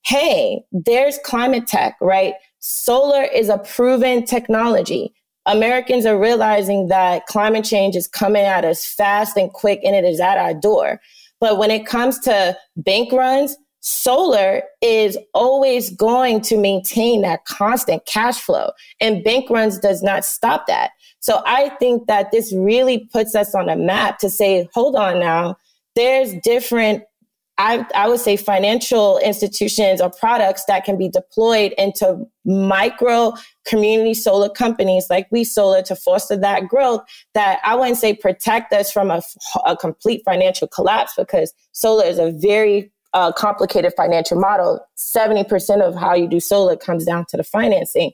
hey, 0.08 0.64
there's 0.72 1.18
climate 1.18 1.66
tech, 1.66 1.94
right? 2.00 2.32
Solar 2.60 3.24
is 3.24 3.50
a 3.50 3.58
proven 3.58 4.24
technology. 4.24 5.12
Americans 5.44 6.06
are 6.06 6.18
realizing 6.18 6.88
that 6.88 7.26
climate 7.26 7.64
change 7.64 7.94
is 7.94 8.08
coming 8.08 8.42
at 8.42 8.64
us 8.64 8.86
fast 8.86 9.36
and 9.36 9.52
quick 9.52 9.80
and 9.84 9.94
it 9.94 10.04
is 10.04 10.18
at 10.18 10.38
our 10.38 10.54
door. 10.54 10.98
But 11.40 11.58
when 11.58 11.70
it 11.70 11.86
comes 11.86 12.18
to 12.20 12.56
bank 12.78 13.12
runs, 13.12 13.54
solar 13.80 14.62
is 14.80 15.18
always 15.34 15.94
going 15.94 16.40
to 16.40 16.56
maintain 16.56 17.20
that 17.20 17.44
constant 17.44 18.06
cash 18.06 18.40
flow 18.40 18.72
and 19.02 19.22
bank 19.22 19.50
runs 19.50 19.78
does 19.78 20.02
not 20.02 20.24
stop 20.24 20.66
that. 20.68 20.92
So 21.20 21.42
I 21.44 21.68
think 21.80 22.06
that 22.06 22.32
this 22.32 22.50
really 22.54 23.06
puts 23.12 23.34
us 23.34 23.54
on 23.54 23.68
a 23.68 23.76
map 23.76 24.18
to 24.20 24.30
say, 24.30 24.70
hold 24.72 24.96
on 24.96 25.20
now, 25.20 25.56
there's 25.96 26.32
different 26.42 27.04
I, 27.58 27.84
I 27.94 28.08
would 28.08 28.20
say 28.20 28.36
financial 28.36 29.18
institutions 29.18 30.00
or 30.00 30.10
products 30.10 30.64
that 30.68 30.84
can 30.84 30.96
be 30.96 31.08
deployed 31.08 31.74
into 31.76 32.24
micro 32.44 33.34
community 33.66 34.14
solar 34.14 34.48
companies 34.48 35.06
like 35.10 35.28
WeSolar 35.30 35.84
to 35.84 35.96
foster 35.96 36.36
that 36.36 36.68
growth 36.68 37.02
that 37.34 37.58
i 37.64 37.74
wouldn't 37.74 37.98
say 37.98 38.14
protect 38.14 38.72
us 38.72 38.90
from 38.90 39.10
a, 39.10 39.20
a 39.66 39.76
complete 39.76 40.22
financial 40.24 40.68
collapse 40.68 41.12
because 41.16 41.52
solar 41.72 42.04
is 42.04 42.18
a 42.18 42.30
very 42.30 42.90
uh, 43.14 43.32
complicated 43.32 43.92
financial 43.96 44.38
model. 44.38 44.80
70% 44.96 45.80
of 45.80 45.94
how 45.94 46.14
you 46.14 46.28
do 46.28 46.40
solar 46.40 46.76
comes 46.76 47.04
down 47.04 47.24
to 47.30 47.36
the 47.36 47.44
financing. 47.44 48.12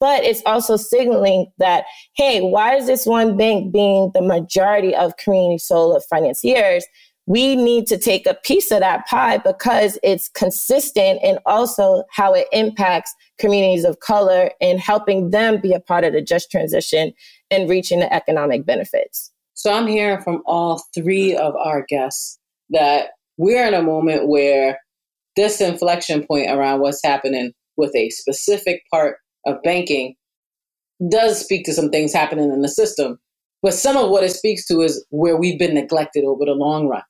But 0.00 0.22
it's 0.22 0.42
also 0.44 0.76
signaling 0.76 1.46
that 1.58 1.84
hey 2.14 2.40
why 2.42 2.74
is 2.76 2.86
this 2.86 3.06
one 3.06 3.36
bank 3.36 3.72
being 3.72 4.10
the 4.12 4.20
majority 4.20 4.94
of 4.94 5.16
community 5.16 5.58
solar 5.58 6.00
financiers 6.00 6.84
we 7.26 7.56
need 7.56 7.86
to 7.86 7.96
take 7.96 8.26
a 8.26 8.34
piece 8.34 8.70
of 8.70 8.80
that 8.80 9.06
pie 9.06 9.38
because 9.38 9.98
it's 10.02 10.28
consistent 10.28 11.20
and 11.22 11.38
also 11.46 12.04
how 12.10 12.34
it 12.34 12.46
impacts 12.52 13.14
communities 13.38 13.84
of 13.84 14.00
color 14.00 14.50
and 14.60 14.78
helping 14.78 15.30
them 15.30 15.60
be 15.60 15.72
a 15.72 15.80
part 15.80 16.04
of 16.04 16.12
the 16.12 16.20
just 16.20 16.50
transition 16.50 17.12
and 17.50 17.70
reaching 17.70 18.00
the 18.00 18.12
economic 18.12 18.66
benefits. 18.66 19.32
So 19.54 19.72
I'm 19.72 19.86
hearing 19.86 20.20
from 20.20 20.42
all 20.44 20.82
three 20.94 21.34
of 21.34 21.54
our 21.56 21.86
guests 21.88 22.38
that 22.70 23.10
we're 23.38 23.66
in 23.66 23.74
a 23.74 23.82
moment 23.82 24.28
where 24.28 24.78
this 25.36 25.60
inflection 25.60 26.26
point 26.26 26.50
around 26.50 26.80
what's 26.80 27.02
happening 27.02 27.52
with 27.76 27.94
a 27.96 28.10
specific 28.10 28.82
part 28.90 29.16
of 29.46 29.62
banking 29.62 30.14
does 31.08 31.40
speak 31.40 31.64
to 31.64 31.72
some 31.72 31.90
things 31.90 32.12
happening 32.12 32.52
in 32.52 32.62
the 32.62 32.68
system. 32.68 33.18
But 33.62 33.74
some 33.74 33.96
of 33.96 34.10
what 34.10 34.24
it 34.24 34.30
speaks 34.30 34.66
to 34.66 34.82
is 34.82 35.04
where 35.10 35.36
we've 35.36 35.58
been 35.58 35.74
neglected 35.74 36.24
over 36.24 36.44
the 36.44 36.52
long 36.52 36.86
run. 36.86 37.02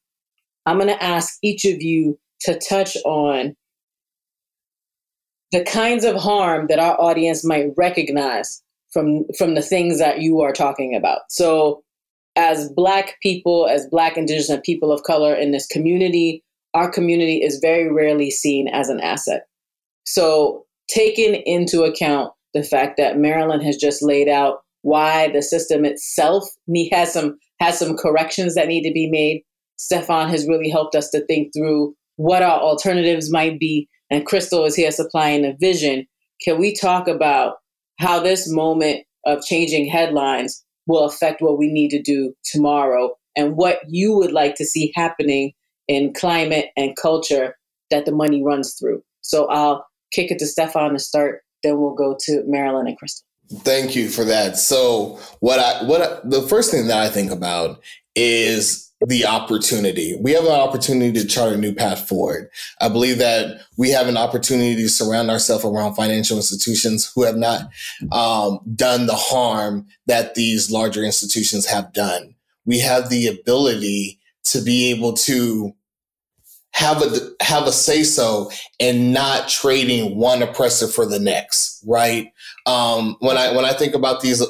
I'm 0.67 0.79
going 0.79 0.89
to 0.89 1.03
ask 1.03 1.39
each 1.43 1.65
of 1.65 1.83
you 1.83 2.19
to 2.43 2.59
touch 2.59 2.97
on 3.05 3.55
the 5.53 5.65
kinds 5.65 6.05
of 6.05 6.17
harm 6.17 6.67
that 6.69 6.79
our 6.79 7.01
audience 7.01 7.45
might 7.45 7.69
recognize 7.77 8.63
from 8.93 9.25
from 9.37 9.55
the 9.55 9.63
things 9.63 9.99
that 9.99 10.21
you 10.21 10.41
are 10.41 10.53
talking 10.53 10.95
about. 10.97 11.21
So 11.29 11.83
as 12.37 12.71
black 12.71 13.17
people, 13.23 13.69
as 13.69 13.87
black 13.91 14.17
indigenous 14.17 14.61
people 14.65 14.91
of 14.91 15.05
color 15.05 15.35
in 15.35 15.53
this 15.53 15.67
community, 15.67 16.43
our 16.75 16.91
community 16.91 17.43
is 17.43 17.61
very 17.61 17.91
rarely 17.93 18.31
seen 18.31 18.69
as 18.69 18.89
an 18.89 19.01
asset. 19.01 19.47
So 20.05 20.65
taking 20.89 21.35
into 21.47 21.85
account 21.85 22.33
the 22.53 22.63
fact 22.63 22.97
that 22.99 23.19
Marilyn 23.19 23.61
has 23.61 23.77
just 23.77 24.03
laid 24.03 24.29
out 24.29 24.61
why 24.83 25.29
the 25.29 25.43
system 25.43 25.85
itself 25.85 26.45
has 26.93 27.13
some 27.13 27.39
has 27.61 27.79
some 27.79 27.97
corrections 27.97 28.55
that 28.55 28.69
need 28.69 28.83
to 28.83 28.93
be 28.93 29.09
made 29.09 29.43
Stephone 29.77 30.29
has 30.29 30.47
really 30.49 30.69
helped 30.69 30.95
us 30.95 31.11
to 31.11 31.25
think 31.27 31.53
through 31.53 31.95
what 32.17 32.43
our 32.43 32.61
alternatives 32.61 33.31
might 33.31 33.59
be. 33.59 33.89
And 34.11 34.27
Kristal 34.27 34.67
is 34.67 34.77
here 34.77 34.91
supplying 34.91 35.45
a 35.45 35.57
vision. 35.59 36.07
Can 36.43 36.59
we 36.59 36.75
talk 36.75 37.09
about 37.09 37.57
how 37.99 38.21
this 38.21 38.51
moment 38.51 39.05
of 39.27 39.45
changing 39.45 39.89
headlines 39.89 40.65
will 40.87 41.05
affect 41.05 41.41
what 41.41 41.59
we 41.59 41.69
need 41.69 41.91
to 41.91 42.03
do 42.03 42.35
tomorrow 42.45 43.11
and 43.37 43.57
what 43.57 43.81
you 43.89 44.15
would 44.15 44.33
like 44.33 44.55
to 44.57 44.65
see 44.65 44.93
happening 44.95 45.53
in 45.89 46.13
climate 46.13 46.67
and 46.77 46.97
culture 46.97 47.57
that 47.91 48.05
the 48.05 48.13
money 48.13 48.43
runs 48.43 48.75
through? 48.75 49.03
So 49.23 49.47
I'll 49.47 49.87
kick 50.13 50.31
it 50.31 50.39
to 50.39 50.47
Stephone 50.47 50.93
to 50.93 50.99
start, 50.99 51.43
then 51.63 51.81
we'll 51.81 51.95
go 51.95 52.17
to 52.21 52.43
Marilyn 52.47 52.87
and 52.87 52.99
Kristal. 52.99 53.23
Thank 53.63 53.95
you 53.95 54.09
for 54.09 54.25
that. 54.25 54.57
So 54.57 55.19
what 55.41 55.59
I 55.59 55.85
what 55.85 56.01
I, 56.01 56.19
the 56.25 56.43
first 56.43 56.71
thing 56.71 56.87
that 56.87 56.99
I 56.99 57.09
think 57.11 57.31
about 57.31 57.83
is 58.15 58.91
the 59.07 59.27
opportunity. 59.27 60.17
We 60.21 60.33
have 60.33 60.45
an 60.45 60.53
opportunity 60.53 61.13
to 61.21 61.27
chart 61.27 61.53
a 61.53 61.57
new 61.57 61.75
path 61.75 62.09
forward. 62.09 62.49
I 62.81 62.89
believe 62.89 63.19
that 63.19 63.61
we 63.77 63.91
have 63.91 64.09
an 64.09 64.17
opportunity 64.17 64.77
to 64.77 64.89
surround 64.89 65.31
ourselves 65.31 65.65
around 65.65 65.95
financial 65.95 66.37
institutions 66.37 67.11
who 67.15 67.23
have 67.25 67.37
not 67.37 67.69
um, 68.13 68.61
done 68.75 69.07
the 69.07 69.15
harm 69.15 69.87
that 70.07 70.35
these 70.35 70.71
larger 70.71 71.03
institutions 71.03 71.67
have 71.67 71.93
done. 71.93 72.35
We 72.65 72.79
have 72.81 73.11
the 73.11 73.27
ability 73.27 74.21
to 74.45 74.61
be 74.61 74.91
able 74.91 75.13
to 75.15 75.75
have 76.75 77.03
a 77.03 77.31
have 77.41 77.67
a 77.69 77.73
say 77.73 78.03
so 78.03 78.51
and 78.81 79.13
not 79.13 79.49
trading 79.49 80.17
one 80.17 80.43
oppressor 80.43 80.89
for 80.89 81.07
the 81.07 81.21
next, 81.21 81.83
right? 81.87 82.33
Um, 82.67 83.17
when 83.21 83.37
I 83.37 83.55
when 83.55 83.65
I 83.65 83.73
think 83.73 83.95
about 83.95 84.23
these 84.23 84.45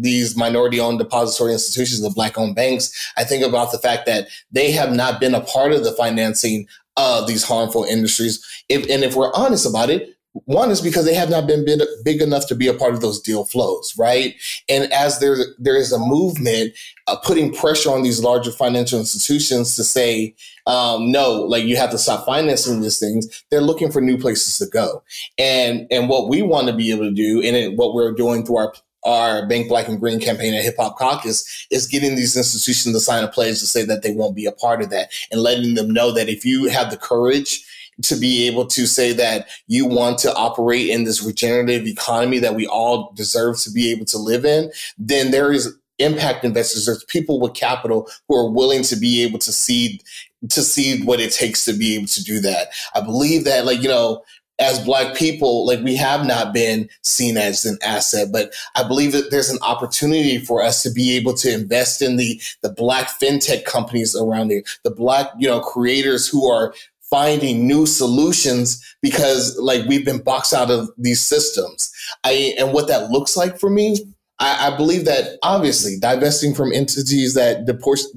these 0.00 0.36
minority 0.36 0.78
owned 0.80 0.98
depository 0.98 1.52
institutions, 1.52 2.02
the 2.02 2.10
black 2.10 2.36
owned 2.36 2.54
banks, 2.54 3.12
I 3.16 3.24
think 3.24 3.42
about 3.42 3.72
the 3.72 3.78
fact 3.78 4.04
that 4.06 4.28
they 4.50 4.70
have 4.70 4.92
not 4.92 5.18
been 5.18 5.34
a 5.34 5.40
part 5.40 5.72
of 5.72 5.82
the 5.82 5.92
financing 5.92 6.66
of 6.98 7.26
these 7.26 7.42
harmful 7.42 7.84
industries. 7.84 8.44
If, 8.68 8.88
and 8.90 9.02
if 9.02 9.16
we're 9.16 9.32
honest 9.32 9.66
about 9.66 9.88
it, 9.88 10.14
one 10.32 10.70
is 10.70 10.80
because 10.80 11.04
they 11.04 11.14
have 11.14 11.28
not 11.28 11.46
been 11.46 11.64
big, 12.04 12.22
enough 12.22 12.46
to 12.46 12.54
be 12.54 12.68
a 12.68 12.74
part 12.74 12.94
of 12.94 13.00
those 13.00 13.20
deal 13.20 13.44
flows, 13.44 13.94
right? 13.98 14.34
And 14.68 14.90
as 14.92 15.18
there 15.18 15.36
there 15.58 15.76
is 15.76 15.92
a 15.92 15.98
movement 15.98 16.72
uh, 17.06 17.16
putting 17.16 17.52
pressure 17.52 17.90
on 17.90 18.02
these 18.02 18.22
larger 18.22 18.50
financial 18.50 18.98
institutions 18.98 19.76
to 19.76 19.84
say, 19.84 20.34
um, 20.66 21.10
no, 21.10 21.32
like 21.32 21.64
you 21.64 21.76
have 21.76 21.90
to 21.90 21.98
stop 21.98 22.24
financing 22.24 22.80
these 22.80 22.98
things. 22.98 23.44
They're 23.50 23.60
looking 23.60 23.90
for 23.90 24.00
new 24.00 24.16
places 24.16 24.58
to 24.58 24.66
go, 24.66 25.02
and 25.36 25.86
and 25.90 26.08
what 26.08 26.28
we 26.28 26.42
want 26.42 26.68
to 26.68 26.72
be 26.72 26.90
able 26.90 27.04
to 27.04 27.14
do, 27.14 27.42
and 27.42 27.76
what 27.76 27.94
we're 27.94 28.12
doing 28.12 28.46
through 28.46 28.56
our 28.56 28.74
our 29.04 29.46
Bank 29.48 29.68
Black 29.68 29.88
and 29.88 29.98
Green 29.98 30.20
campaign 30.20 30.54
at 30.54 30.62
Hip 30.62 30.76
Hop 30.78 30.96
Caucus 30.96 31.66
is 31.70 31.88
getting 31.88 32.14
these 32.14 32.36
institutions 32.36 32.94
to 32.94 33.00
sign 33.00 33.24
a 33.24 33.28
pledge 33.28 33.58
to 33.58 33.66
say 33.66 33.84
that 33.84 34.02
they 34.02 34.12
won't 34.12 34.36
be 34.36 34.46
a 34.46 34.52
part 34.52 34.80
of 34.80 34.90
that, 34.90 35.10
and 35.30 35.42
letting 35.42 35.74
them 35.74 35.92
know 35.92 36.12
that 36.12 36.28
if 36.28 36.44
you 36.44 36.68
have 36.68 36.90
the 36.90 36.96
courage 36.96 37.66
to 38.02 38.16
be 38.16 38.46
able 38.46 38.66
to 38.66 38.86
say 38.86 39.12
that 39.12 39.48
you 39.66 39.86
want 39.86 40.18
to 40.18 40.34
operate 40.34 40.88
in 40.88 41.04
this 41.04 41.22
regenerative 41.22 41.86
economy 41.86 42.38
that 42.38 42.54
we 42.54 42.66
all 42.66 43.12
deserve 43.14 43.60
to 43.60 43.70
be 43.70 43.90
able 43.90 44.06
to 44.06 44.18
live 44.18 44.44
in, 44.44 44.70
then 44.98 45.30
there 45.30 45.52
is 45.52 45.76
impact 45.98 46.44
investors. 46.44 46.86
There's 46.86 47.04
people 47.04 47.40
with 47.40 47.54
capital 47.54 48.08
who 48.28 48.36
are 48.36 48.50
willing 48.50 48.82
to 48.84 48.96
be 48.96 49.22
able 49.22 49.38
to 49.40 49.52
see 49.52 50.00
to 50.48 50.62
see 50.62 51.04
what 51.04 51.20
it 51.20 51.32
takes 51.32 51.64
to 51.66 51.72
be 51.72 51.94
able 51.94 52.08
to 52.08 52.24
do 52.24 52.40
that. 52.40 52.68
I 52.96 53.00
believe 53.00 53.44
that, 53.44 53.64
like, 53.64 53.80
you 53.80 53.88
know, 53.88 54.24
as 54.58 54.84
black 54.84 55.16
people, 55.16 55.66
like 55.66 55.80
we 55.80 55.96
have 55.96 56.26
not 56.26 56.52
been 56.52 56.88
seen 57.02 57.36
as 57.36 57.64
an 57.64 57.78
asset, 57.82 58.28
but 58.32 58.52
I 58.76 58.86
believe 58.86 59.12
that 59.12 59.30
there's 59.30 59.50
an 59.50 59.58
opportunity 59.62 60.38
for 60.38 60.62
us 60.62 60.82
to 60.82 60.90
be 60.90 61.16
able 61.16 61.34
to 61.34 61.52
invest 61.52 62.02
in 62.02 62.16
the 62.16 62.40
the 62.62 62.70
black 62.70 63.08
fintech 63.20 63.64
companies 63.64 64.14
around 64.14 64.48
there, 64.48 64.62
the 64.84 64.90
black, 64.90 65.30
you 65.38 65.48
know, 65.48 65.60
creators 65.60 66.28
who 66.28 66.48
are 66.50 66.74
finding 67.12 67.68
new 67.68 67.84
solutions 67.84 68.82
because 69.02 69.54
like 69.58 69.86
we've 69.86 70.06
been 70.06 70.22
boxed 70.22 70.54
out 70.54 70.70
of 70.70 70.88
these 70.96 71.20
systems. 71.20 71.92
I 72.24 72.54
and 72.58 72.72
what 72.72 72.88
that 72.88 73.10
looks 73.10 73.36
like 73.36 73.60
for 73.60 73.68
me, 73.68 73.98
I, 74.38 74.68
I 74.68 74.76
believe 74.78 75.04
that 75.04 75.38
obviously 75.42 75.98
divesting 76.00 76.54
from 76.54 76.72
entities 76.72 77.34
that 77.34 77.66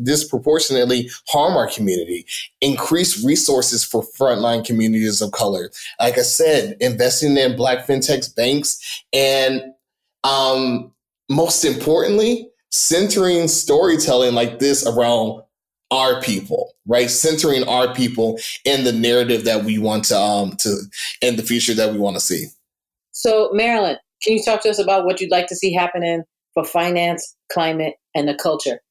disproportionately 0.02 1.10
harm 1.28 1.58
our 1.58 1.68
community, 1.68 2.26
increase 2.62 3.22
resources 3.22 3.84
for 3.84 4.02
frontline 4.18 4.66
communities 4.66 5.22
of 5.22 5.34
color. 5.34 5.72
Like 6.00 6.18
I 6.18 6.22
said, 6.22 6.78
investing 6.80 7.36
in 7.36 7.58
black 7.58 7.86
fintechs, 7.86 8.34
banks, 8.34 9.04
and 9.12 9.62
um, 10.24 10.94
most 11.30 11.66
importantly, 11.66 12.50
centering 12.72 13.50
storytelling 13.50 14.36
like 14.36 14.60
this 14.60 14.88
around 14.88 15.42
our 15.96 16.22
people, 16.22 16.74
right? 16.86 17.10
Centering 17.10 17.64
our 17.68 17.94
people 17.94 18.38
in 18.66 18.84
the 18.84 18.92
narrative 18.92 19.46
that 19.46 19.64
we 19.64 19.78
want 19.78 20.04
to 20.06 20.18
um 20.18 20.56
to 20.58 20.82
in 21.22 21.38
the 21.38 21.44
future 21.44 21.74
that 21.74 21.94
we 21.94 22.00
want 22.00 22.16
to 22.16 22.20
see. 22.20 22.48
So, 23.12 23.50
Marilyn, 23.54 23.98
can 24.22 24.34
you 24.34 24.44
talk 24.44 24.62
to 24.64 24.70
us 24.70 24.80
about 24.80 25.06
what 25.06 25.22
you'd 25.22 25.32
like 25.32 25.48
to 25.48 25.56
see 25.56 25.74
happening 25.74 26.24
for 26.54 26.66
finance, 26.66 27.36
climate, 27.52 27.96
and 28.14 28.28
the 28.28 28.36
culture, 28.36 28.82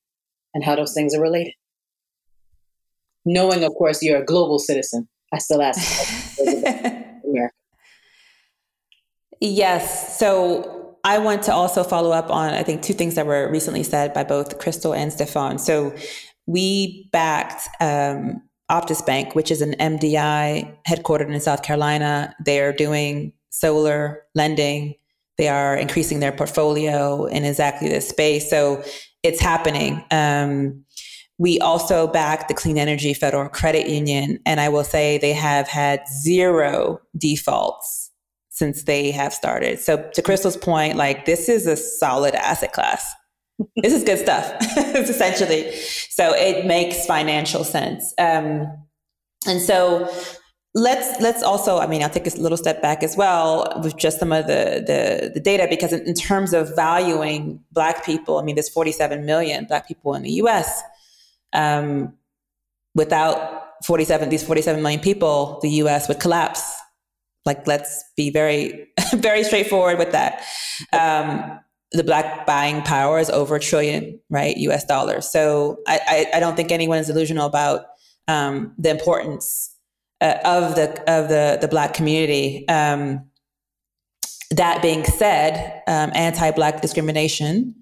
and 0.55 0.65
how 0.65 0.77
those 0.77 0.95
things 0.95 1.15
are 1.15 1.21
related? 1.21 1.55
Knowing, 3.27 3.65
of 3.65 3.73
course, 3.75 4.03
you're 4.03 4.23
a 4.23 4.25
global 4.25 4.59
citizen, 4.59 5.09
I 5.33 5.39
still 5.39 5.63
ask. 5.63 6.39
America. 6.39 7.55
Yes. 9.41 10.19
So 10.19 10.97
I 11.05 11.19
want 11.19 11.43
to 11.45 11.53
also 11.53 11.85
follow 11.85 12.13
up 12.13 12.31
on, 12.31 12.55
I 12.55 12.63
think, 12.63 12.81
two 12.81 12.95
things 12.95 13.15
that 13.17 13.27
were 13.27 13.51
recently 13.51 13.83
said 13.83 14.15
by 14.15 14.25
both 14.25 14.59
Kristal 14.59 14.97
and 14.97 15.13
Stephone. 15.13 15.59
So 15.59 15.95
we 16.47 17.09
backed 17.13 17.69
um, 17.81 18.43
Optus 18.71 19.05
Bank, 19.05 19.35
which 19.35 19.51
is 19.51 19.63
an 19.63 19.75
MDI 19.81 20.77
headquartered 20.89 21.33
in 21.33 21.41
South 21.41 21.63
Carolina. 21.63 22.35
They're 22.45 22.73
doing 22.73 23.33
solar 23.51 24.23
lending. 24.35 24.95
They 25.39 25.49
are 25.49 25.77
increasing 25.77 26.21
their 26.21 26.33
portfolio 26.33 27.27
in 27.27 27.45
exactly 27.45 27.89
this 27.89 28.09
space. 28.09 28.49
So 28.49 28.83
it's 29.23 29.41
happening. 29.41 30.05
Um, 30.11 30.85
we 31.39 31.59
also 31.59 32.07
backed 32.07 32.49
the 32.49 32.55
Clean 32.55 32.79
Energy 32.79 33.13
Federal 33.13 33.49
Credit 33.49 33.89
Union, 33.89 34.39
and 34.47 34.61
I 34.61 34.69
will 34.69 34.85
say 34.85 35.19
they 35.19 35.33
have 35.33 35.67
had 35.67 36.03
zero 36.09 37.01
defaults 37.19 38.13
since 38.51 38.85
they 38.85 39.11
have 39.11 39.35
started. 39.35 39.81
So 39.81 40.09
to 40.15 40.23
Kristal's 40.23 40.57
point, 40.57 40.97
like 40.97 41.25
this 41.25 41.49
is 41.49 41.67
a 41.67 41.77
solid 41.77 42.37
asset 42.37 42.73
class 42.73 43.13
this 43.77 43.93
is 43.93 44.05
good 44.05 44.19
stuff 44.19 44.55
essentially. 44.77 45.75
So 46.11 46.35
it 46.35 46.67
makes 46.67 47.07
financial 47.07 47.65
sense. 47.65 48.15
Um, 48.19 48.67
and 49.47 49.61
so 49.61 50.11
let's 50.77 51.21
let's 51.21 51.41
also 51.41 51.79
i 51.79 51.87
mean 51.87 52.03
i'll 52.03 52.11
take 52.11 52.27
a 52.27 52.31
little 52.41 52.57
step 52.57 52.83
back 52.83 53.05
as 53.05 53.17
well 53.17 53.81
with 53.85 53.97
just 53.97 54.19
some 54.19 54.33
of 54.33 54.49
the 54.49 54.83
the, 54.85 55.31
the 55.33 55.39
data 55.39 55.69
because 55.71 55.93
in, 55.93 56.01
in, 56.01 56.15
terms 56.15 56.53
of 56.53 56.75
valuing 56.75 57.63
black 57.71 58.05
people 58.05 58.39
i 58.39 58.43
mean 58.43 58.57
there's 58.57 58.69
47 58.69 59.25
million 59.25 59.67
black 59.67 59.87
people 59.87 60.15
in 60.15 60.23
the 60.23 60.31
us 60.31 60.83
um, 61.53 62.13
without 62.97 63.65
47 63.85 64.29
these 64.29 64.43
47 64.43 64.83
million 64.83 65.01
people 65.01 65.59
the 65.63 65.69
us 65.69 66.09
would 66.09 66.21
collapse. 66.21 66.77
Like 67.45 67.67
let's 67.67 68.03
be 68.17 68.31
very 68.31 68.89
very 69.15 69.45
straightforward 69.45 69.99
with 69.99 70.13
that. 70.13 70.43
Um, 70.93 71.61
the 71.95 72.05
black 72.05 72.45
buying 72.45 72.83
power 72.83 73.19
is 73.21 73.31
over 73.31 73.55
a 73.57 73.61
trillion, 73.61 74.19
right, 74.29 74.57
U.S. 74.57 74.85
dollars. 74.85 75.31
So 75.31 75.79
I, 75.87 76.27
I, 76.33 76.37
I 76.37 76.41
don't 76.41 76.57
think 76.57 76.73
anyone 76.73 76.99
is 76.99 77.07
delusional 77.07 77.47
about 77.47 77.87
um, 78.27 78.75
the 78.77 78.91
importance 78.91 79.73
uh, 80.21 80.39
of 80.45 80.75
the 80.75 80.91
of 81.11 81.29
the 81.29 81.59
the 81.61 81.69
black 81.69 81.95
community. 81.95 82.67
Um, 82.69 83.31
that 84.51 84.83
being 84.83 85.05
said, 85.05 85.83
um, 85.87 86.13
anti-black 86.15 86.81
discrimination 86.81 87.75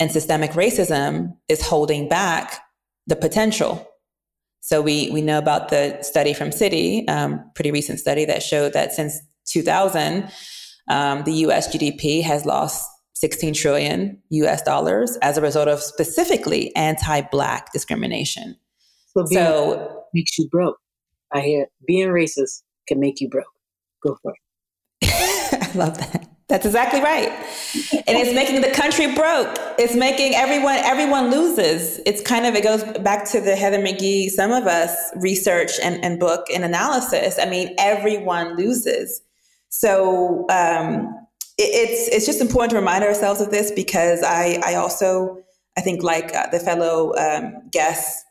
and 0.00 0.10
systemic 0.10 0.52
racism 0.52 1.36
is 1.48 1.66
holding 1.66 2.08
back 2.08 2.60
the 3.06 3.16
potential. 3.16 3.86
So 4.60 4.80
we 4.80 5.10
we 5.10 5.20
know 5.20 5.38
about 5.38 5.70
the 5.70 6.00
study 6.02 6.32
from 6.32 6.50
Citi, 6.50 7.08
um, 7.08 7.50
pretty 7.54 7.72
recent 7.72 7.98
study 7.98 8.24
that 8.26 8.42
showed 8.42 8.72
that 8.74 8.92
since 8.92 9.18
2000, 9.46 10.30
um, 10.88 11.24
the 11.24 11.32
U.S. 11.32 11.74
GDP 11.74 12.22
has 12.22 12.44
lost 12.44 12.88
16 13.18 13.54
trillion 13.54 14.22
US 14.30 14.62
dollars 14.62 15.18
as 15.22 15.36
a 15.36 15.40
result 15.40 15.66
of 15.66 15.82
specifically 15.82 16.74
anti 16.76 17.20
Black 17.22 17.72
discrimination. 17.72 18.56
So, 19.08 19.26
so 19.26 20.04
makes 20.14 20.38
you 20.38 20.48
broke. 20.48 20.78
I 21.32 21.40
hear 21.40 21.66
being 21.86 22.08
racist 22.08 22.62
can 22.86 23.00
make 23.00 23.20
you 23.20 23.28
broke. 23.28 23.46
Go 24.02 24.16
for 24.22 24.32
it. 24.32 25.10
I 25.52 25.72
love 25.74 25.98
that. 25.98 26.28
That's 26.48 26.64
exactly 26.64 27.02
right. 27.02 27.28
And 28.06 28.16
it's 28.16 28.32
making 28.32 28.62
the 28.62 28.70
country 28.70 29.14
broke. 29.14 29.54
It's 29.78 29.94
making 29.94 30.34
everyone 30.34 30.76
everyone 30.76 31.30
loses. 31.30 32.00
It's 32.06 32.22
kind 32.22 32.46
of 32.46 32.54
it 32.54 32.62
goes 32.64 32.82
back 33.00 33.28
to 33.32 33.40
the 33.40 33.54
Heather 33.54 33.78
McGhee, 33.78 34.30
Sum 34.30 34.52
of 34.52 34.66
Us 34.66 34.96
research 35.16 35.72
and, 35.82 36.02
and 36.02 36.18
book 36.18 36.46
and 36.54 36.64
analysis. 36.64 37.38
I 37.38 37.46
mean, 37.46 37.74
everyone 37.78 38.56
loses. 38.56 39.20
So 39.68 40.46
um, 40.48 41.14
it's 41.58 42.08
it's 42.08 42.26
just 42.26 42.40
important 42.40 42.70
to 42.70 42.76
remind 42.76 43.04
ourselves 43.04 43.40
of 43.40 43.50
this 43.50 43.72
because 43.72 44.22
I 44.22 44.60
I 44.64 44.74
also 44.74 45.42
I 45.76 45.80
think 45.80 46.02
like 46.02 46.34
uh, 46.34 46.46
the 46.50 46.60
fellow 46.60 47.14
um, 47.16 47.68
guests, 47.70 48.24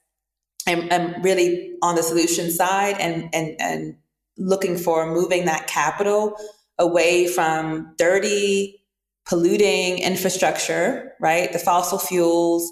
I'm, 0.68 0.88
I'm 0.92 1.22
really 1.22 1.74
on 1.82 1.96
the 1.96 2.04
solution 2.04 2.52
side 2.52 2.96
and 3.00 3.30
and 3.34 3.56
and 3.60 3.96
looking 4.38 4.78
for 4.78 5.06
moving 5.08 5.46
that 5.46 5.68
capital 5.68 6.36
away 6.80 7.28
from 7.28 7.94
dirty, 7.98 8.84
polluting 9.26 10.00
infrastructure, 10.00 11.14
right? 11.20 11.52
The 11.52 11.60
fossil 11.60 11.98
fuels, 11.98 12.72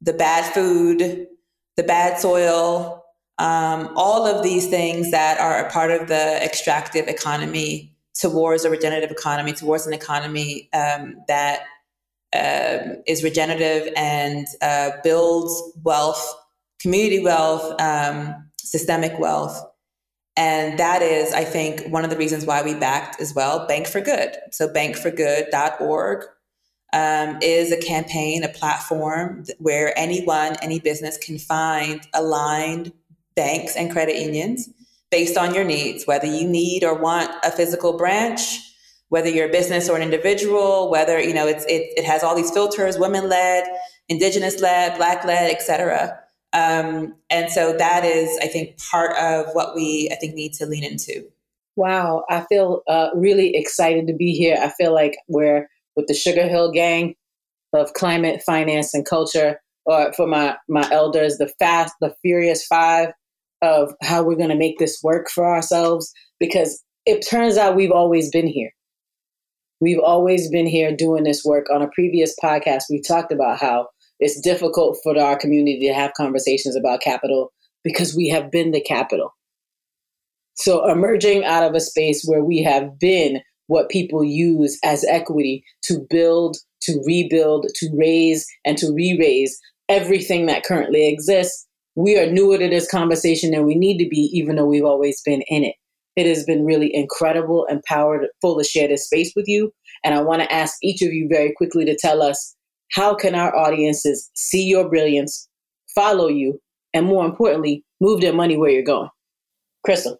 the 0.00 0.12
bad 0.12 0.52
food, 0.52 1.28
the 1.76 1.82
bad 1.82 2.18
soil, 2.18 3.04
um, 3.38 3.92
all 3.96 4.26
of 4.26 4.42
these 4.42 4.68
things 4.68 5.10
that 5.12 5.38
are 5.38 5.64
a 5.64 5.70
part 5.70 5.90
of 5.90 6.08
the 6.08 6.44
extractive 6.44 7.08
economy 7.08 7.93
towards 8.14 8.64
a 8.64 8.70
regenerative 8.70 9.10
economy, 9.10 9.52
towards 9.52 9.86
an 9.86 9.92
economy 9.92 10.68
um, 10.72 11.16
that 11.28 11.62
um, 12.34 13.02
is 13.06 13.22
regenerative 13.22 13.92
and 13.96 14.46
uh, 14.62 14.90
builds 15.02 15.62
wealth, 15.82 16.34
community 16.80 17.22
wealth, 17.22 17.80
um, 17.80 18.50
systemic 18.58 19.18
wealth. 19.18 19.60
And 20.36 20.78
that 20.80 21.00
is, 21.02 21.32
I 21.32 21.44
think, 21.44 21.86
one 21.92 22.02
of 22.02 22.10
the 22.10 22.16
reasons 22.16 22.44
why 22.44 22.62
we 22.62 22.74
backed 22.74 23.20
as 23.20 23.34
well 23.34 23.66
Bank 23.68 23.86
for 23.86 24.00
Good. 24.00 24.36
So, 24.50 24.68
bankforgood.org 24.68 26.24
um, 26.92 27.38
is 27.40 27.70
a 27.70 27.76
campaign, 27.76 28.42
a 28.42 28.48
platform 28.48 29.44
where 29.58 29.96
anyone, 29.96 30.56
any 30.60 30.80
business 30.80 31.18
can 31.18 31.38
find 31.38 32.00
aligned 32.14 32.92
banks 33.36 33.76
and 33.76 33.92
credit 33.92 34.16
unions 34.16 34.68
based 35.14 35.36
on 35.36 35.54
your 35.54 35.62
needs, 35.62 36.08
whether 36.08 36.26
you 36.26 36.44
need 36.44 36.82
or 36.82 36.92
want 36.92 37.30
a 37.44 37.50
physical 37.52 37.96
branch, 37.96 38.58
whether 39.10 39.28
you're 39.28 39.48
a 39.48 39.52
business 39.52 39.88
or 39.88 39.94
an 39.96 40.02
individual, 40.02 40.90
whether 40.90 41.20
you 41.20 41.32
know 41.32 41.46
it's 41.46 41.64
it, 41.66 41.82
it 41.96 42.04
has 42.04 42.24
all 42.24 42.34
these 42.34 42.50
filters, 42.50 42.98
women 42.98 43.28
led, 43.28 43.62
indigenous 44.08 44.60
led, 44.60 44.96
black 44.96 45.24
led, 45.24 45.52
etc. 45.52 46.18
Um, 46.52 47.14
and 47.30 47.48
so 47.48 47.76
that 47.76 48.04
is, 48.04 48.28
I 48.42 48.48
think, 48.48 48.76
part 48.90 49.16
of 49.16 49.46
what 49.52 49.76
we 49.76 50.08
I 50.10 50.16
think 50.16 50.34
need 50.34 50.52
to 50.54 50.66
lean 50.66 50.82
into. 50.82 51.24
Wow, 51.76 52.24
I 52.28 52.40
feel 52.48 52.82
uh, 52.88 53.10
really 53.14 53.54
excited 53.54 54.08
to 54.08 54.14
be 54.14 54.32
here. 54.32 54.56
I 54.60 54.70
feel 54.70 54.92
like 54.92 55.16
we're 55.28 55.68
with 55.94 56.08
the 56.08 56.14
Sugar 56.14 56.48
Hill 56.48 56.72
Gang 56.72 57.14
of 57.72 57.92
climate, 57.92 58.42
finance, 58.44 58.94
and 58.94 59.06
culture, 59.06 59.60
or 59.86 60.12
for 60.14 60.26
my 60.26 60.56
my 60.68 60.90
elders, 60.90 61.38
the 61.38 61.52
fast, 61.60 61.94
the 62.00 62.12
Furious 62.20 62.66
Five 62.66 63.12
of 63.64 63.94
how 64.02 64.22
we're 64.22 64.36
going 64.36 64.50
to 64.50 64.54
make 64.54 64.78
this 64.78 65.00
work 65.02 65.30
for 65.30 65.46
ourselves 65.46 66.12
because 66.38 66.82
it 67.06 67.26
turns 67.28 67.56
out 67.56 67.76
we've 67.76 67.90
always 67.90 68.30
been 68.30 68.46
here. 68.46 68.70
We've 69.80 70.00
always 70.00 70.50
been 70.50 70.66
here 70.66 70.94
doing 70.94 71.24
this 71.24 71.44
work. 71.44 71.66
On 71.72 71.82
a 71.82 71.88
previous 71.88 72.34
podcast, 72.42 72.84
we 72.88 73.00
talked 73.00 73.32
about 73.32 73.58
how 73.58 73.88
it's 74.20 74.40
difficult 74.40 74.98
for 75.02 75.18
our 75.18 75.36
community 75.36 75.86
to 75.88 75.94
have 75.94 76.14
conversations 76.14 76.76
about 76.76 77.00
capital 77.00 77.52
because 77.82 78.14
we 78.14 78.28
have 78.28 78.50
been 78.50 78.70
the 78.70 78.80
capital. 78.80 79.34
So, 80.54 80.88
emerging 80.88 81.44
out 81.44 81.64
of 81.64 81.74
a 81.74 81.80
space 81.80 82.24
where 82.24 82.44
we 82.44 82.62
have 82.62 82.98
been 82.98 83.40
what 83.66 83.90
people 83.90 84.22
use 84.22 84.78
as 84.84 85.04
equity 85.04 85.64
to 85.82 86.06
build, 86.08 86.56
to 86.82 87.02
rebuild, 87.04 87.66
to 87.74 87.90
raise, 87.94 88.46
and 88.64 88.78
to 88.78 88.92
re 88.92 89.16
raise 89.18 89.58
everything 89.88 90.46
that 90.46 90.64
currently 90.64 91.08
exists 91.08 91.66
we 91.96 92.18
are 92.18 92.30
newer 92.30 92.58
to 92.58 92.68
this 92.68 92.90
conversation 92.90 93.50
than 93.50 93.66
we 93.66 93.74
need 93.74 93.98
to 93.98 94.08
be, 94.08 94.30
even 94.32 94.56
though 94.56 94.66
we've 94.66 94.84
always 94.84 95.20
been 95.22 95.42
in 95.48 95.64
it. 95.64 95.76
It 96.16 96.26
has 96.26 96.44
been 96.44 96.64
really 96.64 96.94
incredible 96.94 97.66
and 97.68 97.82
powerful 97.84 98.58
to 98.58 98.64
share 98.64 98.88
this 98.88 99.06
space 99.06 99.32
with 99.34 99.46
you. 99.48 99.72
And 100.04 100.14
I 100.14 100.22
want 100.22 100.42
to 100.42 100.52
ask 100.52 100.76
each 100.82 101.02
of 101.02 101.12
you 101.12 101.28
very 101.28 101.52
quickly 101.56 101.84
to 101.84 101.96
tell 101.96 102.22
us 102.22 102.54
how 102.92 103.14
can 103.14 103.34
our 103.34 103.54
audiences 103.56 104.30
see 104.34 104.64
your 104.64 104.88
brilliance, 104.88 105.48
follow 105.94 106.28
you, 106.28 106.60
and 106.92 107.06
more 107.06 107.24
importantly, 107.24 107.84
move 108.00 108.20
their 108.20 108.32
money 108.32 108.56
where 108.56 108.70
you're 108.70 108.82
going? 108.82 109.08
Kristal. 109.86 110.16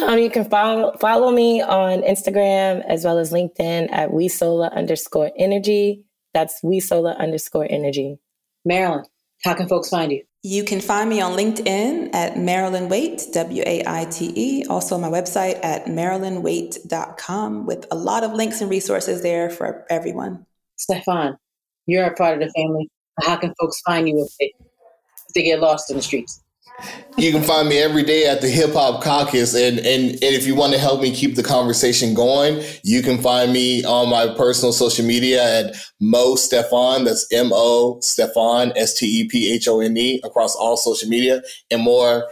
Um, 0.00 0.18
you 0.18 0.30
can 0.30 0.48
follow 0.48 0.96
follow 0.98 1.32
me 1.32 1.60
on 1.60 2.02
Instagram 2.02 2.84
as 2.88 3.04
well 3.04 3.18
as 3.18 3.32
LinkedIn 3.32 3.88
at 3.90 4.10
WeSolar 4.10 4.72
underscore 4.74 5.32
energy. 5.36 6.04
That's 6.32 6.60
WeSolar 6.64 7.18
underscore 7.18 7.66
energy. 7.68 8.18
Marilyn, 8.64 9.04
how 9.42 9.54
can 9.54 9.68
folks 9.68 9.88
find 9.88 10.12
you? 10.12 10.22
You 10.42 10.64
can 10.64 10.80
find 10.80 11.10
me 11.10 11.20
on 11.20 11.36
LinkedIn 11.36 12.14
at 12.14 12.38
Marilyn 12.38 12.88
Waite, 12.88 13.26
W 13.34 13.62
A 13.66 13.82
I 13.86 14.06
T 14.06 14.32
E. 14.34 14.64
Also, 14.70 14.96
my 14.96 15.08
website 15.08 15.62
at 15.62 15.84
marilynwaite.com 15.84 17.66
with 17.66 17.86
a 17.90 17.94
lot 17.94 18.24
of 18.24 18.32
links 18.32 18.62
and 18.62 18.70
resources 18.70 19.22
there 19.22 19.50
for 19.50 19.84
everyone. 19.90 20.46
Stephone, 20.76 21.36
You're 21.84 22.06
a 22.06 22.14
part 22.14 22.40
of 22.40 22.48
the 22.48 22.52
family. 22.58 22.88
How 23.20 23.36
can 23.36 23.52
folks 23.60 23.82
find 23.82 24.08
you 24.08 24.24
if 24.24 24.34
they, 24.40 24.54
if 25.28 25.34
they 25.34 25.42
get 25.42 25.60
lost 25.60 25.90
in 25.90 25.98
the 25.98 26.02
streets? 26.02 26.42
You 27.16 27.32
can 27.32 27.42
find 27.42 27.68
me 27.68 27.78
every 27.78 28.02
day 28.02 28.26
at 28.26 28.40
the 28.40 28.48
Hip 28.48 28.72
Hop 28.72 29.02
Caucus, 29.02 29.54
and, 29.54 29.78
and 29.78 30.10
and 30.10 30.22
if 30.22 30.46
you 30.46 30.54
want 30.54 30.72
to 30.72 30.78
help 30.78 31.02
me 31.02 31.14
keep 31.14 31.34
the 31.34 31.42
conversation 31.42 32.14
going, 32.14 32.62
you 32.82 33.02
can 33.02 33.18
find 33.18 33.52
me 33.52 33.84
on 33.84 34.08
my 34.08 34.34
personal 34.36 34.72
social 34.72 35.04
media 35.04 35.42
at 35.42 35.76
Mo 36.00 36.36
Stephone. 36.36 37.04
That's 37.04 37.26
M 37.32 37.50
O 37.52 37.98
Stephone 38.00 38.72
S 38.76 38.94
T 38.94 39.06
E 39.06 39.28
P 39.28 39.52
H 39.52 39.68
O 39.68 39.80
N 39.80 39.96
E 39.96 40.20
across 40.24 40.56
all 40.56 40.76
social 40.76 41.08
media, 41.08 41.42
and 41.70 41.82
more. 41.82 42.28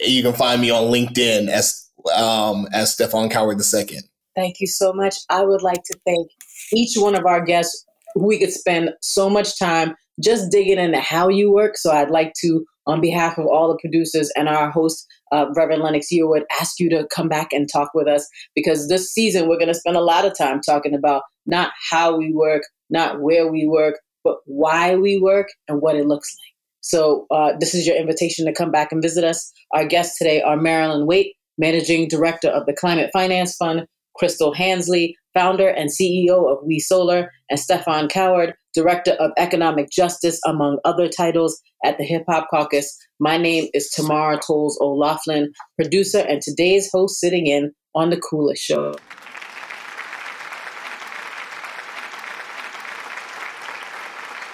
You 0.00 0.22
can 0.22 0.32
find 0.32 0.60
me 0.60 0.70
on 0.70 0.84
LinkedIn 0.84 1.48
as 1.48 1.88
um, 2.16 2.66
as 2.72 2.92
Stephone 2.92 3.28
Coward 3.28 3.60
II. 3.60 3.98
Thank 4.34 4.60
you 4.60 4.66
so 4.66 4.92
much. 4.92 5.16
I 5.28 5.44
would 5.44 5.62
like 5.62 5.82
to 5.84 5.98
thank 6.06 6.30
each 6.72 6.96
one 6.96 7.14
of 7.14 7.26
our 7.26 7.44
guests. 7.44 7.84
We 8.16 8.38
could 8.38 8.52
spend 8.52 8.90
so 9.00 9.28
much 9.28 9.58
time 9.58 9.94
just 10.20 10.50
digging 10.50 10.78
into 10.78 11.00
how 11.00 11.28
you 11.28 11.52
work. 11.52 11.76
So 11.76 11.90
I'd 11.90 12.10
like 12.10 12.32
to 12.40 12.64
on 12.86 13.00
behalf 13.00 13.38
of 13.38 13.46
all 13.46 13.68
the 13.68 13.78
producers 13.80 14.30
and 14.36 14.48
our 14.48 14.70
host, 14.70 15.06
uh, 15.30 15.46
Reverend 15.54 15.82
Lennox 15.82 16.08
Yearwood, 16.12 16.42
ask 16.60 16.78
you 16.78 16.90
to 16.90 17.06
come 17.14 17.28
back 17.28 17.52
and 17.52 17.68
talk 17.72 17.90
with 17.94 18.08
us 18.08 18.26
because 18.54 18.88
this 18.88 19.12
season 19.12 19.48
we're 19.48 19.58
going 19.58 19.68
to 19.68 19.74
spend 19.74 19.96
a 19.96 20.00
lot 20.00 20.24
of 20.24 20.36
time 20.36 20.60
talking 20.60 20.94
about 20.94 21.22
not 21.46 21.72
how 21.90 22.16
we 22.16 22.32
work, 22.32 22.62
not 22.90 23.20
where 23.20 23.50
we 23.50 23.66
work, 23.66 24.00
but 24.24 24.36
why 24.46 24.96
we 24.96 25.18
work 25.18 25.48
and 25.68 25.80
what 25.80 25.96
it 25.96 26.06
looks 26.06 26.32
like. 26.34 26.52
So 26.80 27.26
uh, 27.30 27.52
this 27.60 27.74
is 27.74 27.86
your 27.86 27.96
invitation 27.96 28.44
to 28.46 28.52
come 28.52 28.72
back 28.72 28.90
and 28.90 29.02
visit 29.02 29.24
us. 29.24 29.52
Our 29.72 29.86
guests 29.86 30.18
today 30.18 30.42
are 30.42 30.56
Marilyn 30.56 31.06
Waite, 31.06 31.34
Managing 31.58 32.08
Director 32.08 32.48
of 32.48 32.66
the 32.66 32.72
Climate 32.72 33.10
Finance 33.12 33.54
Fund, 33.56 33.86
Kristal 34.20 34.54
Hansley, 34.54 35.16
founder 35.32 35.68
and 35.68 35.90
CEO 35.90 36.50
of 36.50 36.58
WeSolar, 36.66 37.28
and 37.48 37.58
Stephone 37.58 38.08
Coward, 38.08 38.54
Director 38.74 39.12
of 39.12 39.32
Economic 39.36 39.90
Justice, 39.90 40.40
among 40.46 40.78
other 40.84 41.08
titles 41.08 41.60
at 41.84 41.98
the 41.98 42.04
Hip 42.04 42.24
Hop 42.28 42.48
Caucus. 42.50 42.96
My 43.20 43.36
name 43.36 43.68
is 43.74 43.90
Tamara 43.90 44.40
Toles 44.44 44.78
O'Laughlin, 44.80 45.52
producer 45.76 46.18
and 46.20 46.40
today's 46.40 46.90
host 46.90 47.20
sitting 47.20 47.46
in 47.46 47.72
on 47.94 48.10
The 48.10 48.20
Coolest 48.20 48.62
Show. 48.62 48.94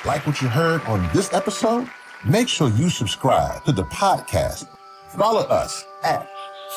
Like 0.05 0.27
what 0.27 0.41
you 0.41 0.49
heard 0.49 0.81
on 0.83 1.09
this 1.13 1.33
episode? 1.33 1.89
Make 2.25 2.49
sure 2.49 2.71
you 2.71 2.89
subscribe 2.89 3.65
to 3.65 3.73
the 3.73 3.85
podcast. 3.85 4.67
Follow 5.17 5.43
us 5.43 5.85
at 6.03 6.29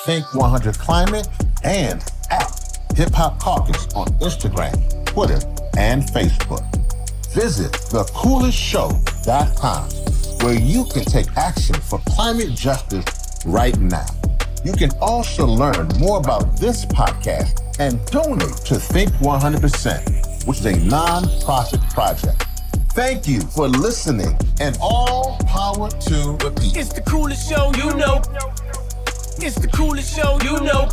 Think 0.06 0.34
100 0.36 0.78
Climate 0.78 1.28
and 1.64 2.04
at 2.30 2.78
Hip 2.96 3.14
Hop 3.14 3.39
Caucus 3.39 3.88
on 3.94 4.08
Instagram, 4.20 5.06
Twitter, 5.06 5.39
and 5.78 6.04
Facebook. 6.04 6.81
Visit 7.34 7.72
thecoolestshow.com 7.72 9.90
where 10.42 10.60
you 10.60 10.84
can 10.86 11.06
take 11.06 11.28
action 11.38 11.76
for 11.76 12.00
climate 12.10 12.50
justice 12.50 13.06
right 13.46 13.78
now. 13.80 14.06
You 14.66 14.74
can 14.74 14.90
also 15.00 15.46
learn 15.46 15.88
more 15.98 16.18
about 16.18 16.58
this 16.58 16.84
podcast 16.86 17.62
and 17.80 18.06
donate 18.08 18.58
to 18.66 18.76
Think 18.76 19.12
100%, 19.14 20.46
which 20.46 20.60
is 20.60 20.66
a 20.66 20.76
non-profit 20.86 21.80
project. 21.92 22.46
Thank 22.94 23.28
you 23.28 23.40
for 23.40 23.70
listening 23.70 24.38
and 24.60 24.78
all 24.82 25.38
power 25.48 25.90
to 25.90 26.38
repeat. 26.44 26.76
It's 26.76 26.92
the 26.92 27.02
coolest 27.02 27.50
show 27.50 27.72
you 27.78 27.96
know. 27.96 28.22
It's 29.38 29.56
the 29.56 29.70
coolest 29.72 30.14
show 30.16 30.38
you 30.42 30.60
know. 30.60 30.90